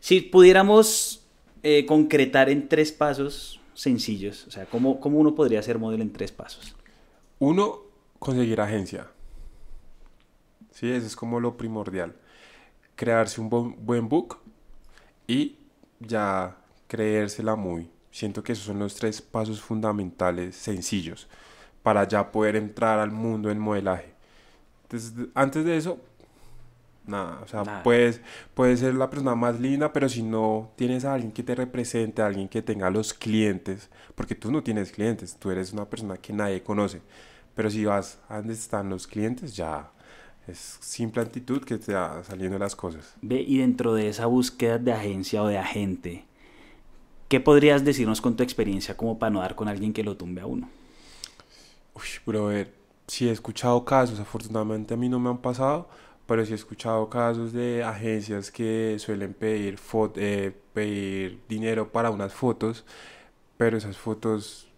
Si 0.00 0.20
pudiéramos 0.20 1.24
eh, 1.62 1.84
concretar 1.86 2.48
en 2.50 2.68
tres 2.68 2.92
pasos 2.92 3.60
sencillos, 3.74 4.46
o 4.46 4.50
sea, 4.50 4.66
¿cómo, 4.66 5.00
¿cómo 5.00 5.18
uno 5.18 5.34
podría 5.34 5.60
ser 5.62 5.78
modelo 5.78 6.02
en 6.02 6.12
tres 6.12 6.30
pasos? 6.32 6.74
Uno, 7.40 7.80
conseguir 8.18 8.60
agencia. 8.60 9.06
Sí, 10.70 10.90
eso 10.90 11.06
es 11.06 11.16
como 11.16 11.40
lo 11.40 11.56
primordial. 11.56 12.14
Crearse 12.94 13.40
un 13.40 13.50
bu- 13.50 13.74
buen 13.76 14.08
book 14.08 14.38
y 15.26 15.56
ya 16.00 16.56
creérsela 16.86 17.56
muy. 17.56 17.88
Siento 18.18 18.42
que 18.42 18.50
esos 18.50 18.64
son 18.64 18.80
los 18.80 18.96
tres 18.96 19.22
pasos 19.22 19.60
fundamentales, 19.60 20.56
sencillos, 20.56 21.28
para 21.84 22.02
ya 22.02 22.32
poder 22.32 22.56
entrar 22.56 22.98
al 22.98 23.12
mundo 23.12 23.48
del 23.48 23.60
modelaje. 23.60 24.12
Entonces, 24.82 25.12
antes 25.36 25.64
de 25.64 25.76
eso, 25.76 26.00
nada, 27.06 27.38
o 27.44 27.46
sea, 27.46 27.62
Nada. 27.62 27.84
puedes, 27.84 28.20
puedes 28.54 28.80
ser 28.80 28.94
la 28.94 29.08
persona 29.08 29.36
más 29.36 29.60
linda, 29.60 29.92
pero 29.92 30.08
si 30.08 30.24
no 30.24 30.72
tienes 30.74 31.04
a 31.04 31.14
alguien 31.14 31.30
que 31.30 31.44
te 31.44 31.54
represente, 31.54 32.20
a 32.20 32.26
alguien 32.26 32.48
que 32.48 32.60
tenga 32.60 32.90
los 32.90 33.14
clientes, 33.14 33.88
porque 34.16 34.34
tú 34.34 34.50
no 34.50 34.64
tienes 34.64 34.90
clientes, 34.90 35.36
tú 35.38 35.52
eres 35.52 35.72
una 35.72 35.84
persona 35.84 36.16
que 36.16 36.32
nadie 36.32 36.60
conoce, 36.60 37.00
pero 37.54 37.70
si 37.70 37.84
vas 37.84 38.18
a 38.28 38.38
donde 38.38 38.54
están 38.54 38.88
los 38.88 39.06
clientes, 39.06 39.54
ya 39.54 39.92
es 40.48 40.78
simple 40.80 41.22
actitud 41.22 41.62
que 41.62 41.78
te 41.78 41.94
va 41.94 42.24
saliendo 42.24 42.58
las 42.58 42.74
cosas. 42.74 43.14
Ve, 43.22 43.42
y 43.42 43.58
dentro 43.58 43.94
de 43.94 44.08
esa 44.08 44.26
búsqueda 44.26 44.78
de 44.78 44.92
agencia 44.92 45.40
o 45.40 45.46
de 45.46 45.58
agente, 45.58 46.24
¿qué 47.28 47.40
podrías 47.40 47.84
decirnos 47.84 48.20
con 48.20 48.36
tu 48.36 48.42
experiencia 48.42 48.96
como 48.96 49.18
para 49.18 49.30
no 49.30 49.40
dar 49.40 49.54
con 49.54 49.68
alguien 49.68 49.92
que 49.92 50.02
lo 50.02 50.16
tumbe 50.16 50.40
a 50.40 50.46
uno? 50.46 50.68
Uy, 51.94 52.02
brother, 52.26 52.72
sí 53.06 53.28
he 53.28 53.32
escuchado 53.32 53.84
casos, 53.84 54.18
afortunadamente 54.20 54.94
a 54.94 54.96
mí 54.96 55.08
no 55.08 55.18
me 55.18 55.30
han 55.30 55.38
pasado, 55.38 55.88
pero 56.26 56.44
sí 56.44 56.52
he 56.52 56.56
escuchado 56.56 57.08
casos 57.08 57.52
de 57.52 57.82
agencias 57.82 58.50
que 58.50 58.96
suelen 58.98 59.34
pedir, 59.34 59.78
eh, 60.16 60.52
pedir 60.72 61.40
dinero 61.48 61.90
para 61.90 62.10
unas 62.10 62.32
fotos, 62.32 62.84
pero 63.56 63.76
esas 63.76 63.96
fotos 63.96 64.68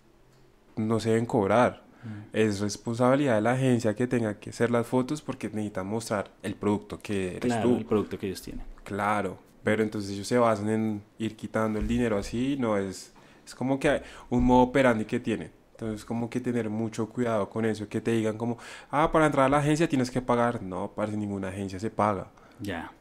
no 0.77 1.01
se 1.01 1.11
deben 1.11 1.27
cobrar. 1.27 1.89
Es 2.33 2.61
responsabilidad 2.61 3.35
de 3.35 3.41
la 3.43 3.53
agencia 3.53 3.95
que 3.95 4.07
tenga 4.07 4.39
que 4.39 4.49
hacer 4.51 4.71
las 4.71 4.87
fotos 4.87 5.21
porque 5.21 5.49
necesitan 5.51 5.87
mostrar 5.87 6.31
el 6.43 6.55
producto 6.55 6.99
que 6.99 7.37
eres 7.37 7.53
Claro, 7.53 7.69
tú. 7.69 7.77
el 7.77 7.85
producto 7.85 8.19
que 8.19 8.27
ellos 8.29 8.41
tienen. 8.41 8.65
Claro, 8.85 9.37
pero 9.63 9.83
entonces 9.83 10.11
ellos 10.13 10.27
se 10.27 10.39
basan 10.39 10.69
en 10.69 11.03
ir 11.19 11.37
quitando 11.37 11.79
el 11.79 11.89
dinero 11.89 12.19
así, 12.19 12.57
no 12.59 12.77
es, 12.77 13.13
es 13.45 13.55
como 13.55 13.79
que 13.79 13.89
hay 13.89 14.03
un 14.29 14.45
modo 14.45 14.63
operandi 14.63 15.05
que 15.05 15.21
tienen. 15.21 15.53
Entonces 15.73 16.05
como 16.05 16.29
que 16.29 16.41
tener 16.41 16.69
mucho 16.69 17.09
cuidado 17.09 17.49
con 17.49 17.65
eso, 17.65 17.89
que 17.89 18.03
te 18.03 18.11
digan 18.13 18.37
como, 18.37 18.59
ah, 18.91 19.11
para 19.11 19.27
entrar 19.27 19.47
a 19.47 19.49
la 19.49 19.59
agencia 19.59 19.89
tienes 19.89 20.11
que 20.11 20.21
pagar. 20.21 20.63
No, 20.63 20.93
para 20.93 21.13
ninguna 21.13 21.49
agencia 21.49 21.81
se 21.81 21.91
paga. 21.91 22.31
Ya. 22.61 22.93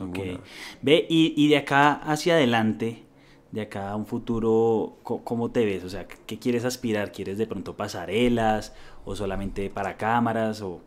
Ok. 0.00 0.16
Ninguna. 0.16 0.40
Ve, 0.80 1.06
y, 1.10 1.34
y 1.36 1.48
de 1.48 1.58
acá 1.58 1.92
hacia 1.92 2.34
adelante, 2.34 3.04
de 3.50 3.60
acá 3.60 3.90
a 3.90 3.96
un 3.96 4.06
futuro, 4.06 4.96
¿cómo 5.02 5.50
te 5.50 5.66
ves? 5.66 5.84
O 5.84 5.90
sea, 5.90 6.06
¿qué 6.08 6.38
quieres 6.38 6.64
aspirar? 6.64 7.12
¿Quieres 7.12 7.36
de 7.36 7.46
pronto 7.46 7.76
pasarelas 7.76 8.74
o 9.04 9.14
solamente 9.14 9.68
para 9.68 9.98
cámaras? 9.98 10.62
O... 10.62 10.80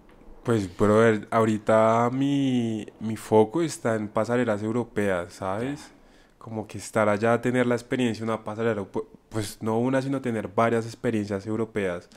Pues, 0.45 0.69
brother, 0.77 1.27
ahorita 1.31 2.11
mi, 2.13 2.85
mi 2.99 3.17
foco 3.17 3.63
está 3.63 3.95
en 3.95 4.07
pasarelas 4.07 4.61
europeas, 4.61 5.33
¿sabes? 5.33 5.91
Como 6.37 6.67
que 6.67 6.77
estar 6.77 7.09
allá, 7.09 7.41
tener 7.41 7.65
la 7.65 7.73
experiencia 7.73 8.23
una 8.23 8.43
pasarela, 8.43 8.83
pu- 8.83 9.05
pues 9.29 9.57
no 9.61 9.79
una, 9.79 10.03
sino 10.03 10.21
tener 10.21 10.47
varias 10.47 10.85
experiencias 10.85 11.47
europeas 11.47 12.07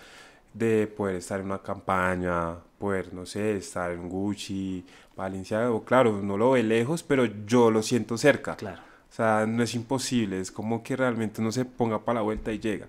de 0.53 0.87
poder 0.89 1.17
estar 1.17 1.41
en 1.41 1.47
una 1.47 1.63
campaña, 1.63 2.57
poder, 2.79 3.15
no 3.15 3.25
sé, 3.25 3.57
estar 3.57 3.93
en 3.93 4.11
Gucci, 4.11 4.85
Valenciaga, 5.17 5.71
o 5.71 5.83
claro, 5.85 6.21
no 6.23 6.37
lo 6.37 6.51
ve 6.51 6.63
lejos, 6.63 7.03
pero 7.03 7.25
yo 7.47 7.71
lo 7.71 7.83
siento 7.83 8.19
cerca. 8.19 8.57
Claro. 8.57 8.83
O 9.11 9.15
sea, 9.15 9.47
no 9.47 9.63
es 9.63 9.75
imposible, 9.75 10.39
es 10.41 10.53
como 10.53 10.83
que 10.83 10.97
realmente 10.97 11.41
uno 11.41 11.51
se 11.53 11.65
ponga 11.65 12.05
para 12.05 12.17
la 12.21 12.23
vuelta 12.23 12.53
y 12.53 12.59
llega. 12.59 12.89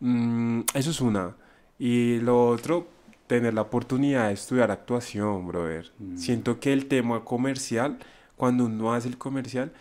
Mm, 0.00 0.62
eso 0.74 0.90
es 0.90 1.00
una. 1.00 1.36
Y 1.78 2.18
lo 2.20 2.48
otro, 2.48 2.86
tener 3.30 3.54
la 3.54 3.60
oportunidad 3.60 4.26
de 4.26 4.34
estudiar 4.34 4.72
actuación, 4.72 5.46
brother. 5.46 5.92
Siento 6.16 6.58
que 6.58 6.72
el 6.72 6.86
tema 6.86 7.24
comercial, 7.24 7.96
cuando 8.34 8.64
uno 8.64 8.92
hace 8.92 9.06
el 9.06 9.18
comercial, 9.18 9.72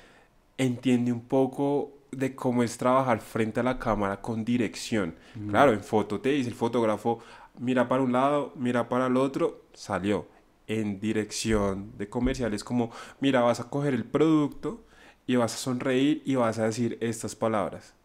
entiende 0.59 1.11
un 1.11 1.21
poco 1.21 1.91
de 2.11 2.35
cómo 2.35 2.61
es 2.61 2.77
trabajar 2.77 3.21
frente 3.21 3.59
a 3.59 3.63
la 3.63 3.79
cámara 3.79 4.21
con 4.21 4.45
dirección. 4.45 5.15
Claro, 5.49 5.73
en 5.73 5.81
foto 5.81 6.21
te 6.21 6.29
dice 6.29 6.49
el 6.49 6.55
fotógrafo, 6.55 7.21
mira 7.57 7.89
para 7.89 8.03
un 8.03 8.11
lado, 8.11 8.53
mira 8.55 8.87
para 8.87 9.07
el 9.07 9.17
otro, 9.17 9.63
salió. 9.73 10.27
En 10.67 10.99
dirección 10.99 11.93
de 11.97 12.07
comercial 12.07 12.53
es 12.53 12.63
como, 12.63 12.91
mira, 13.19 13.41
vas 13.41 13.59
a 13.59 13.67
coger 13.67 13.95
el 13.95 14.03
producto 14.05 14.85
y 15.25 15.37
vas 15.37 15.55
a 15.55 15.57
sonreír 15.57 16.21
y 16.23 16.35
vas 16.35 16.59
a 16.59 16.65
decir 16.65 16.99
estas 17.01 17.35
palabras. 17.35 17.95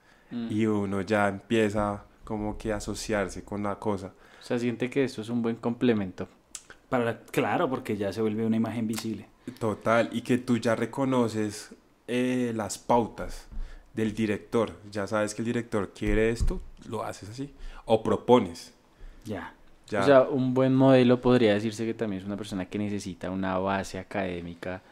Y 0.48 0.64
uno 0.64 1.02
ya 1.02 1.28
empieza 1.28 2.06
como 2.24 2.56
que 2.56 2.72
a 2.72 2.76
asociarse 2.76 3.44
con 3.44 3.62
la 3.62 3.78
cosa. 3.78 4.14
O 4.44 4.46
sea, 4.46 4.58
siente 4.58 4.90
que 4.90 5.04
esto 5.04 5.22
es 5.22 5.30
un 5.30 5.40
buen 5.40 5.56
complemento. 5.56 6.28
Para, 6.90 7.22
claro, 7.22 7.70
porque 7.70 7.96
ya 7.96 8.12
se 8.12 8.20
vuelve 8.20 8.44
una 8.44 8.58
imagen 8.58 8.86
visible. 8.86 9.26
Total, 9.58 10.10
y 10.12 10.20
que 10.20 10.36
tú 10.36 10.58
ya 10.58 10.76
reconoces 10.76 11.70
eh, 12.06 12.52
las 12.54 12.76
pautas 12.76 13.48
del 13.94 14.12
director. 14.14 14.78
Ya 14.90 15.06
sabes 15.06 15.34
que 15.34 15.40
el 15.40 15.46
director 15.46 15.94
quiere 15.94 16.28
esto, 16.28 16.60
lo 16.86 17.04
haces 17.04 17.30
así. 17.30 17.54
O 17.86 18.02
propones. 18.02 18.74
Ya. 19.24 19.54
Ya. 19.88 20.02
O 20.02 20.04
sea, 20.04 20.22
un 20.24 20.52
buen 20.52 20.74
modelo 20.74 21.22
podría 21.22 21.54
decirse 21.54 21.86
que 21.86 21.94
también 21.94 22.20
es 22.20 22.26
una 22.26 22.36
persona 22.36 22.66
que 22.66 22.78
necesita 22.78 23.30
una 23.30 23.56
base 23.56 23.98
académica, 23.98 24.82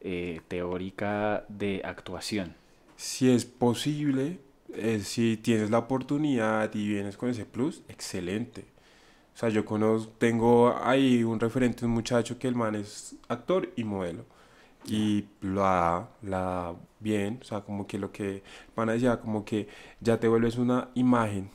eh, 0.00 0.40
teórica 0.46 1.44
de 1.48 1.82
actuación. 1.84 2.54
si 2.94 3.28
es 3.28 3.44
posible, 3.44 4.38
eh, 4.72 5.00
si 5.00 5.36
tienes 5.36 5.70
la 5.70 5.78
oportunidad 5.78 6.72
y 6.74 6.86
vienes 6.86 7.16
con 7.16 7.28
ese 7.28 7.44
plus, 7.44 7.82
excelente. 7.88 8.69
O 9.34 9.38
sea, 9.40 9.48
yo 9.48 9.64
conozco, 9.64 10.12
tengo 10.18 10.74
ahí 10.82 11.24
un 11.24 11.40
referente, 11.40 11.84
un 11.86 11.92
muchacho 11.92 12.38
que 12.38 12.48
el 12.48 12.54
man 12.54 12.74
es 12.74 13.16
actor 13.28 13.70
y 13.76 13.84
modelo. 13.84 14.24
Y 14.86 15.24
lo 15.40 15.60
da, 15.62 16.08
la 16.22 16.74
bien, 17.00 17.38
o 17.40 17.44
sea, 17.44 17.60
como 17.60 17.86
que 17.86 17.98
lo 17.98 18.12
que 18.12 18.42
van 18.76 18.88
a 18.88 18.92
decir, 18.92 19.10
como 19.22 19.44
que 19.44 19.68
ya 20.00 20.18
te 20.18 20.26
vuelves 20.28 20.56
una 20.56 20.88
imagen 20.94 21.48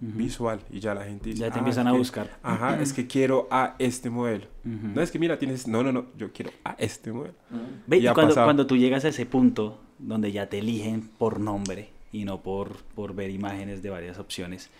visual 0.00 0.60
y 0.70 0.78
ya 0.78 0.94
la 0.94 1.04
gente 1.04 1.30
dice, 1.30 1.40
Ya 1.40 1.48
te 1.50 1.56
"Ah, 1.56 1.58
empiezan 1.58 1.86
es 1.86 1.88
a 1.88 1.92
que- 1.92 1.98
buscar. 1.98 2.38
Ajá, 2.44 2.80
es 2.80 2.92
que 2.92 3.06
quiero 3.08 3.48
a 3.50 3.74
este 3.80 4.10
modelo. 4.10 4.46
Ujú. 4.64 4.88
No 4.94 5.02
es 5.02 5.10
que 5.10 5.18
mira, 5.18 5.38
tienes, 5.40 5.66
no, 5.66 5.82
no, 5.82 5.90
no, 5.90 6.06
yo 6.16 6.32
quiero 6.32 6.52
a 6.64 6.72
este 6.78 7.12
modelo. 7.12 7.34
Ve, 7.86 7.96
Y 7.98 8.02
cuando, 8.04 8.28
pasado. 8.28 8.46
cuando 8.46 8.66
tú 8.66 8.76
llegas 8.76 9.04
a 9.04 9.08
ese 9.08 9.26
punto 9.26 9.80
donde 9.98 10.30
ya 10.30 10.48
te 10.48 10.58
eligen 10.58 11.02
por 11.18 11.40
nombre 11.40 11.88
y 12.12 12.24
no 12.24 12.40
por, 12.42 12.76
por 12.94 13.12
ver 13.14 13.30
imágenes 13.30 13.82
de 13.82 13.90
varias 13.90 14.18
opciones, 14.20 14.70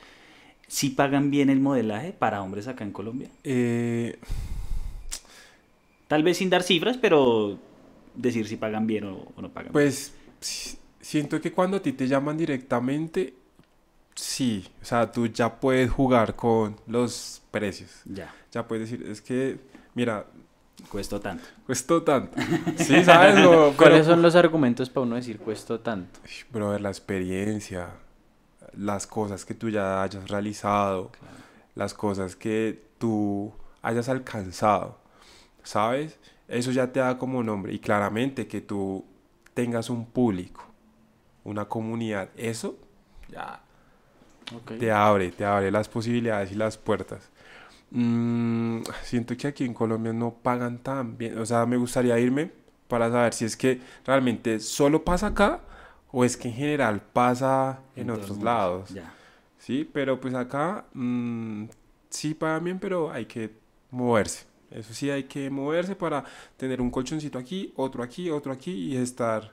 ¿sí 0.69 0.91
pagan 0.91 1.31
bien 1.31 1.51
el 1.51 1.59
modelaje 1.61 2.13
para 2.13 2.43
hombres 2.43 2.69
acá 2.69 2.85
en 2.85 2.93
Colombia? 2.93 3.29
Eh, 3.45 4.19
Tal 6.07 6.23
vez 6.23 6.39
sin 6.39 6.49
dar 6.51 6.63
cifras, 6.63 6.97
pero 6.97 7.59
decir 8.15 8.47
si 8.49 8.57
pagan 8.57 8.87
bien 8.87 9.05
o, 9.05 9.29
o 9.37 9.43
no 9.43 9.51
pagan 9.51 9.73
Pues 9.73 10.13
si- 10.41 10.79
siento 11.01 11.41
que 11.41 11.53
cuando 11.53 11.77
a 11.77 11.83
ti 11.83 11.93
te 11.93 12.09
llaman 12.09 12.37
directamente, 12.39 13.35
sí, 14.15 14.67
o 14.81 14.85
sea, 14.85 15.11
tú 15.13 15.27
ya 15.27 15.61
puedes 15.61 15.91
jugar 15.91 16.35
con 16.35 16.77
los 16.87 17.43
precios. 17.51 17.91
bien. 18.05 18.17
Ya, 18.27 18.35
Ya 18.53 18.67
puedes 18.67 18.91
decir, 18.91 19.07
es 19.07 19.21
que, 19.21 19.59
mira, 19.95 20.25
cuesta 20.91 21.21
tanto. 21.21 21.45
cuesta 21.67 22.03
tanto. 22.03 22.35
Sí, 22.79 23.05
¿sabes? 23.05 23.35
¿Cuáles 23.77 23.77
pero- 23.77 24.05
son 24.05 24.23
los 24.23 24.35
argumentos 24.35 24.89
para 24.89 25.05
uno 25.05 25.17
decir 25.17 25.39
cuesto 25.39 25.81
tanto? 25.81 26.21
Brother, 26.51 26.81
la 26.81 26.89
experiencia, 26.89 27.91
las 28.79 29.07
cosas 29.07 29.45
que 29.45 29.55
tú 29.55 29.69
ya 29.69 30.03
hayas 30.03 30.29
realizado, 30.29 31.11
las 31.75 31.95
cosas 31.95 32.37
que 32.37 32.81
tú 32.99 33.53
hayas 33.83 34.09
alcanzado, 34.09 34.99
¿sabes? 35.65 36.19
Eso 36.47 36.71
ya 36.71 36.93
te 36.93 37.01
da 37.01 37.19
como 37.19 37.43
nombre. 37.43 37.75
Y 37.75 37.81
claramente 37.81 38.47
que 38.47 38.61
tú 38.61 39.05
tengas 39.53 39.91
un 39.91 40.07
público, 40.07 40.65
una 41.45 41.65
comunidad, 41.65 42.31
eso 42.37 42.79
ya 43.29 43.61
te 44.79 44.93
abre, 44.93 45.33
te 45.33 45.45
abre 45.45 45.71
las 45.71 45.89
posibilidades 45.89 46.53
y 46.53 46.55
las 46.55 46.79
puertas. 46.79 47.29
Mm, 47.91 48.83
siento 49.03 49.37
que 49.37 49.49
aquí 49.49 49.65
en 49.65 49.75
Colombia 49.75 50.13
no 50.13 50.35
pagan 50.35 50.79
tan 50.79 51.19
bien. 51.19 51.37
O 51.39 51.47
sea, 51.47 51.67
me 51.67 51.77
gustaría 51.77 52.19
irme 52.19 52.53
para 52.87 53.11
saber 53.11 53.35
si 53.35 53.45
es 53.45 53.57
que 53.57 53.81
realmente 54.07 54.61
solo 54.61 55.05
pasa 55.05 55.29
acá 55.29 55.61
o 56.11 56.25
es 56.25 56.37
que 56.37 56.49
en 56.49 56.55
general 56.55 57.01
pasa 57.01 57.81
en, 57.97 58.11
otros 58.11 58.43
lados. 58.43 58.91
Ya. 58.91 59.13
Sí, 59.59 59.89
pero 59.91 60.21
pues 60.21 60.35
acá 60.35 60.87
mm, 60.95 61.65
sí 62.09 62.35
pagan 62.35 62.65
bien, 62.65 62.79
pero 62.79 63.11
hay 63.11 63.27
que 63.27 63.53
moverse. 63.91 64.47
Eso 64.71 64.93
sí, 64.93 65.11
hay 65.11 65.25
que 65.25 65.49
moverse 65.51 65.97
para 65.97 66.25
tener 66.57 66.81
un 66.81 66.91
colchoncito 66.91 67.39
aquí, 67.39 67.73
otro 67.77 68.03
aquí, 68.03 68.31
otro 68.31 68.53
aquí 68.53 68.73
y 68.73 68.97
estar, 68.97 69.53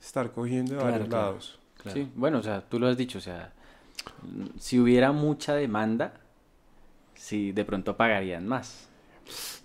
estar 0.00 0.32
cogiendo 0.32 0.72
de 0.72 0.78
Claro, 0.78 0.92
varios 0.92 1.08
claro. 1.08 1.24
lados. 1.26 1.58
Claro. 1.82 1.96
Sí, 1.96 2.10
bueno, 2.14 2.38
o 2.38 2.42
sea, 2.42 2.60
tú 2.60 2.80
lo 2.80 2.88
has 2.88 2.96
dicho, 2.96 3.18
o 3.18 3.20
sea, 3.20 3.52
si 4.58 4.80
hubiera 4.80 5.12
mucha 5.12 5.54
demanda, 5.54 6.14
sí, 7.14 7.52
de 7.52 7.64
pronto 7.64 7.96
pagarían 7.96 8.46
más. 8.46 8.87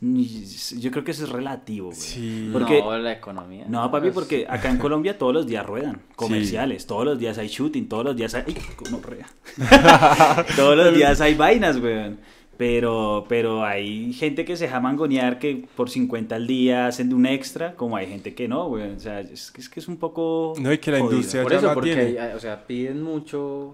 Yo 0.01 0.91
creo 0.91 1.03
que 1.03 1.11
eso 1.11 1.24
es 1.24 1.30
relativo. 1.30 1.88
güey. 1.88 1.97
Sí. 1.99 2.49
Porque- 2.51 2.82
no, 2.82 2.97
la 2.97 3.14
economía. 3.14 3.66
No, 3.70 3.89
papi, 3.89 4.07
es- 4.09 4.14
porque 4.14 4.45
acá 4.49 4.70
en 4.70 4.78
Colombia 4.78 5.18
todos 5.18 5.34
los 5.34 5.47
días 5.47 5.66
ruedan 5.66 6.01
comerciales, 6.16 6.86
todos 6.86 7.05
los 7.05 7.18
días 7.20 7.38
hay 7.38 7.47
shooting, 7.47 7.88
todos 7.88 8.03
los 8.05 8.16
días 8.16 8.34
hay... 8.36 8.43
¡Ay, 8.47 8.57
gonorrea! 8.78 9.28
todos 10.55 10.76
los 10.78 10.93
días 10.95 11.22
hay 11.22 11.36
vainas, 11.36 11.78
weón. 11.80 12.20
Pero, 12.55 13.26
pero 13.28 13.66
hay 13.66 14.14
gente 14.14 14.45
que 14.45 14.55
se 14.55 14.66
deja 14.66 14.80
mangonear 14.80 15.39
que 15.39 15.66
por 15.76 15.89
50 15.89 16.36
al 16.36 16.45
día 16.45 16.86
hacen 16.88 17.09
de 17.09 17.16
un 17.16 17.26
extra, 17.26 17.74
como 17.76 17.97
hay 17.97 18.05
gente 18.07 18.36
que 18.36 18.47
no, 18.47 18.68
weón. 18.68 18.95
O 18.97 18.99
sea, 18.99 19.22
es 19.22 19.51
que 19.51 19.59
es, 19.61 19.70
que 19.70 19.80
es 19.80 19.88
un 19.88 19.97
poco... 19.97 20.53
No, 20.59 20.72
y 20.72 20.78
que 20.78 20.91
la 20.91 20.99
jodido. 20.99 21.16
industria 21.16 21.43
Por 21.43 21.51
ya 21.51 21.57
eso, 21.57 21.68
la 21.68 21.74
porque, 21.74 21.95
tiene. 21.95 22.20
hay- 22.20 22.34
o 22.36 22.39
sea, 22.39 22.68
piden 22.68 23.01
mucho... 23.01 23.74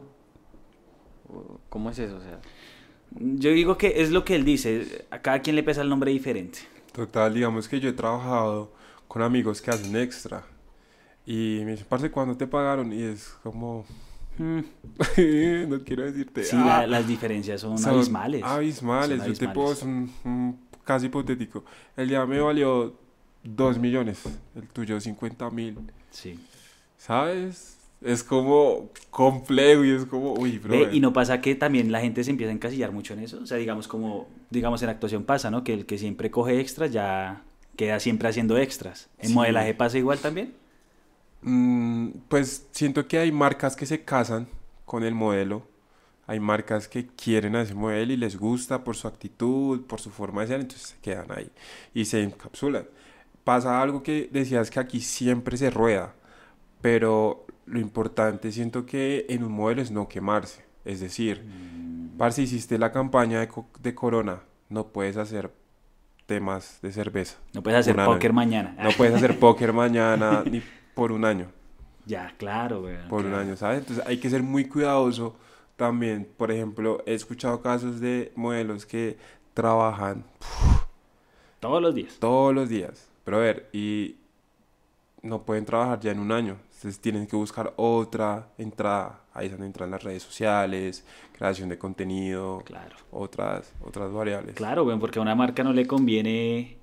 ¿Cómo 1.70 1.90
es 1.92 2.00
eso? 2.00 2.16
O 2.18 2.22
sea, 2.22 2.40
Yo 3.12 3.52
digo 3.52 3.78
que 3.78 4.02
es 4.02 4.12
lo 4.12 4.24
que 4.26 4.36
él 4.36 4.46
dice, 4.46 5.06
a 5.10 5.20
cada 5.22 5.40
quien 5.42 5.56
le 5.56 5.64
pesa 5.64 5.82
el 5.82 5.90
nombre 5.90 6.12
diferente. 6.12 6.60
Total, 6.94 7.34
digamos 7.34 7.68
que 7.68 7.80
yo 7.80 7.90
he 7.90 7.94
trabajado 7.94 8.72
con 9.08 9.22
amigos 9.22 9.62
que 9.62 9.72
hacen 9.72 9.96
extra. 9.96 10.44
Y 11.26 11.62
me 11.66 11.72
dicen, 11.72 11.86
parce, 11.90 12.10
¿cuándo 12.12 12.36
te 12.38 12.48
pagaron? 12.48 12.92
Y 12.94 13.02
es 13.04 13.30
como, 13.44 13.86
Mm, 14.38 14.60
no 15.70 15.84
quiero 15.84 16.04
decirte. 16.06 16.44
Sí, 16.46 16.56
"Ah". 16.58 16.82
la- 16.82 16.88
las 16.88 17.08
diferencias 17.08 17.60
son, 17.60 17.78
Son 17.78 17.94
abismales. 17.96 18.42
Abismales. 18.44 19.18
Son 19.20 19.28
Yo 19.28 19.34
te 19.34 19.50
puedo, 19.50 19.68
abismales. 19.72 20.10
es 20.12 20.26
un, 20.26 20.32
un 20.32 20.60
caso 20.86 21.06
hipotético. 21.06 21.66
El 21.98 22.08
día 22.08 22.26
me 22.26 22.40
valió 22.40 22.96
2 23.44 23.78
millones, 23.80 24.22
el 24.56 24.68
tuyo 24.70 25.00
50 25.02 25.50
mil. 25.50 25.78
Sí. 26.12 26.40
¿Sabes? 26.98 27.79
Es 28.02 28.24
como 28.24 28.90
complejo 29.10 29.84
y 29.84 29.92
es 29.92 30.06
como, 30.06 30.34
uy, 30.34 30.58
bro. 30.58 30.72
Ve, 30.72 30.90
y 30.94 31.02
no 31.02 31.12
pasa 31.12 31.42
que 31.42 31.56
también 31.56 31.92
la 31.92 32.00
gente 32.00 32.24
se 32.24 32.32
empieza 32.32 32.52
a 32.52 32.54
encasillar 32.56 32.92
mucho 32.94 33.14
en 33.14 33.20
eso. 33.20 33.40
O 33.42 33.46
sea, 33.46 33.58
digamos 33.58 33.88
como, 33.90 34.28
digamos 34.50 34.82
en 34.84 34.90
actuación 34.90 35.24
pasa, 35.26 35.52
¿no? 35.52 35.64
Que 35.64 35.74
el 35.74 35.86
que 35.86 35.98
siempre 35.98 36.32
coge 36.32 36.60
extras 36.62 36.92
ya 36.92 37.44
queda 37.76 38.00
siempre 38.00 38.30
haciendo 38.30 38.58
extras. 38.58 39.10
¿En 39.20 39.30
Sí. 39.30 39.34
modelaje 39.34 39.74
pasa 39.74 39.98
igual 39.98 40.20
también? 40.20 40.54
Mm, 41.42 42.10
pues 42.28 42.68
siento 42.72 43.08
que 43.08 43.18
hay 43.18 43.32
marcas 43.32 43.76
que 43.76 43.86
se 43.86 44.04
casan 44.04 44.48
con 44.86 45.04
el 45.04 45.16
modelo. 45.16 45.68
Hay 46.28 46.40
marcas 46.40 46.88
que 46.88 47.08
quieren 47.08 47.56
a 47.56 47.64
ese 47.64 47.74
modelo 47.74 48.14
y 48.14 48.18
les 48.18 48.38
gusta 48.38 48.84
por 48.84 48.96
su 48.96 49.08
actitud, 49.08 49.82
por 49.88 50.00
su 50.00 50.12
forma 50.12 50.42
de 50.42 50.48
ser, 50.48 50.62
entonces 50.62 50.90
se 50.90 50.98
quedan 51.00 51.32
ahí 51.32 51.50
y 51.94 52.06
se 52.06 52.22
encapsulan. 52.24 52.86
Pasa 53.44 53.82
algo 53.82 54.04
que 54.04 54.30
decías 54.32 54.70
que 54.70 54.80
aquí 54.80 55.00
siempre 55.00 55.58
se 55.58 55.72
rueda, 55.72 56.14
pero 56.82 57.46
lo 57.70 57.80
importante 57.80 58.52
siento 58.52 58.86
que 58.86 59.26
en 59.30 59.44
un 59.44 59.52
modelo 59.52 59.82
es 59.82 59.92
no 59.92 60.08
quemarse. 60.08 60.64
Es 60.86 61.00
decir, 61.00 61.46
parce, 62.18 62.42
hiciste 62.42 62.78
la 62.78 62.92
campaña 62.92 63.40
de, 63.40 63.50
de 63.82 63.96
Corona, 63.96 64.42
no 64.70 64.88
puedes 64.88 65.18
hacer 65.18 65.52
temas 66.26 66.80
de 66.82 66.92
cerveza. 66.92 67.38
No 67.54 67.62
puedes 67.64 67.80
hacer 67.80 67.96
póker 67.96 68.34
mañana. 68.34 68.76
No 68.82 68.90
puedes 68.92 69.14
hacer 69.16 69.38
póker 69.40 69.74
mañana 69.74 70.44
ni 70.50 70.62
por 70.94 71.12
un 71.12 71.26
año. 71.26 71.48
Ya, 72.06 72.34
claro, 72.38 72.82
weón. 72.84 73.08
por 73.08 73.26
un 73.26 73.34
año, 73.34 73.56
¿sabes? 73.56 73.80
Entonces 73.80 74.04
hay 74.08 74.18
que 74.20 74.30
ser 74.30 74.42
muy 74.42 74.66
cuidadoso 74.66 75.36
también. 75.76 76.28
Por 76.38 76.52
ejemplo, 76.52 77.04
he 77.06 77.14
escuchado 77.14 77.62
casos 77.62 78.00
de 78.00 78.32
modelos 78.36 78.86
que 78.86 79.18
trabajan 79.54 80.24
Todos 81.60 81.82
los 81.82 81.94
días. 81.94 82.18
todos 82.20 82.54
los 82.54 82.70
días. 82.70 83.10
Pero 83.24 83.38
a 83.38 83.42
ver, 83.42 83.70
y 83.74 84.16
no 85.22 85.44
pueden 85.44 85.66
trabajar 85.66 86.00
ya 86.00 86.12
en 86.12 86.20
un 86.20 86.32
año. 86.32 86.58
Entonces 86.76 87.00
tienen 87.02 87.28
que 87.28 87.36
buscar 87.36 87.74
otra 87.76 88.50
entrada. 88.58 89.22
Ahí 89.34 89.48
es 89.48 89.52
donde 89.52 89.68
entran 89.68 89.92
las 89.92 90.02
redes 90.04 90.24
sociales, 90.24 91.06
creación 91.38 91.68
de 91.70 91.78
contenido, 91.78 92.62
Claro. 92.66 92.96
otras, 93.12 93.74
otras 93.82 94.12
variables. 94.14 94.56
Claro, 94.56 94.86
porque 95.00 95.20
a 95.20 95.22
una 95.22 95.36
marca 95.36 95.64
no 95.64 95.74
le 95.74 95.86
conviene 95.88 96.78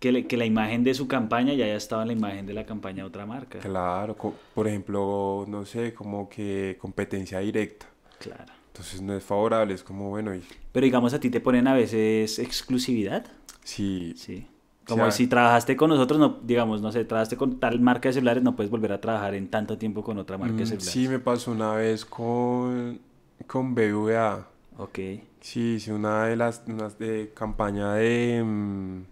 que, 0.00 0.10
le- 0.12 0.26
que 0.26 0.36
la 0.36 0.44
imagen 0.44 0.82
de 0.84 0.94
su 0.94 1.06
campaña 1.08 1.54
ya 1.54 1.64
haya 1.64 1.76
estado 1.76 2.02
en 2.02 2.08
la 2.08 2.12
imagen 2.14 2.44
de 2.46 2.54
la 2.54 2.66
campaña 2.66 3.02
de 3.04 3.08
otra 3.08 3.24
marca. 3.24 3.60
Claro, 3.60 4.16
por 4.54 4.66
ejemplo, 4.68 5.44
no 5.48 5.64
sé, 5.64 5.94
como 5.94 6.28
que 6.28 6.76
competencia 6.80 7.38
directa. 7.38 7.86
Claro. 8.18 8.52
Entonces 8.68 9.00
no 9.00 9.14
es 9.16 9.24
favorable, 9.24 9.72
es 9.74 9.82
como, 9.82 10.10
bueno, 10.10 10.34
y 10.34 10.42
Pero 10.72 10.84
digamos, 10.84 11.14
a 11.14 11.20
ti 11.20 11.30
te 11.30 11.40
ponen 11.40 11.66
a 11.66 11.72
veces 11.74 12.38
exclusividad. 12.40 13.24
si 13.64 14.12
Sí. 14.16 14.46
Como 14.86 15.10
si 15.10 15.26
trabajaste 15.26 15.76
con 15.76 15.90
nosotros, 15.90 16.18
no, 16.20 16.38
digamos, 16.42 16.80
no 16.80 16.92
sé, 16.92 17.04
trabajaste 17.04 17.36
con 17.36 17.58
tal 17.58 17.80
marca 17.80 18.08
de 18.08 18.14
celulares, 18.14 18.42
no 18.42 18.54
puedes 18.54 18.70
volver 18.70 18.92
a 18.92 19.00
trabajar 19.00 19.34
en 19.34 19.48
tanto 19.48 19.76
tiempo 19.78 20.02
con 20.04 20.18
otra 20.18 20.38
marca 20.38 20.58
de 20.58 20.62
Mm, 20.64 20.66
celulares. 20.66 20.92
Sí, 20.92 21.08
me 21.08 21.18
pasó 21.18 21.50
una 21.52 21.72
vez 21.74 22.04
con, 22.04 23.00
con 23.46 23.74
BBVA. 23.74 24.46
Ok. 24.78 24.98
Sí, 25.40 25.74
hice 25.76 25.92
una 25.92 26.26
de 26.26 26.36
las 26.36 26.62
unas 26.66 26.98
de 26.98 27.32
campaña 27.34 27.94
de, 27.94 28.42
mm, 28.44 29.02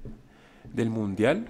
del 0.75 0.91
mundial. 0.91 1.47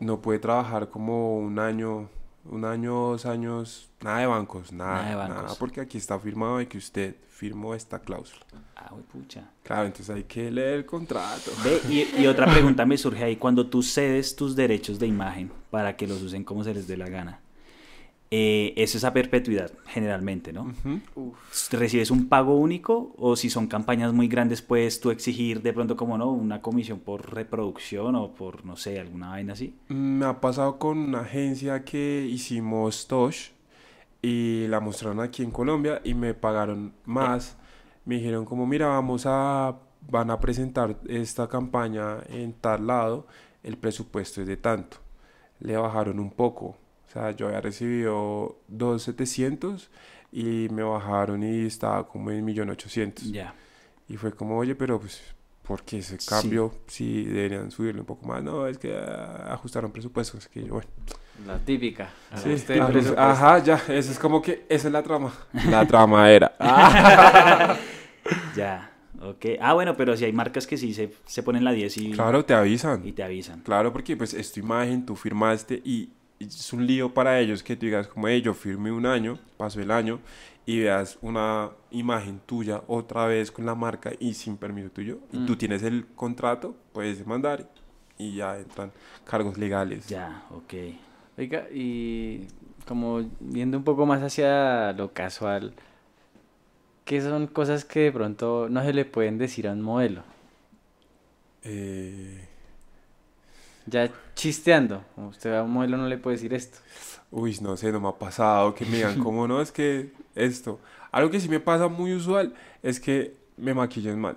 No 0.00 0.20
pude 0.20 0.38
trabajar 0.38 0.88
como 0.90 1.38
un 1.38 1.58
año, 1.58 2.08
un 2.50 2.64
año, 2.64 2.92
dos 3.10 3.26
años, 3.26 3.88
nada 4.02 4.18
de 4.20 4.26
bancos, 4.26 4.72
nada, 4.72 5.02
Nada 5.02 5.08
de 5.08 5.28
nada, 5.28 5.40
bancos. 5.42 5.58
porque 5.58 5.80
aquí 5.80 5.98
está 5.98 6.18
firmado 6.18 6.58
de 6.58 6.68
que 6.68 6.78
usted 6.78 7.16
firmó 7.28 7.74
esta 7.74 7.98
cláusula. 7.98 8.44
Ah, 8.76 8.88
güey, 8.90 9.02
pucha. 9.04 9.50
Claro, 9.62 9.86
entonces 9.86 10.14
hay 10.14 10.24
que 10.24 10.50
leer 10.50 10.74
el 10.74 10.86
contrato. 10.86 11.50
Ve, 11.64 11.80
y, 11.88 12.22
y 12.22 12.26
otra 12.26 12.46
pregunta 12.50 12.86
me 12.86 12.96
surge 12.96 13.24
ahí. 13.24 13.36
Cuando 13.36 13.66
tú 13.66 13.82
cedes 13.82 14.36
tus 14.36 14.54
derechos 14.56 14.98
de 14.98 15.06
imagen 15.06 15.50
para 15.70 15.96
que 15.96 16.06
los 16.06 16.22
usen 16.22 16.44
como 16.44 16.62
se 16.64 16.72
les 16.72 16.86
dé 16.86 16.96
la 16.96 17.08
gana, 17.08 17.40
eh, 18.38 18.74
eso 18.76 18.98
es 18.98 19.04
a 19.04 19.14
perpetuidad, 19.14 19.72
generalmente, 19.86 20.52
¿no? 20.52 20.70
¿Recibes 21.70 22.10
un 22.10 22.28
pago 22.28 22.54
único 22.54 23.14
o 23.16 23.34
si 23.34 23.48
son 23.48 23.66
campañas 23.66 24.12
muy 24.12 24.28
grandes 24.28 24.60
puedes 24.60 25.00
tú 25.00 25.10
exigir 25.10 25.62
de 25.62 25.72
pronto 25.72 25.96
como 25.96 26.18
no 26.18 26.30
una 26.30 26.60
comisión 26.60 27.00
por 27.00 27.32
reproducción 27.32 28.14
o 28.14 28.34
por 28.34 28.66
no 28.66 28.76
sé 28.76 29.00
alguna 29.00 29.30
vaina 29.30 29.54
así? 29.54 29.74
Me 29.88 30.26
ha 30.26 30.38
pasado 30.38 30.78
con 30.78 30.98
una 30.98 31.20
agencia 31.20 31.82
que 31.82 32.28
hicimos 32.30 33.06
Tosh 33.08 33.52
y 34.20 34.66
la 34.68 34.80
mostraron 34.80 35.20
aquí 35.20 35.42
en 35.42 35.50
Colombia 35.50 36.02
y 36.04 36.12
me 36.12 36.34
pagaron 36.34 36.92
más. 37.06 37.56
Me 38.04 38.16
dijeron 38.16 38.44
como, 38.44 38.66
mira, 38.66 38.88
vamos 38.88 39.24
a, 39.24 39.78
van 40.10 40.30
a 40.30 40.38
presentar 40.40 40.98
esta 41.08 41.48
campaña 41.48 42.18
en 42.28 42.52
tal 42.52 42.86
lado, 42.86 43.26
el 43.62 43.78
presupuesto 43.78 44.42
es 44.42 44.46
de 44.46 44.58
tanto. 44.58 44.98
Le 45.58 45.78
bajaron 45.78 46.18
un 46.18 46.30
poco. 46.30 46.76
Sea, 47.16 47.30
yo 47.30 47.46
había 47.46 47.62
recibido 47.62 48.58
2.700 48.70 49.88
y 50.32 50.68
me 50.70 50.82
bajaron 50.82 51.42
y 51.42 51.64
estaba 51.66 52.06
como 52.06 52.30
en 52.30 52.46
1.800.000. 52.46 53.32
Ya. 53.32 53.54
Y 54.08 54.16
fue 54.18 54.32
como, 54.32 54.58
oye, 54.58 54.74
pero 54.74 55.00
pues, 55.00 55.22
¿por 55.62 55.82
qué 55.82 55.98
ese 55.98 56.18
Sí. 56.18 56.28
cambio? 56.28 56.74
Sí, 56.86 57.24
deberían 57.24 57.70
subirle 57.70 58.00
un 58.02 58.06
poco 58.06 58.26
más. 58.26 58.42
No, 58.42 58.66
es 58.66 58.76
que 58.76 58.94
ah, 58.94 59.48
ajustaron 59.52 59.90
presupuestos. 59.92 60.40
Es 60.44 60.48
que 60.48 60.62
yo, 60.62 60.74
bueno. 60.74 60.88
La 61.46 61.58
típica. 61.58 62.10
Sí, 62.34 62.54
ajá, 63.16 63.58
ya, 63.60 63.76
eso 63.88 64.12
es 64.12 64.18
como 64.18 64.42
que, 64.42 64.66
esa 64.68 64.88
es 64.88 64.92
la 64.92 65.02
trama. 65.02 65.32
La 65.70 65.86
trama 65.86 66.30
era. 66.30 66.52
Ya. 68.56 68.90
Ok. 69.20 69.44
Ah, 69.60 69.72
bueno, 69.74 69.96
pero 69.96 70.16
si 70.16 70.24
hay 70.24 70.32
marcas 70.32 70.66
que 70.66 70.76
sí 70.76 70.92
se, 70.92 71.12
se 71.24 71.42
ponen 71.42 71.64
la 71.64 71.72
10 71.72 71.96
y, 71.98 72.10
Claro, 72.12 72.44
te 72.44 72.52
avisan. 72.54 73.06
y 73.06 73.12
te 73.12 73.22
avisan. 73.22 73.60
Claro, 73.60 73.92
porque 73.92 74.16
pues 74.16 74.34
es 74.34 74.52
tu 74.52 74.60
imagen, 74.60 75.06
tú 75.06 75.14
firmaste 75.16 75.80
y 75.84 76.10
es 76.38 76.72
un 76.72 76.86
lío 76.86 77.12
para 77.14 77.38
ellos 77.40 77.62
que 77.62 77.76
tú 77.76 77.86
digas 77.86 78.08
como, 78.08 78.28
hey, 78.28 78.42
yo 78.42 78.54
firmé 78.54 78.92
un 78.92 79.06
año, 79.06 79.38
pasó 79.56 79.80
el 79.80 79.90
año 79.90 80.20
y 80.66 80.80
veas 80.80 81.18
una 81.22 81.70
imagen 81.90 82.40
tuya 82.44 82.82
otra 82.88 83.26
vez 83.26 83.50
con 83.52 83.64
la 83.66 83.74
marca 83.74 84.12
y 84.18 84.34
sin 84.34 84.56
permiso 84.56 84.90
tuyo 84.90 85.18
y 85.32 85.38
Mm. 85.38 85.46
tú 85.46 85.56
tienes 85.56 85.82
el 85.82 86.06
contrato, 86.14 86.74
puedes 86.92 87.18
demandar 87.18 87.68
y 88.18 88.34
ya 88.36 88.58
entran 88.58 88.92
cargos 89.24 89.56
legales. 89.58 90.08
Ya, 90.08 90.44
ok. 90.50 90.74
Oiga, 91.38 91.66
y 91.72 92.46
como 92.88 93.22
viendo 93.40 93.76
un 93.78 93.84
poco 93.84 94.06
más 94.06 94.22
hacia 94.22 94.92
lo 94.94 95.12
casual, 95.12 95.74
¿qué 97.04 97.20
son 97.20 97.46
cosas 97.46 97.84
que 97.84 98.00
de 98.00 98.12
pronto 98.12 98.68
no 98.68 98.82
se 98.82 98.92
le 98.92 99.04
pueden 99.04 99.38
decir 99.38 99.68
a 99.68 99.72
un 99.72 99.82
modelo? 99.82 100.22
Eh, 101.62 102.48
Ya 103.86 104.10
chisteando, 104.34 105.02
usted 105.16 105.54
a 105.54 105.62
un 105.62 105.70
modelo 105.72 105.96
no 105.96 106.06
le 106.08 106.18
puede 106.18 106.36
decir 106.36 106.52
esto. 106.54 106.78
Uy, 107.30 107.56
no 107.60 107.76
sé, 107.76 107.92
no 107.92 108.00
me 108.00 108.08
ha 108.08 108.12
pasado 108.12 108.74
que 108.74 108.84
me 108.84 108.96
digan, 108.98 109.18
¿cómo 109.22 109.46
no? 109.46 109.60
Es 109.60 109.70
que 109.72 110.12
esto. 110.34 110.80
Algo 111.12 111.30
que 111.30 111.40
sí 111.40 111.48
me 111.48 111.60
pasa 111.60 111.88
muy 111.88 112.14
usual 112.14 112.54
es 112.82 112.98
que 113.00 113.34
me 113.56 113.72
maquillen 113.74 114.20
mal. 114.20 114.36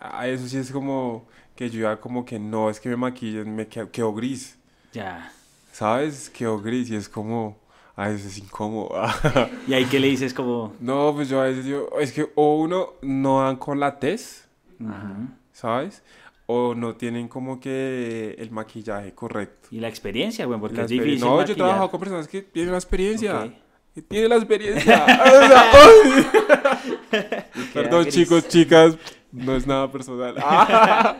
A 0.00 0.26
eso 0.26 0.48
sí 0.48 0.56
es 0.56 0.70
como 0.72 1.26
que 1.54 1.70
yo 1.70 1.82
ya 1.82 2.00
como 2.00 2.24
que 2.24 2.38
no, 2.38 2.70
es 2.70 2.80
que 2.80 2.88
me 2.88 2.96
maquillen, 2.96 3.54
me 3.54 3.66
quedo, 3.68 3.90
quedo 3.90 4.12
gris, 4.14 4.56
Ya. 4.92 5.30
¿sabes? 5.72 6.28
Quedo 6.30 6.60
gris 6.60 6.90
y 6.90 6.96
es 6.96 7.08
como, 7.08 7.56
a 7.94 8.08
veces 8.08 8.26
es 8.26 8.38
incómodo. 8.38 8.90
Y 9.68 9.74
ahí 9.74 9.84
que 9.86 10.00
le 10.00 10.08
dices 10.08 10.34
como... 10.34 10.74
no, 10.80 11.12
pues 11.14 11.28
yo 11.28 11.40
a 11.40 11.44
veces 11.44 11.64
digo, 11.64 11.88
es 12.00 12.12
que 12.12 12.30
o 12.34 12.56
uno 12.56 12.94
no 13.02 13.42
dan 13.42 13.56
con 13.56 13.78
la 13.78 13.98
tez, 13.98 14.48
ujú. 14.80 15.28
¿sabes? 15.52 16.02
O 16.46 16.74
no 16.74 16.96
tienen 16.96 17.28
como 17.28 17.60
que 17.60 18.34
el 18.38 18.50
maquillaje 18.50 19.14
correcto. 19.14 19.68
Y 19.70 19.80
la 19.80 19.88
experiencia, 19.88 20.44
güey, 20.46 20.58
porque 20.60 20.76
La 20.76 20.82
es 20.84 20.90
difícil 20.90 21.20
No, 21.20 21.44
yo 21.44 21.52
he 21.52 21.56
trabajado 21.56 21.90
con 21.90 22.00
personas 22.00 22.28
que 22.28 22.42
tienen 22.42 22.72
la 22.72 22.78
experiencia. 22.78 23.44
Ok. 23.44 23.52
que 23.94 24.02
Tienen 24.02 24.28
la 24.30 24.36
experiencia. 24.36 25.06
Perdón, 27.74 28.02
gris. 28.02 28.14
chicos, 28.14 28.48
chicas, 28.48 28.96
no 29.30 29.56
es 29.56 29.66
nada 29.66 29.90
personal. 29.90 30.34
Ah, 30.44 31.16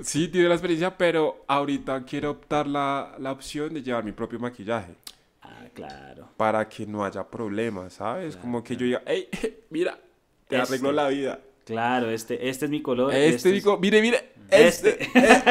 sí, 0.00 0.28
tiene 0.28 0.48
la 0.48 0.54
experiencia, 0.54 0.96
pero 0.96 1.44
ahorita 1.46 2.04
quiero 2.04 2.30
optar 2.32 2.66
la, 2.66 3.14
la 3.18 3.32
opción 3.32 3.72
de 3.74 3.82
llevar 3.82 4.02
mi 4.04 4.12
propio 4.12 4.38
maquillaje 4.40 4.94
Ah, 5.42 5.64
claro. 5.72 6.28
para 6.36 6.68
que 6.68 6.84
no 6.86 7.04
haya 7.04 7.22
problemas, 7.28 7.94
¿sabes? 7.94 8.30
Claro, 8.34 8.40
Como 8.42 8.64
que 8.64 8.76
yo 8.76 8.86
diga, 8.86 9.02
hey, 9.06 9.28
mira, 9.70 9.98
te 10.48 10.56
Este. 10.56 10.68
arreglo 10.74 10.92
la 10.92 11.08
vida. 11.08 11.40
Claro, 11.64 12.10
este, 12.10 12.48
este 12.48 12.64
es 12.66 12.70
mi 12.70 12.82
color. 12.82 13.14
Este, 13.14 13.48
es- 13.50 13.54
digo, 13.54 13.78
mire, 13.78 14.02
mire, 14.02 14.32
Este. 14.50 15.02
este, 15.02 15.18
eh, 15.18 15.42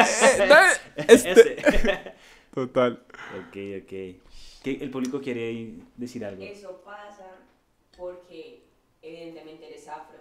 eh, 0.96 1.04
este. 1.08 1.60
Este. 1.60 2.14
Total. 2.54 3.02
ok, 3.48 3.56
ok. 3.82 3.88
¿Qué- 4.62 4.78
el 4.80 4.90
público 4.90 5.20
quiere 5.20 5.74
decir 5.96 6.24
algo. 6.24 6.42
Eso 6.42 6.80
pasa 6.84 7.36
porque 7.96 8.62
evidentemente 9.02 9.66
eres 9.66 9.86
afro. 9.88 10.18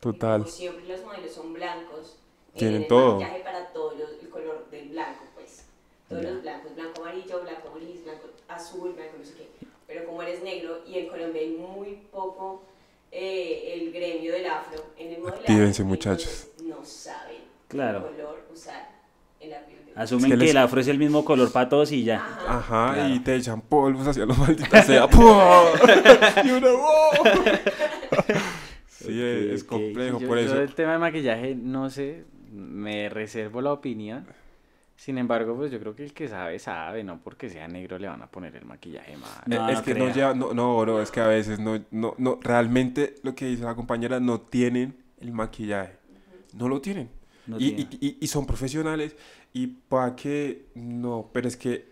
Total. 0.00 0.40
Como 0.42 0.52
siempre 0.52 0.86
los 0.86 1.04
modelos 1.04 1.32
son 1.32 1.52
blancos. 1.52 2.16
Tienen 2.56 2.82
el 2.82 2.88
todo. 2.88 3.16
maquillaje 3.20 3.42
para 3.44 3.72
todo 3.72 3.92
el 3.92 4.28
color 4.28 4.68
del 4.70 4.88
blanco, 4.90 5.24
pues. 5.34 5.64
Todos 6.08 6.22
Ya. 6.22 6.30
los 6.30 6.42
blancos, 6.42 6.74
blanco 6.74 7.02
amarillo, 7.02 7.40
blanco 7.42 7.72
gris, 7.76 8.04
blanco 8.04 8.28
azul, 8.48 8.92
blanco 8.92 9.14
no 9.18 9.24
sé 9.24 9.34
qué. 9.34 9.48
Pero 9.86 10.06
como 10.06 10.22
eres 10.22 10.42
negro 10.42 10.82
y 10.86 10.98
en 10.98 11.08
Colombia 11.08 11.40
hay 11.42 11.50
muy 11.50 11.94
poco 12.12 12.64
eh, 13.12 13.72
el 13.74 13.92
gremio 13.92 14.32
del 14.32 14.46
afro 14.46 14.84
en 14.96 15.12
el 15.14 15.18
modelaje, 15.20 15.40
Actívense, 15.42 15.84
muchachos. 15.84 16.48
no 16.64 16.84
saben 16.84 17.42
Claro. 17.70 18.08
qué 18.10 18.16
color 18.22 18.46
usar 18.52 18.88
en 19.40 19.50
la 19.50 19.64
piel 19.64 19.78
de 19.86 19.92
Asumen 19.94 20.24
Es 20.26 20.30
que, 20.32 20.38
que 20.38 20.44
les- 20.44 20.50
el 20.50 20.56
afro 20.58 20.80
es 20.80 20.88
el 20.88 20.98
mismo 20.98 21.24
color 21.24 21.50
para 21.52 21.68
todos 21.68 21.90
y 21.92 22.04
ya. 22.04 22.16
Ajá. 22.18 22.58
Ajá, 22.88 22.94
Claro. 22.94 23.14
y 23.14 23.20
te 23.20 23.34
echan 23.36 23.60
polvos 23.62 24.06
hacia 24.06 24.26
los 24.26 24.36
malditos 24.38 24.68
sea. 24.84 25.08
y 26.44 26.50
uno, 26.50 26.68
¡wow! 26.76 27.24
Sí, 28.86 29.18
es, 29.22 29.64
complejo, 29.64 30.20
Yo- 30.20 30.28
por 30.28 30.38
yo 30.38 30.44
eso. 30.44 30.60
el 30.60 30.74
tema 30.74 30.92
de 30.92 30.98
maquillaje, 30.98 31.54
no 31.54 31.88
sé, 31.88 32.24
me 32.52 33.08
reservo 33.08 33.62
la 33.62 33.72
opinión. 33.72 34.26
Sin 34.94 35.16
embargo, 35.16 35.56
pues 35.56 35.70
yo 35.72 35.80
creo 35.80 35.96
que 35.96 36.04
el 36.04 36.12
que 36.12 36.28
sabe, 36.28 36.58
sabe, 36.58 37.02
no 37.02 37.18
porque 37.22 37.48
sea 37.48 37.66
negro 37.66 37.98
le 37.98 38.08
van 38.08 38.20
a 38.20 38.26
poner 38.30 38.54
el 38.56 38.66
maquillaje 38.66 39.16
mal. 39.16 39.30
No, 39.46 39.70
es 39.70 39.78
no 39.78 39.84
que 39.84 39.94
no 39.94 40.12
lleva, 40.12 40.34
no, 40.34 40.52
no, 40.52 40.84
no, 40.84 41.00
es 41.00 41.10
que 41.10 41.20
a 41.20 41.26
veces 41.26 41.58
no, 41.58 41.82
no, 41.90 42.14
no, 42.18 42.38
realmente 42.42 43.14
lo 43.22 43.34
que 43.34 43.46
dice 43.46 43.64
la 43.64 43.74
compañera, 43.74 44.20
no 44.20 44.42
tienen 44.42 44.94
el 45.18 45.32
maquillaje. 45.32 45.96
No 46.52 46.68
lo 46.68 46.82
tienen. 46.82 47.08
No 47.50 47.58
y, 47.58 47.64
y- 47.66 47.98
y- 48.00 48.16
y 48.20 48.26
son 48.26 48.46
profesionales. 48.46 49.14
Y 49.52 49.66
para 49.66 50.14
que, 50.16 50.66
no, 50.74 51.28
pero 51.32 51.48
es 51.48 51.56
que 51.56 51.88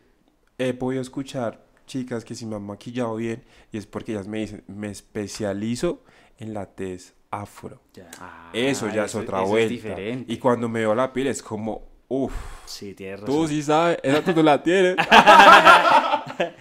he 0.59 0.73
podido 0.75 1.03
escuchar 1.03 1.65
chicas 1.87 2.25
que 2.25 2.35
sí 2.35 2.47
me 2.47 2.57
han 2.57 2.63
maquillado 2.65 3.17
bien 3.17 3.43
y 3.73 3.79
es 3.79 3.87
porque 3.87 4.13
ellas 4.13 4.27
me 4.29 4.39
dicen, 4.39 4.63
me 4.67 4.91
especializo 4.91 6.03
en 6.39 6.55
la 6.55 6.67
tez 6.67 7.15
afro. 7.31 7.81
Ya. 7.95 8.11
Ah, 8.21 8.51
Eso 8.53 8.89
ya 8.89 9.05
es 9.07 9.15
otra 9.15 9.39
eso 9.43 9.49
vuelta. 9.49 9.69
diferente. 9.71 10.33
Y 10.33 10.37
cuando 10.39 10.69
me 10.69 10.81
veo 10.81 10.95
la 10.95 11.13
piel 11.13 11.27
es 11.29 11.43
como, 11.43 11.83
uff, 12.09 12.33
Sí, 12.67 12.95
tienes 12.95 13.21
tú 13.21 13.27
razón. 13.33 13.49
sí 13.49 13.63
sabes, 13.63 13.99
esa 14.03 14.23
tú 14.23 14.33
no 14.35 14.43
la 14.43 14.63
tienes. 14.63 14.97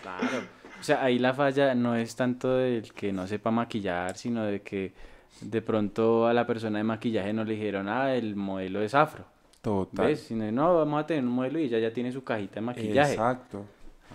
Claro. 0.01 0.57
O 0.79 0.83
sea, 0.83 1.03
ahí 1.03 1.19
la 1.19 1.33
falla 1.33 1.73
no 1.75 1.95
es 1.95 2.15
tanto 2.15 2.55
del 2.55 2.93
que 2.93 3.11
no 3.11 3.27
sepa 3.27 3.51
maquillar, 3.51 4.17
sino 4.17 4.43
de 4.45 4.61
que 4.61 4.93
de 5.41 5.61
pronto 5.61 6.27
a 6.27 6.33
la 6.33 6.45
persona 6.45 6.79
de 6.79 6.83
maquillaje 6.83 7.33
no 7.33 7.43
le 7.43 7.53
dijeron, 7.53 7.87
ah, 7.89 8.13
el 8.15 8.35
modelo 8.35 8.81
es 8.81 8.93
afro. 8.93 9.25
Total. 9.61 10.07
¿Ves? 10.07 10.21
Sino, 10.21 10.51
no, 10.51 10.75
vamos 10.75 11.03
a 11.03 11.07
tener 11.07 11.23
un 11.23 11.31
modelo 11.31 11.59
y 11.59 11.65
ella 11.65 11.79
ya 11.79 11.91
tiene 11.91 12.11
su 12.11 12.23
cajita 12.23 12.55
de 12.55 12.61
maquillaje. 12.61 13.13
Exacto. 13.13 13.65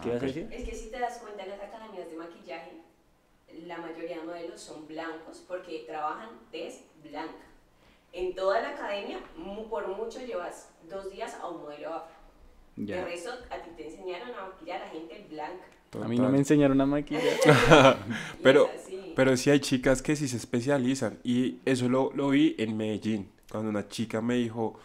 ¿Qué 0.02 0.08
ibas 0.08 0.22
a 0.22 0.26
decir? 0.26 0.48
Es 0.50 0.64
que 0.64 0.74
si 0.74 0.90
te 0.90 0.98
das 0.98 1.18
cuenta, 1.18 1.42
en 1.42 1.50
las 1.50 1.60
academias 1.60 2.08
de 2.08 2.16
maquillaje, 2.16 2.72
la 3.66 3.78
mayoría 3.78 4.18
de 4.18 4.22
modelos 4.24 4.60
son 4.60 4.86
blancos 4.86 5.44
porque 5.46 5.84
trabajan 5.86 6.30
tez 6.50 6.84
blanca. 7.02 7.46
En 8.12 8.34
toda 8.34 8.60
la 8.60 8.70
academia, 8.70 9.20
por 9.70 9.88
mucho 9.96 10.20
llevas 10.20 10.74
dos 10.88 11.10
días 11.10 11.38
a 11.40 11.48
un 11.48 11.62
modelo 11.62 11.94
afro. 11.94 12.14
Ya. 12.76 12.96
De 12.96 13.04
resto, 13.04 13.30
a 13.50 13.62
ti 13.62 13.70
te 13.76 13.86
enseñaron 13.86 14.30
a 14.34 14.48
maquillar 14.48 14.82
a 14.82 14.88
gente 14.88 15.26
blanca. 15.28 15.64
A 16.00 16.08
mí 16.08 16.18
no 16.18 16.28
me 16.30 16.38
enseñaron 16.38 16.80
a 16.80 16.86
maquillar. 16.86 17.22
Pero, 18.42 18.70
pero 19.14 19.36
sí 19.36 19.50
hay 19.50 19.60
chicas 19.60 20.00
que 20.00 20.16
sí 20.16 20.26
se 20.26 20.38
especializan. 20.38 21.18
Y 21.22 21.58
eso 21.66 21.88
lo, 21.88 22.12
lo 22.14 22.30
vi 22.30 22.54
en 22.58 22.76
Medellín. 22.76 23.28
Cuando 23.50 23.68
una 23.68 23.86
chica 23.86 24.22
me 24.22 24.36
dijo, 24.36 24.78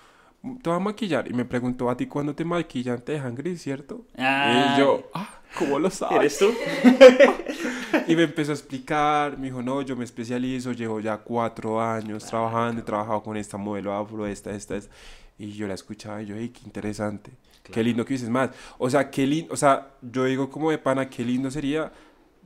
te 0.61 0.69
vas 0.69 0.77
a 0.77 0.79
maquillar. 0.79 1.29
Y 1.29 1.33
me 1.33 1.45
preguntó, 1.45 1.89
a 1.89 1.97
ti 1.97 2.07
cuando 2.07 2.35
te 2.35 2.45
maquillan 2.45 3.01
te 3.01 3.13
dejan 3.13 3.35
gris, 3.35 3.61
¿cierto? 3.61 4.05
Ah, 4.17 4.75
y 4.75 4.79
yo, 4.79 5.09
ah, 5.13 5.41
¿cómo 5.57 5.79
lo 5.79 5.89
sabes? 5.89 6.17
¿Eres 6.17 6.39
tú? 6.39 6.53
Y 8.07 8.15
me 8.17 8.23
empezó 8.23 8.51
a 8.51 8.55
explicar, 8.55 9.37
me 9.37 9.45
dijo, 9.47 9.61
no, 9.61 9.81
yo 9.81 9.95
me 9.95 10.03
especializo, 10.03 10.73
llevo 10.73 10.99
ya 10.99 11.17
cuatro 11.17 11.81
años 11.81 12.25
trabajando, 12.25 12.81
he 12.81 12.83
trabajado 12.83 13.23
con 13.23 13.37
esta 13.37 13.57
modelo 13.57 13.93
afro, 13.93 14.27
esta, 14.27 14.51
esta, 14.51 14.75
esta. 14.75 14.93
Y 15.39 15.51
yo 15.53 15.67
la 15.67 15.73
escuchaba 15.73 16.21
y 16.21 16.25
yo, 16.25 16.35
hey, 16.37 16.49
qué 16.49 16.61
interesante, 16.65 17.31
qué 17.71 17.83
lindo 17.83 18.05
que 18.05 18.13
dices 18.13 18.29
más. 18.29 18.51
O 18.77 18.89
sea, 18.89 19.09
qué 19.09 19.25
lindo, 19.25 19.53
o 19.53 19.57
sea, 19.57 19.89
yo 20.01 20.25
digo 20.25 20.49
como 20.49 20.71
de 20.71 20.77
pana, 20.77 21.09
qué 21.09 21.23
lindo 21.23 21.51
sería 21.51 21.91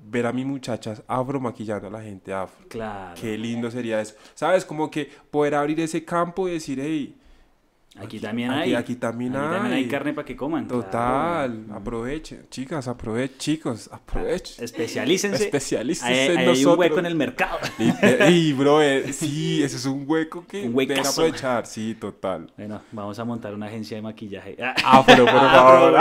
ver 0.03 0.25
a 0.25 0.33
mis 0.33 0.45
muchachas 0.45 1.03
afro 1.07 1.39
maquillando 1.39 1.87
a 1.87 1.91
la 1.91 2.01
gente 2.01 2.33
afro. 2.33 2.67
Claro. 2.67 3.19
Qué 3.19 3.37
lindo 3.37 3.69
sería 3.69 4.01
eso. 4.01 4.15
¿Sabes? 4.33 4.65
Como 4.65 4.89
que 4.89 5.09
poder 5.29 5.55
abrir 5.55 5.79
ese 5.79 6.03
campo 6.03 6.47
y 6.47 6.53
decir, 6.53 6.79
hey, 6.81 7.15
Aquí 7.99 8.19
también 8.19 8.49
aquí- 8.51 8.61
hay. 8.69 8.75
aquí 8.75 8.95
también 8.95 9.33
también 9.33 9.65
hay 9.65 9.83
hay. 9.83 9.87
carne 9.89 10.13
para 10.13 10.25
que 10.25 10.35
coman. 10.35 10.65
total, 10.67 11.63
claro. 11.65 11.79
aprovechen, 11.79 12.45
chicas, 12.49 12.87
aprovechen, 12.87 13.37
chicos, 13.37 13.89
aprovechen. 13.91 14.63
Especialícense. 14.63 15.43
Especialícense 15.43 16.09
Hay, 16.13 16.19
en 16.31 16.37
hay 16.37 16.45
un 16.47 16.51
nosotros. 16.53 16.77
hueco 16.77 16.99
en 16.99 17.05
el 17.05 17.15
mercado. 17.15 17.59
Y, 18.29 18.53
bro, 18.53 18.81
eh, 18.81 19.11
sí, 19.11 19.61
ese 19.61 19.75
es 19.75 19.85
un 19.85 20.05
hueco 20.07 20.45
que 20.47 20.63
Un 20.63 20.75
deben 20.75 21.05
aprovechar, 21.05 21.65
sí, 21.65 21.93
total. 21.99 22.49
Bueno, 22.57 22.81
vamos 22.93 23.19
a 23.19 23.25
montar 23.25 23.53
una 23.53 23.65
agencia 23.65 23.97
de 23.97 24.01
maquillaje. 24.03 24.55
Ah, 24.85 25.03
pero 25.05 25.25
por 25.25 25.33
favor. 25.51 25.97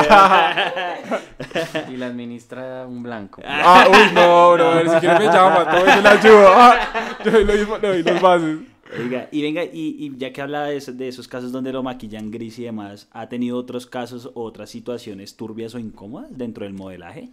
y 1.91 1.97
la 1.97 2.07
administra 2.07 2.87
un 2.87 3.03
blanco. 3.03 3.43
Ah, 3.45 3.87
uy, 3.91 4.15
no, 4.15 4.53
bro, 4.53 4.81
si 4.95 5.01
quieres 5.01 5.19
me 5.19 5.27
llama, 5.27 5.69
todo 5.69 5.85
yo 5.87 6.01
le 6.03 6.09
ayudo. 6.09 6.49
Ah, 6.55 6.77
yo 7.25 7.31
lo 7.33 7.53
mismo, 7.53 7.79
le 7.79 7.89
doy 7.89 8.03
los 8.05 8.21
bases. 8.21 8.59
Oiga, 8.99 9.29
y 9.31 9.43
venga, 9.43 9.65
y, 9.65 9.97
y 9.99 10.17
ya 10.17 10.33
que 10.33 10.41
habla 10.43 10.65
de, 10.65 10.77
eso- 10.77 10.93
de 10.93 11.09
esos 11.09 11.29
casos 11.29 11.53
donde 11.53 11.73
lo 11.73 11.83
maquillan 11.83 12.31
gris 12.31 12.59
y 12.59 12.65
demás, 12.65 13.09
¿ha 13.13 13.29
tenido 13.29 13.57
otros 13.59 13.87
casos 13.87 14.31
o 14.35 14.43
otras 14.43 14.71
situaciones 14.71 15.37
turbias 15.37 15.75
o 15.75 15.79
incómodas 15.79 16.37
dentro 16.37 16.65
del 16.65 16.75
modelaje? 16.75 17.31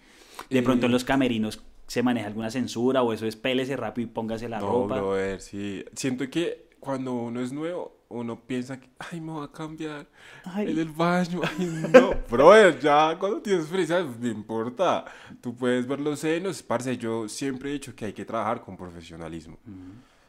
De 0.50 0.62
pronto 0.62 0.86
en 0.86 0.92
Eh. 0.92 0.94
los 0.94 1.04
camerinos 1.04 1.62
se 1.88 2.04
maneja 2.04 2.28
alguna 2.28 2.52
censura 2.52 3.02
o 3.02 3.14
eso 3.14 3.26
es 3.26 3.36
pélese 3.36 3.76
rápido 3.78 4.08
y 4.08 4.12
póngase 4.12 4.48
la 4.50 4.60
No, 4.60 4.68
ropa. 4.68 4.96
brother, 5.00 5.42
sí. 5.42 5.84
Siento 5.96 6.30
que 6.30 6.68
cuando 6.80 7.14
uno 7.14 7.42
es 7.42 7.52
nuevo, 7.52 7.96
uno 8.10 8.40
piensa 8.46 8.80
que, 8.80 8.88
ay, 9.00 9.20
me 9.20 9.34
va 9.34 9.46
a 9.46 9.52
cambiar 9.52 10.06
Ay. 10.46 10.70
en 10.72 10.78
el 10.80 10.90
baño. 10.90 11.42
Ay, 11.44 11.66
no. 11.92 12.12
brother, 12.32 12.80
ya 12.80 13.18
cuando 13.20 13.42
tienes 13.42 13.66
pues, 13.68 13.90
no 13.90 14.28
importa. 14.30 15.06
Tú 15.42 15.56
puedes 15.56 15.86
ver 15.88 16.00
los 16.00 16.20
senos. 16.20 16.62
Parce, 16.62 16.98
yo 16.98 17.28
siempre 17.28 17.70
he 17.70 17.74
dicho 17.74 17.94
que 17.96 18.06
hay 18.06 18.14
que 18.14 18.24
trabajar 18.26 18.62
con 18.62 18.78
profesionalismo. 18.78 19.58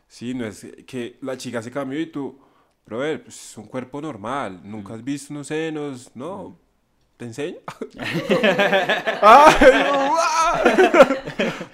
Sí, 0.09 0.35
no 0.35 0.47
es 0.47 0.67
que 0.87 1.19
la 1.21 1.37
chica 1.37 1.63
se 1.63 1.71
cambió 1.71 2.01
y 2.01 2.07
tú, 2.07 2.39
brother, 2.87 3.23
pues, 3.23 3.51
es 3.51 3.59
un 3.59 3.67
cuerpo 3.67 4.01
normal. 4.01 4.61
Nunca 4.65 4.95
has 4.95 5.05
visto 5.05 5.33
unos 5.33 5.49
senos, 5.49 6.11
¿no? 6.15 6.57
¿Te 7.17 7.27
enseño? 7.27 7.59
¡Ay, 9.23 9.55
no! 9.85 10.17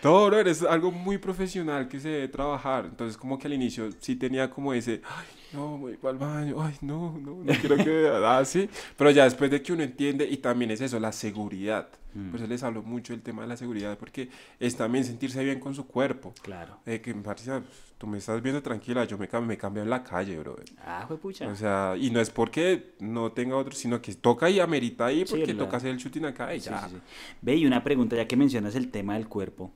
No, 0.03 0.26
brother, 0.26 0.49
es 0.49 0.62
algo 0.62 0.91
muy 0.91 1.18
profesional 1.18 1.89
que 1.89 2.01
se 2.01 2.09
debe 2.09 2.28
trabajar. 2.28 2.87
Entonces, 2.87 3.16
como 3.16 3.39
que 3.39 3.47
al 3.47 3.53
inicio 3.55 3.91
sí 4.01 4.16
tenía 4.16 4.51
como 4.51 4.72
ese, 4.74 5.01
ay, 5.05 5.26
no, 5.55 5.79
voy 5.79 5.97
para 5.97 6.13
el 6.13 6.19
baño, 6.19 6.63
ay, 6.63 6.75
no, 6.81 7.19
no, 7.19 7.43
no 7.45 7.53
quiero 7.61 7.77
que 7.77 8.09
así. 8.27 8.69
Pero 8.97 9.11
ya 9.11 9.25
después 9.25 9.51
de 9.51 9.63
que 9.63 9.73
uno 9.73 9.83
entiende, 9.83 10.27
y 10.29 10.39
también 10.39 10.71
es 10.71 10.81
eso, 10.81 10.99
la 11.01 11.13
seguridad. 11.13 11.89
Por 12.31 12.39
eso 12.39 12.47
les 12.47 12.63
hablo 12.63 12.83
mucho 12.83 13.13
del 13.13 13.23
tema 13.23 13.43
de 13.43 13.49
la 13.49 13.57
seguridad, 13.57 13.99
porque 13.99 14.29
es 14.61 14.77
también 14.77 15.05
sentirse 15.05 15.43
bien 15.43 15.59
con 15.59 15.75
su 15.75 15.85
cuerpo. 15.85 16.33
Claro. 16.43 16.79
Eh, 16.87 17.01
que 17.01 17.13
parece, 17.13 17.51
ah, 17.51 17.63
tú 17.99 18.07
me 18.07 18.19
estás 18.19 18.41
viendo 18.41 18.63
tranquila, 18.63 19.05
yo 19.05 19.19
me 19.19 19.29
me 19.41 19.59
cambio 19.59 19.83
en 19.83 19.91
la 19.91 20.05
calle, 20.05 20.39
brother. 20.39 20.65
Ah, 20.87 21.05
fue 21.09 21.19
pucha. 21.19 21.49
O 21.49 21.57
sea, 21.57 21.97
y 21.99 22.11
no 22.11 22.21
es 22.21 22.31
porque 22.31 22.95
no 23.01 23.33
tenga 23.33 23.57
otro, 23.57 23.75
sino 23.75 24.01
que 24.01 24.15
toca 24.15 24.49
y 24.49 24.61
amerita 24.61 25.07
ahí, 25.07 25.25
porque 25.25 25.55
toca 25.55 25.79
hacer 25.79 25.91
el 25.91 25.97
shooting 25.97 26.27
acá 26.27 26.55
y 26.55 26.61
Sí, 26.61 26.71
ya. 26.71 26.89
sí. 26.89 26.97
Ve, 27.43 27.57
y 27.57 27.67
una 27.67 27.83
pregunta, 27.83 28.15
ya 28.15 28.29
que 28.29 28.37
mencionas 28.37 28.77
el 28.77 28.93
tema 28.93 29.15
del 29.15 29.27
cuerpo. 29.27 29.73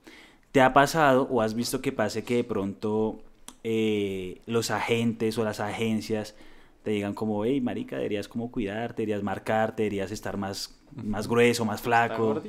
¿Te 0.52 0.60
ha 0.60 0.72
pasado 0.72 1.22
o 1.30 1.42
has 1.42 1.54
visto 1.54 1.80
que 1.82 1.90
pase 1.90 2.22
que 2.22 2.36
de 2.36 2.44
pronto 2.44 3.20
eh, 3.64 4.40
los 4.46 4.70
agentes 4.70 5.36
o 5.38 5.44
las 5.44 5.60
agencias 5.60 6.34
te 6.82 6.90
digan 6.92 7.14
como, 7.14 7.44
hey, 7.44 7.60
marica, 7.60 7.96
deberías 7.96 8.28
como 8.28 8.50
cuidarte, 8.50 9.02
deberías 9.02 9.22
marcarte, 9.22 9.82
deberías 9.82 10.10
estar 10.10 10.36
más, 10.36 10.78
más 10.94 11.28
grueso, 11.28 11.64
más 11.64 11.80
flaco? 11.82 12.42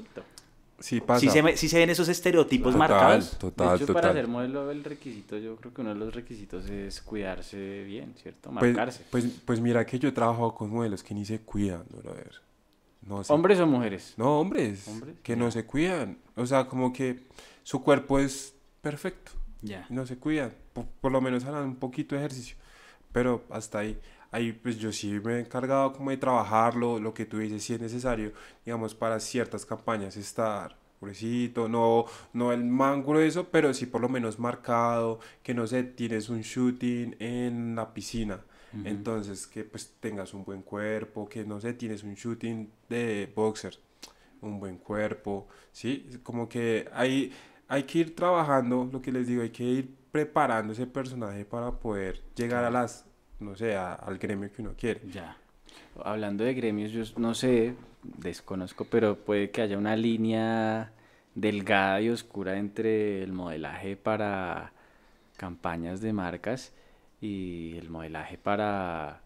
Sí 0.80 1.02
pasa. 1.02 1.20
Sí 1.20 1.30
se, 1.30 1.58
sí 1.58 1.68
se 1.68 1.78
ven 1.78 1.90
esos 1.90 2.08
estereotipos 2.08 2.72
Total, 2.74 2.80
marcados. 2.90 3.38
total, 3.38 3.78
de 3.78 3.84
hecho, 3.84 3.94
para 3.94 4.08
total. 4.10 4.16
ser 4.16 4.28
modelo, 4.30 4.72
el 4.72 4.82
requisito, 4.84 5.38
yo 5.38 5.58
creo 5.58 5.74
que 5.74 5.82
uno 5.82 5.90
de 5.90 6.00
los 6.00 6.16
requisitos 6.16 6.70
es 6.70 7.02
cuidarse 7.02 7.84
bien, 7.84 8.14
¿cierto? 8.16 8.50
Pues, 8.52 8.74
Marcarse. 8.74 9.04
pues, 9.10 9.26
pues 9.44 9.60
mira 9.60 9.86
que 9.86 10.00
yo 10.00 10.08
he 10.08 10.12
trabajado 10.14 10.56
con 10.56 10.70
modelos 10.70 11.04
que 11.04 11.14
ni 11.14 11.26
se 11.26 11.40
cuidan, 11.42 11.84
brother. 12.02 12.32
No 13.02 13.24
sé. 13.26 13.34
¿Hombres 13.34 13.60
o 13.60 13.68
mujeres? 13.68 14.14
No, 14.16 14.40
hombres. 14.40 14.88
¿Hombres? 14.88 15.16
Que 15.22 15.36
no 15.36 15.52
se 15.52 15.66
cuidan. 15.66 16.18
O 16.38 16.46
sea, 16.46 16.66
como 16.68 16.94
que 16.94 17.24
su 17.64 17.82
cuerpo 17.82 18.20
es 18.20 18.54
perfecto. 18.82 19.32
Ya. 19.62 19.86
y 19.90 19.94
No 19.94 20.06
se 20.06 20.18
cuidan. 20.18 20.54
Por, 20.74 20.86
por 20.86 21.12
lo 21.12 21.22
menos 21.22 21.46
harán 21.46 21.66
un 21.66 21.76
poquito 21.76 22.16
de 22.16 22.22
ejercicio. 22.22 22.56
Pero 23.12 23.44
hasta 23.50 23.80
ahí. 23.80 24.00
Ahí 24.32 24.54
pues 24.54 24.78
yo 24.78 24.92
sí 24.92 25.20
me 25.24 25.36
he 25.36 25.40
encargado 25.40 25.94
como 25.94 26.12
de 26.12 26.18
trabajarlo, 26.18 27.00
lo 27.00 27.14
que 27.14 27.26
tú 27.26 27.40
dices, 27.40 27.64
si 27.64 27.74
es 27.74 27.82
necesario, 27.82 28.32
digamos, 28.64 28.94
para 28.94 29.20
ciertas 29.20 29.66
campañas 29.66 30.18
estar 30.18 30.78
gruesito, 31.02 31.68
no, 31.68 32.06
no 32.34 32.52
el 32.52 32.64
man 32.64 33.04
grueso, 33.04 33.48
pero 33.50 33.74
sí 33.74 33.86
por 33.86 34.02
lo 34.02 34.10
menos 34.10 34.40
marcado, 34.40 35.20
que 35.44 35.54
no 35.54 35.66
sé, 35.68 35.84
tienes 35.84 36.30
un 36.30 36.42
shooting 36.42 37.16
en 37.20 37.76
la 37.76 37.94
piscina, 37.94 38.42
entonces 38.84 39.48
que 39.48 39.64
pues 39.64 39.96
tengas 40.00 40.34
un 40.34 40.44
buen 40.44 40.62
cuerpo, 40.62 41.28
que 41.28 41.44
no 41.44 41.60
sé, 41.60 41.74
tienes 41.74 42.04
un 42.04 42.14
shooting 42.14 42.70
de 42.90 43.32
boxer, 43.34 43.80
un 44.42 44.60
buen 44.60 44.78
cuerpo, 44.78 45.48
¿sí? 45.72 46.08
Como 46.24 46.48
que 46.48 46.88
hay, 46.94 47.32
hay 47.70 47.84
que 47.84 48.00
ir 48.00 48.16
trabajando, 48.16 48.90
lo 48.92 49.02
que 49.02 49.12
les 49.12 49.28
digo, 49.28 49.42
hay 49.44 49.52
que 49.52 49.64
ir 49.64 49.96
preparando 50.12 50.74
ese 50.74 50.88
personaje 50.88 51.46
para 51.46 51.72
poder 51.72 52.22
llegar 52.36 52.66
a 52.66 52.70
las, 52.72 53.06
no 53.40 53.56
sé, 53.56 53.76
a- 53.78 53.94
al 53.94 54.18
gremio 54.18 54.52
que 54.52 54.62
uno 54.62 54.74
quiere. 54.78 55.02
Ya. 55.10 55.38
Hablando 56.04 56.44
de 56.44 56.54
gremios, 56.56 56.92
yo 56.92 57.04
no 57.18 57.34
sé, 57.36 57.76
desconozco, 58.04 58.86
pero 58.86 59.16
puede 59.18 59.52
que 59.52 59.62
haya 59.62 59.78
una 59.78 59.96
línea 59.96 60.92
delgada 61.36 62.02
y 62.02 62.10
oscura 62.10 62.58
entre 62.58 63.22
el 63.24 63.32
modelaje 63.34 63.96
para 63.96 64.72
campañas 65.38 66.02
de 66.02 66.12
marcas 66.12 66.74
y 67.22 67.78
el 67.78 67.90
modelaje 67.90 68.38
para, 68.38 69.22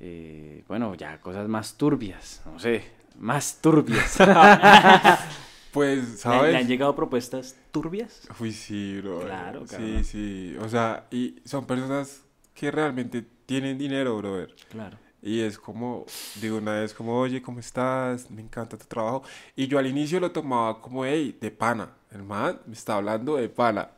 eh, 0.00 0.64
bueno, 0.66 0.94
ya 0.96 1.20
cosas 1.20 1.46
más 1.48 1.76
turbias, 1.76 2.42
no 2.44 2.58
sé, 2.58 2.82
más 3.18 3.60
turbias. 3.62 4.18
Pues, 5.72 6.10
¿Le, 6.10 6.16
¿sabes? 6.18 6.52
le 6.52 6.58
han 6.58 6.66
llegado 6.68 6.94
propuestas 6.94 7.56
turbias? 7.70 8.28
Uy, 8.38 8.52
sí, 8.52 9.00
bro. 9.00 9.20
Claro, 9.20 9.66
Sí, 9.66 9.74
cabrón. 9.76 10.04
sí. 10.04 10.56
O 10.60 10.68
sea, 10.68 11.06
y 11.10 11.36
son 11.44 11.64
personas 11.66 12.22
que 12.54 12.70
realmente 12.70 13.24
tienen 13.46 13.78
dinero, 13.78 14.16
brother. 14.18 14.54
Claro. 14.70 14.98
Y 15.22 15.40
es 15.40 15.56
como, 15.58 16.04
digo, 16.40 16.58
una 16.58 16.80
vez 16.80 16.92
como, 16.92 17.16
oye, 17.18 17.40
¿cómo 17.40 17.60
estás? 17.60 18.28
Me 18.30 18.42
encanta 18.42 18.76
tu 18.76 18.86
trabajo. 18.86 19.22
Y 19.54 19.68
yo 19.68 19.78
al 19.78 19.86
inicio 19.86 20.18
lo 20.20 20.30
tomaba 20.32 20.80
como, 20.80 21.04
hey, 21.04 21.36
de 21.40 21.50
pana. 21.50 21.90
El 22.10 22.22
man 22.24 22.60
me 22.66 22.74
está 22.74 22.96
hablando 22.96 23.36
de 23.36 23.48
pana. 23.48 23.88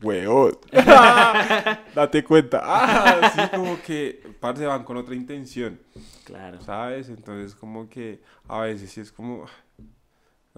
Weón. 0.00 0.56
Date 1.94 2.22
cuenta. 2.24 2.60
Ah, 2.62 3.20
así 3.22 3.40
como 3.56 3.80
que, 3.82 4.22
parce, 4.40 4.64
van 4.64 4.84
con 4.84 4.96
otra 4.96 5.14
intención, 5.14 5.80
Claro. 6.24 6.60
¿sabes? 6.62 7.08
Entonces, 7.08 7.54
como 7.54 7.88
que 7.88 8.20
a 8.46 8.60
veces 8.60 8.90
sí 8.92 9.00
es 9.00 9.10
como, 9.10 9.46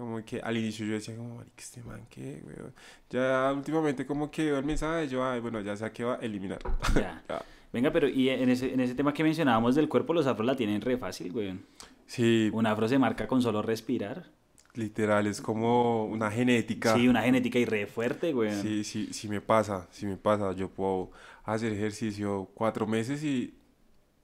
como 0.01 0.23
que 0.25 0.39
al 0.41 0.57
inicio 0.57 0.85
yo 0.85 0.93
decía, 0.93 1.15
como, 1.15 1.35
marica, 1.37 1.55
este 1.61 1.81
man, 1.83 2.05
¿qué, 2.09 2.41
weón? 2.45 2.73
Ya 3.09 3.51
últimamente, 3.55 4.05
como 4.05 4.29
que 4.29 4.45
veo 4.45 4.57
el 4.59 4.65
mensaje, 4.65 5.07
yo, 5.07 5.23
ay, 5.23 5.39
bueno, 5.39 5.61
ya 5.61 5.75
sé 5.77 5.85
a 5.85 5.91
qué 5.93 6.03
va 6.03 6.15
a 6.15 6.17
eliminar. 6.17 6.59
Ya. 6.95 7.23
Ya. 7.29 7.41
Venga, 7.73 7.89
pero 7.93 8.09
y 8.09 8.27
en 8.27 8.49
ese, 8.49 8.73
en 8.73 8.81
ese 8.81 8.95
tema 8.95 9.13
que 9.13 9.23
mencionábamos 9.23 9.75
del 9.75 9.87
cuerpo, 9.87 10.13
los 10.13 10.27
afros 10.27 10.45
la 10.45 10.55
tienen 10.57 10.81
re 10.81 10.97
fácil, 10.97 11.31
güey. 11.31 11.57
Sí, 12.05 12.49
Un 12.51 12.65
afro 12.65 12.85
se 12.89 12.99
marca 12.99 13.27
con 13.27 13.41
solo 13.41 13.61
respirar. 13.61 14.25
literal, 14.73 15.25
es 15.27 15.39
como 15.39 16.03
una 16.05 16.29
genética. 16.29 16.93
Sí, 16.95 17.07
una 17.07 17.21
genética 17.21 17.59
y 17.59 17.63
re 17.65 17.87
fuerte, 17.87 18.33
güey. 18.33 18.53
Sí, 18.61 18.83
sí, 18.83 19.13
sí 19.13 19.29
me 19.29 19.39
pasa, 19.39 19.87
sí 19.91 20.05
me 20.05 20.17
pasa. 20.17 20.51
Yo 20.51 20.67
puedo 20.69 21.11
hacer 21.45 21.71
ejercicio 21.71 22.49
cuatro 22.53 22.85
meses 22.87 23.23
y 23.23 23.53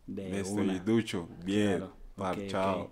De 0.06 0.30
me 0.30 0.40
estoy 0.42 0.80
ducho, 0.80 1.30
bien, 1.46 1.86
Claro. 2.50 2.92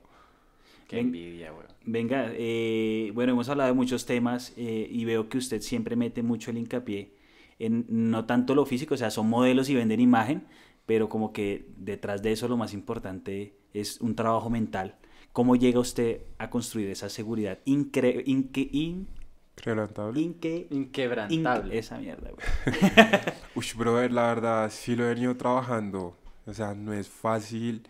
Qué 0.95 0.99
Ven- 1.03 1.07
envidia, 1.07 1.51
weón. 1.53 1.65
Venga, 1.87 2.29
eh, 2.33 3.11
bueno, 3.13 3.33
hemos 3.33 3.47
hablado 3.49 3.67
de 3.69 3.75
muchos 3.75 4.05
temas 4.05 4.53
eh, 4.57 4.87
y 4.89 5.05
veo 5.05 5.29
que 5.29 5.37
usted 5.37 5.61
siempre 5.61 5.95
mete 5.95 6.23
mucho 6.23 6.49
el 6.51 6.57
hincapié 6.57 7.13
en 7.59 7.85
no 7.89 8.25
tanto 8.25 8.55
lo 8.55 8.65
físico, 8.65 8.95
o 8.95 8.97
sea, 8.97 9.11
son 9.11 9.29
modelos 9.29 9.69
y 9.69 9.75
venden 9.75 9.99
imagen, 9.99 10.43
pero 10.85 11.07
como 11.09 11.31
que 11.31 11.67
detrás 11.77 12.21
de 12.23 12.31
eso 12.31 12.47
lo 12.47 12.57
más 12.57 12.73
importante 12.73 13.53
es 13.73 14.01
un 14.01 14.15
trabajo 14.15 14.49
mental. 14.49 14.95
¿Cómo 15.31 15.55
llega 15.55 15.79
usted 15.79 16.21
a 16.37 16.49
construir 16.49 16.89
esa 16.89 17.09
seguridad 17.09 17.59
incre 17.65 18.23
inque- 18.25 18.69
in- 18.71 19.07
inque- 19.57 20.67
Inquebrantable. 20.69 21.73
inque- 21.75 21.77
esa 21.77 21.97
mierda, 21.99 22.31
güey. 22.31 22.45
Uy, 23.55 23.65
brother, 23.77 24.11
la 24.11 24.27
verdad, 24.27 24.69
sí 24.71 24.95
lo 24.95 25.05
he 25.05 25.09
venido 25.13 25.35
trabajando. 25.37 26.17
O 26.45 26.53
sea, 26.53 26.73
no 26.73 26.93
es 26.93 27.07
fácil 27.07 27.83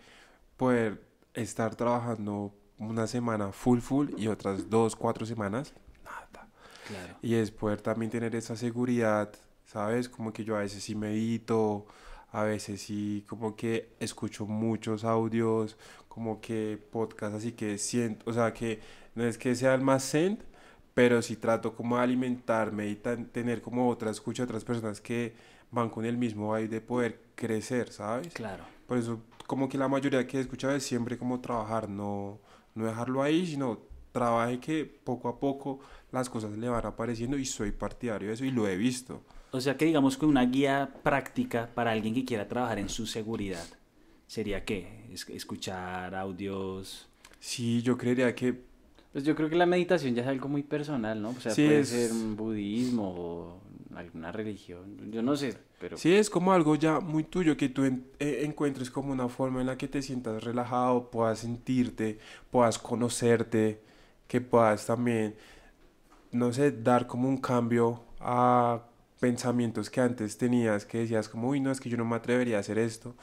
poder 0.57 1.01
estar 1.33 1.75
trabajando 1.75 2.53
una 2.77 3.07
semana 3.07 3.51
full 3.51 3.79
full 3.79 4.09
y 4.17 4.27
otras 4.27 4.69
dos, 4.69 4.95
cuatro 4.95 5.25
semanas, 5.25 5.73
nada. 6.03 6.49
Claro. 6.87 7.15
Y 7.21 7.35
es 7.35 7.49
poder 7.51 7.81
también 7.81 8.11
tener 8.11 8.35
esa 8.35 8.55
seguridad, 8.55 9.31
¿sabes? 9.65 10.07
Como 10.09 10.31
que 10.33 10.43
yo 10.43 10.55
a 10.55 10.59
veces 10.59 10.83
sí 10.83 10.93
medito, 10.93 11.85
a 12.31 12.43
veces 12.43 12.81
sí 12.81 13.25
como 13.27 13.55
que 13.55 13.95
escucho 13.99 14.45
muchos 14.45 15.03
audios, 15.03 15.77
como 16.07 16.41
que 16.41 16.79
podcast, 16.91 17.35
así 17.35 17.53
que 17.53 17.77
siento, 17.77 18.29
o 18.29 18.33
sea, 18.33 18.53
que 18.53 18.81
no 19.15 19.23
es 19.23 19.37
que 19.37 19.55
sea 19.55 19.73
el 19.73 19.81
más 19.81 20.09
zen, 20.09 20.43
pero 20.93 21.21
sí 21.21 21.37
trato 21.37 21.73
como 21.75 21.97
de 21.97 22.03
alimentarme 22.03 22.87
y 22.87 22.95
tan- 22.95 23.25
tener 23.25 23.61
como 23.61 23.89
otra 23.89 24.11
escucha 24.11 24.43
otras 24.43 24.63
personas 24.63 25.01
que 25.01 25.33
van 25.71 25.89
con 25.89 26.05
el 26.05 26.17
mismo 26.17 26.53
vibe 26.53 26.67
de 26.67 26.81
poder 26.81 27.21
crecer, 27.35 27.91
¿sabes? 27.91 28.33
Claro. 28.33 28.63
Por 28.85 28.97
eso, 28.97 29.21
como 29.47 29.67
que 29.67 29.77
la 29.77 29.87
mayoría 29.87 30.27
que 30.27 30.37
he 30.37 30.41
escuchado 30.41 30.75
es 30.75 30.83
siempre 30.83 31.17
como 31.17 31.41
trabajar, 31.41 31.89
no, 31.89 32.39
no 32.75 32.85
dejarlo 32.85 33.23
ahí, 33.23 33.47
sino 33.47 33.79
trabaje 34.11 34.59
que 34.59 34.85
poco 34.85 35.27
a 35.29 35.39
poco 35.39 35.79
las 36.11 36.29
cosas 36.29 36.51
le 36.57 36.69
van 36.69 36.85
apareciendo 36.85 37.37
y 37.37 37.45
soy 37.45 37.71
partidario 37.71 38.27
de 38.29 38.33
eso 38.35 38.45
y 38.45 38.51
lo 38.51 38.67
he 38.67 38.77
visto. 38.77 39.21
O 39.51 39.59
sea 39.61 39.77
que 39.77 39.85
digamos 39.85 40.17
que 40.17 40.25
una 40.25 40.45
guía 40.45 40.93
práctica 41.03 41.69
para 41.73 41.91
alguien 41.91 42.13
que 42.13 42.25
quiera 42.25 42.47
trabajar 42.47 42.79
en 42.79 42.89
su 42.89 43.07
seguridad 43.07 43.65
sería 44.27 44.63
qué? 44.65 45.05
Es- 45.11 45.27
escuchar 45.29 46.13
audios. 46.15 47.07
Sí, 47.39 47.81
yo 47.81 47.97
creería 47.97 48.33
que 48.35 48.61
Pues 49.13 49.23
yo 49.23 49.33
creo 49.33 49.49
que 49.49 49.55
la 49.55 49.65
meditación 49.65 50.13
ya 50.13 50.23
es 50.23 50.27
algo 50.27 50.49
muy 50.49 50.61
personal, 50.63 51.21
¿no? 51.21 51.29
O 51.29 51.39
sea, 51.39 51.53
Sí, 51.53 51.63
puede 51.65 51.79
es- 51.79 51.89
ser 51.89 52.11
un 52.11 52.35
budismo 52.35 53.13
o 53.17 53.61
alguna 53.95 54.31
religión. 54.31 55.11
Yo 55.11 55.21
no 55.21 55.35
sé, 55.35 55.55
pero 55.79 55.97
sí 55.97 56.13
es 56.13 56.29
como 56.29 56.53
algo 56.53 56.75
ya 56.75 56.99
muy 56.99 57.23
tuyo, 57.23 57.55
que 57.57 57.69
tú 57.69 57.83
en- 57.85 58.07
eh, 58.19 58.41
encuentres 58.45 58.89
como 58.91 59.11
una 59.11 59.29
forma 59.29 59.61
en 59.61 59.67
la 59.67 59.77
que 59.77 59.87
te 59.87 60.01
sientas 60.01 60.43
relajado, 60.43 61.09
puedas 61.11 61.39
sentirte, 61.39 62.19
puedas 62.51 62.79
conocerte, 62.79 63.81
que 64.27 64.41
puedas 64.41 64.85
también, 64.85 65.35
no 66.31 66.51
sé, 66.53 66.71
dar 66.71 67.07
como 67.07 67.29
un 67.29 67.37
cambio 67.37 68.03
a 68.19 68.81
pensamientos 69.19 69.89
que 69.89 70.01
antes 70.01 70.37
tenías, 70.37 70.85
que 70.85 70.99
decías 70.99 71.29
como, 71.29 71.49
uy, 71.49 71.59
no, 71.59 71.71
es 71.71 71.79
que 71.79 71.89
yo 71.89 71.97
no 71.97 72.05
me 72.05 72.15
atrevería 72.15 72.57
a 72.57 72.59
hacer 72.61 72.77
esto. 72.77 73.15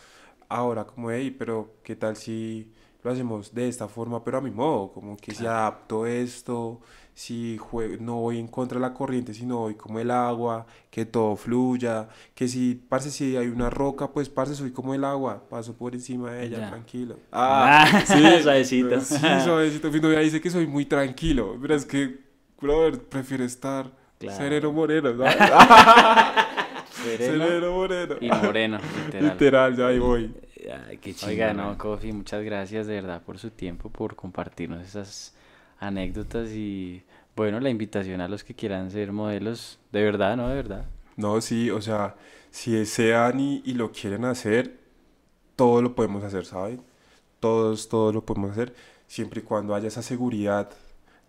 Ahora 0.48 0.84
como, 0.86 1.10
hey, 1.10 1.34
pero 1.38 1.74
¿qué 1.82 1.96
tal 1.96 2.16
si 2.16 2.72
lo 3.02 3.10
hacemos 3.10 3.54
de 3.54 3.68
esta 3.68 3.88
forma, 3.88 4.24
pero 4.24 4.38
a 4.38 4.40
mi 4.40 4.50
modo? 4.50 4.92
Como 4.92 5.16
que 5.16 5.34
si 5.34 5.46
adapto 5.46 6.06
esto, 6.06 6.80
si 7.14 7.58
jue- 7.58 7.98
no 8.00 8.16
voy 8.16 8.38
en 8.38 8.48
contra 8.48 8.78
de 8.78 8.82
la 8.82 8.94
corriente, 8.94 9.34
sino 9.34 9.58
voy 9.58 9.74
como 9.74 9.98
el 10.00 10.10
agua, 10.10 10.66
que 10.90 11.04
todo 11.04 11.36
fluya, 11.36 12.08
que 12.34 12.48
si, 12.48 12.74
parce, 12.88 13.10
si 13.10 13.36
hay 13.36 13.48
una 13.48 13.68
roca, 13.70 14.10
pues, 14.10 14.28
parce, 14.28 14.54
soy 14.54 14.70
como 14.72 14.94
el 14.94 15.04
agua, 15.04 15.42
paso 15.50 15.74
por 15.74 15.94
encima 15.94 16.32
de 16.32 16.46
ella, 16.46 16.58
Ya. 16.58 16.68
tranquilo. 16.70 17.16
Ah, 17.32 17.86
suavecito. 18.42 19.00
Sí, 19.00 19.16
suavecito. 19.44 19.90
Mi 19.90 20.00
novia 20.00 20.20
dice 20.20 20.40
que 20.40 20.50
soy 20.50 20.66
muy 20.66 20.86
tranquilo, 20.86 21.56
pero 21.60 21.74
es 21.74 21.84
que, 21.84 22.18
brother, 22.60 22.98
prefiero 23.02 23.44
estar 23.44 23.90
Claro. 24.18 24.36
sereno 24.38 24.72
moreno, 24.72 25.16
¿sabes? 25.18 25.34
sereno 27.04 27.44
sereno 27.44 27.72
moreno. 27.72 28.14
y 28.20 28.28
moreno, 28.28 28.78
literal. 29.04 29.30
Literal, 29.32 29.76
ya 29.76 29.86
ahí 29.88 29.98
voy. 29.98 30.34
Ay, 30.88 30.98
qué 30.98 31.12
chingón. 31.12 31.30
Oiga, 31.30 31.52
no, 31.52 31.76
Kofi, 31.76 32.12
muchas 32.12 32.42
gracias 32.44 32.86
de 32.86 32.94
verdad 32.94 33.20
por 33.22 33.38
su 33.38 33.50
tiempo, 33.50 33.90
por 33.90 34.14
compartirnos 34.14 34.80
esas 34.86 35.34
anécdotas 35.82 36.50
y 36.50 37.02
bueno, 37.34 37.60
la 37.60 37.70
invitación 37.70 38.20
a 38.20 38.28
los 38.28 38.44
que 38.44 38.54
quieran 38.54 38.90
ser 38.90 39.12
modelos, 39.12 39.78
de 39.90 40.02
verdad, 40.02 40.36
¿no? 40.36 40.48
De 40.48 40.54
verdad. 40.54 40.84
No, 41.16 41.40
sí, 41.40 41.70
o 41.70 41.80
sea, 41.80 42.14
si 42.50 42.72
desean 42.72 43.40
y, 43.40 43.62
y 43.64 43.74
lo 43.74 43.90
quieren 43.92 44.24
hacer, 44.24 44.78
todo 45.56 45.82
lo 45.82 45.94
podemos 45.94 46.22
hacer, 46.24 46.44
¿saben? 46.44 46.82
Todos, 47.40 47.88
todos 47.88 48.14
lo 48.14 48.24
podemos 48.24 48.52
hacer, 48.52 48.74
siempre 49.06 49.40
y 49.40 49.44
cuando 49.44 49.74
haya 49.74 49.88
esa 49.88 50.02
seguridad 50.02 50.70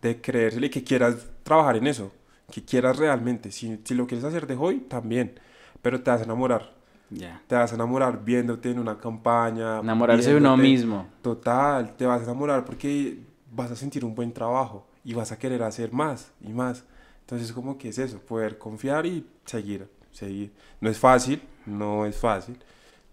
de 0.02 0.22
creérselo 0.22 0.66
y 0.66 0.70
que 0.70 0.84
quieras 0.84 1.28
trabajar 1.44 1.78
en 1.78 1.88
eso, 1.88 2.12
que 2.52 2.64
quieras 2.64 2.98
realmente. 2.98 3.52
Si, 3.52 3.80
si 3.84 3.96
lo 3.96 4.06
quieres 4.06 4.26
hacer 4.26 4.46
de 4.46 4.56
hoy, 4.56 4.82
también, 4.82 5.40
pero 5.82 6.02
te 6.02 6.12
vas 6.12 6.22
a 6.22 6.26
enamorar. 6.26 6.74
Ya. 7.10 7.42
Te 7.48 7.56
vas 7.56 7.72
a 7.72 7.76
enamorar 7.76 8.24
viéndote 8.24 8.72
en 8.72 8.80
una 8.80 8.98
campaña. 8.98 9.80
Enamorarse 9.80 10.32
de 10.32 10.38
uno 10.38 10.58
mismo. 10.58 11.08
Total, 11.22 11.96
te 11.96 12.06
vas 12.06 12.22
a 12.22 12.24
enamorar 12.24 12.66
porque 12.66 13.33
vas 13.56 13.72
a 13.72 13.76
sentir 13.76 14.04
un 14.04 14.16
buen 14.16 14.34
trabajo 14.34 14.86
y 15.04 15.14
vas 15.14 15.32
a 15.32 15.38
querer 15.38 15.64
hacer 15.64 15.92
más 15.92 16.32
y 16.42 16.50
más. 16.50 16.84
Entonces, 17.22 17.52
como 17.52 17.78
que 17.78 17.90
es 17.90 17.98
eso, 17.98 18.20
poder 18.20 18.58
confiar 18.58 19.06
y 19.06 19.26
seguir, 19.46 19.88
seguir. 20.12 20.52
No 20.82 20.90
es 20.90 20.98
fácil, 20.98 21.42
no 21.66 22.06
es 22.06 22.18
fácil. 22.18 22.58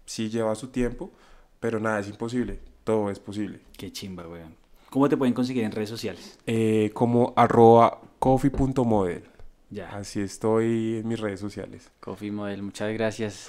Sí 0.05 0.29
lleva 0.29 0.53
su 0.55 0.67
tiempo, 0.67 1.11
pero 1.59 1.79
nada 1.79 1.99
es 1.99 2.09
imposible, 2.09 2.59
todo 2.83 3.09
es 3.09 3.19
posible. 3.19 3.61
Qué 3.77 3.91
chimba, 3.91 4.27
weón. 4.27 4.55
¿Cómo 4.89 5.07
te 5.07 5.15
pueden 5.15 5.33
conseguir 5.33 5.63
en 5.63 5.71
redes 5.71 5.89
sociales? 5.89 6.37
Eh, 6.45 6.91
como 6.93 7.33
arroba 7.37 8.01
coffee.model. 8.19 9.23
Ya. 9.69 9.89
Así 9.91 10.19
estoy 10.19 10.97
en 10.97 11.07
mis 11.07 11.17
redes 11.17 11.39
sociales. 11.39 11.89
Kofi 12.01 12.29
Model, 12.29 12.61
muchas 12.61 12.91
gracias. 12.93 13.45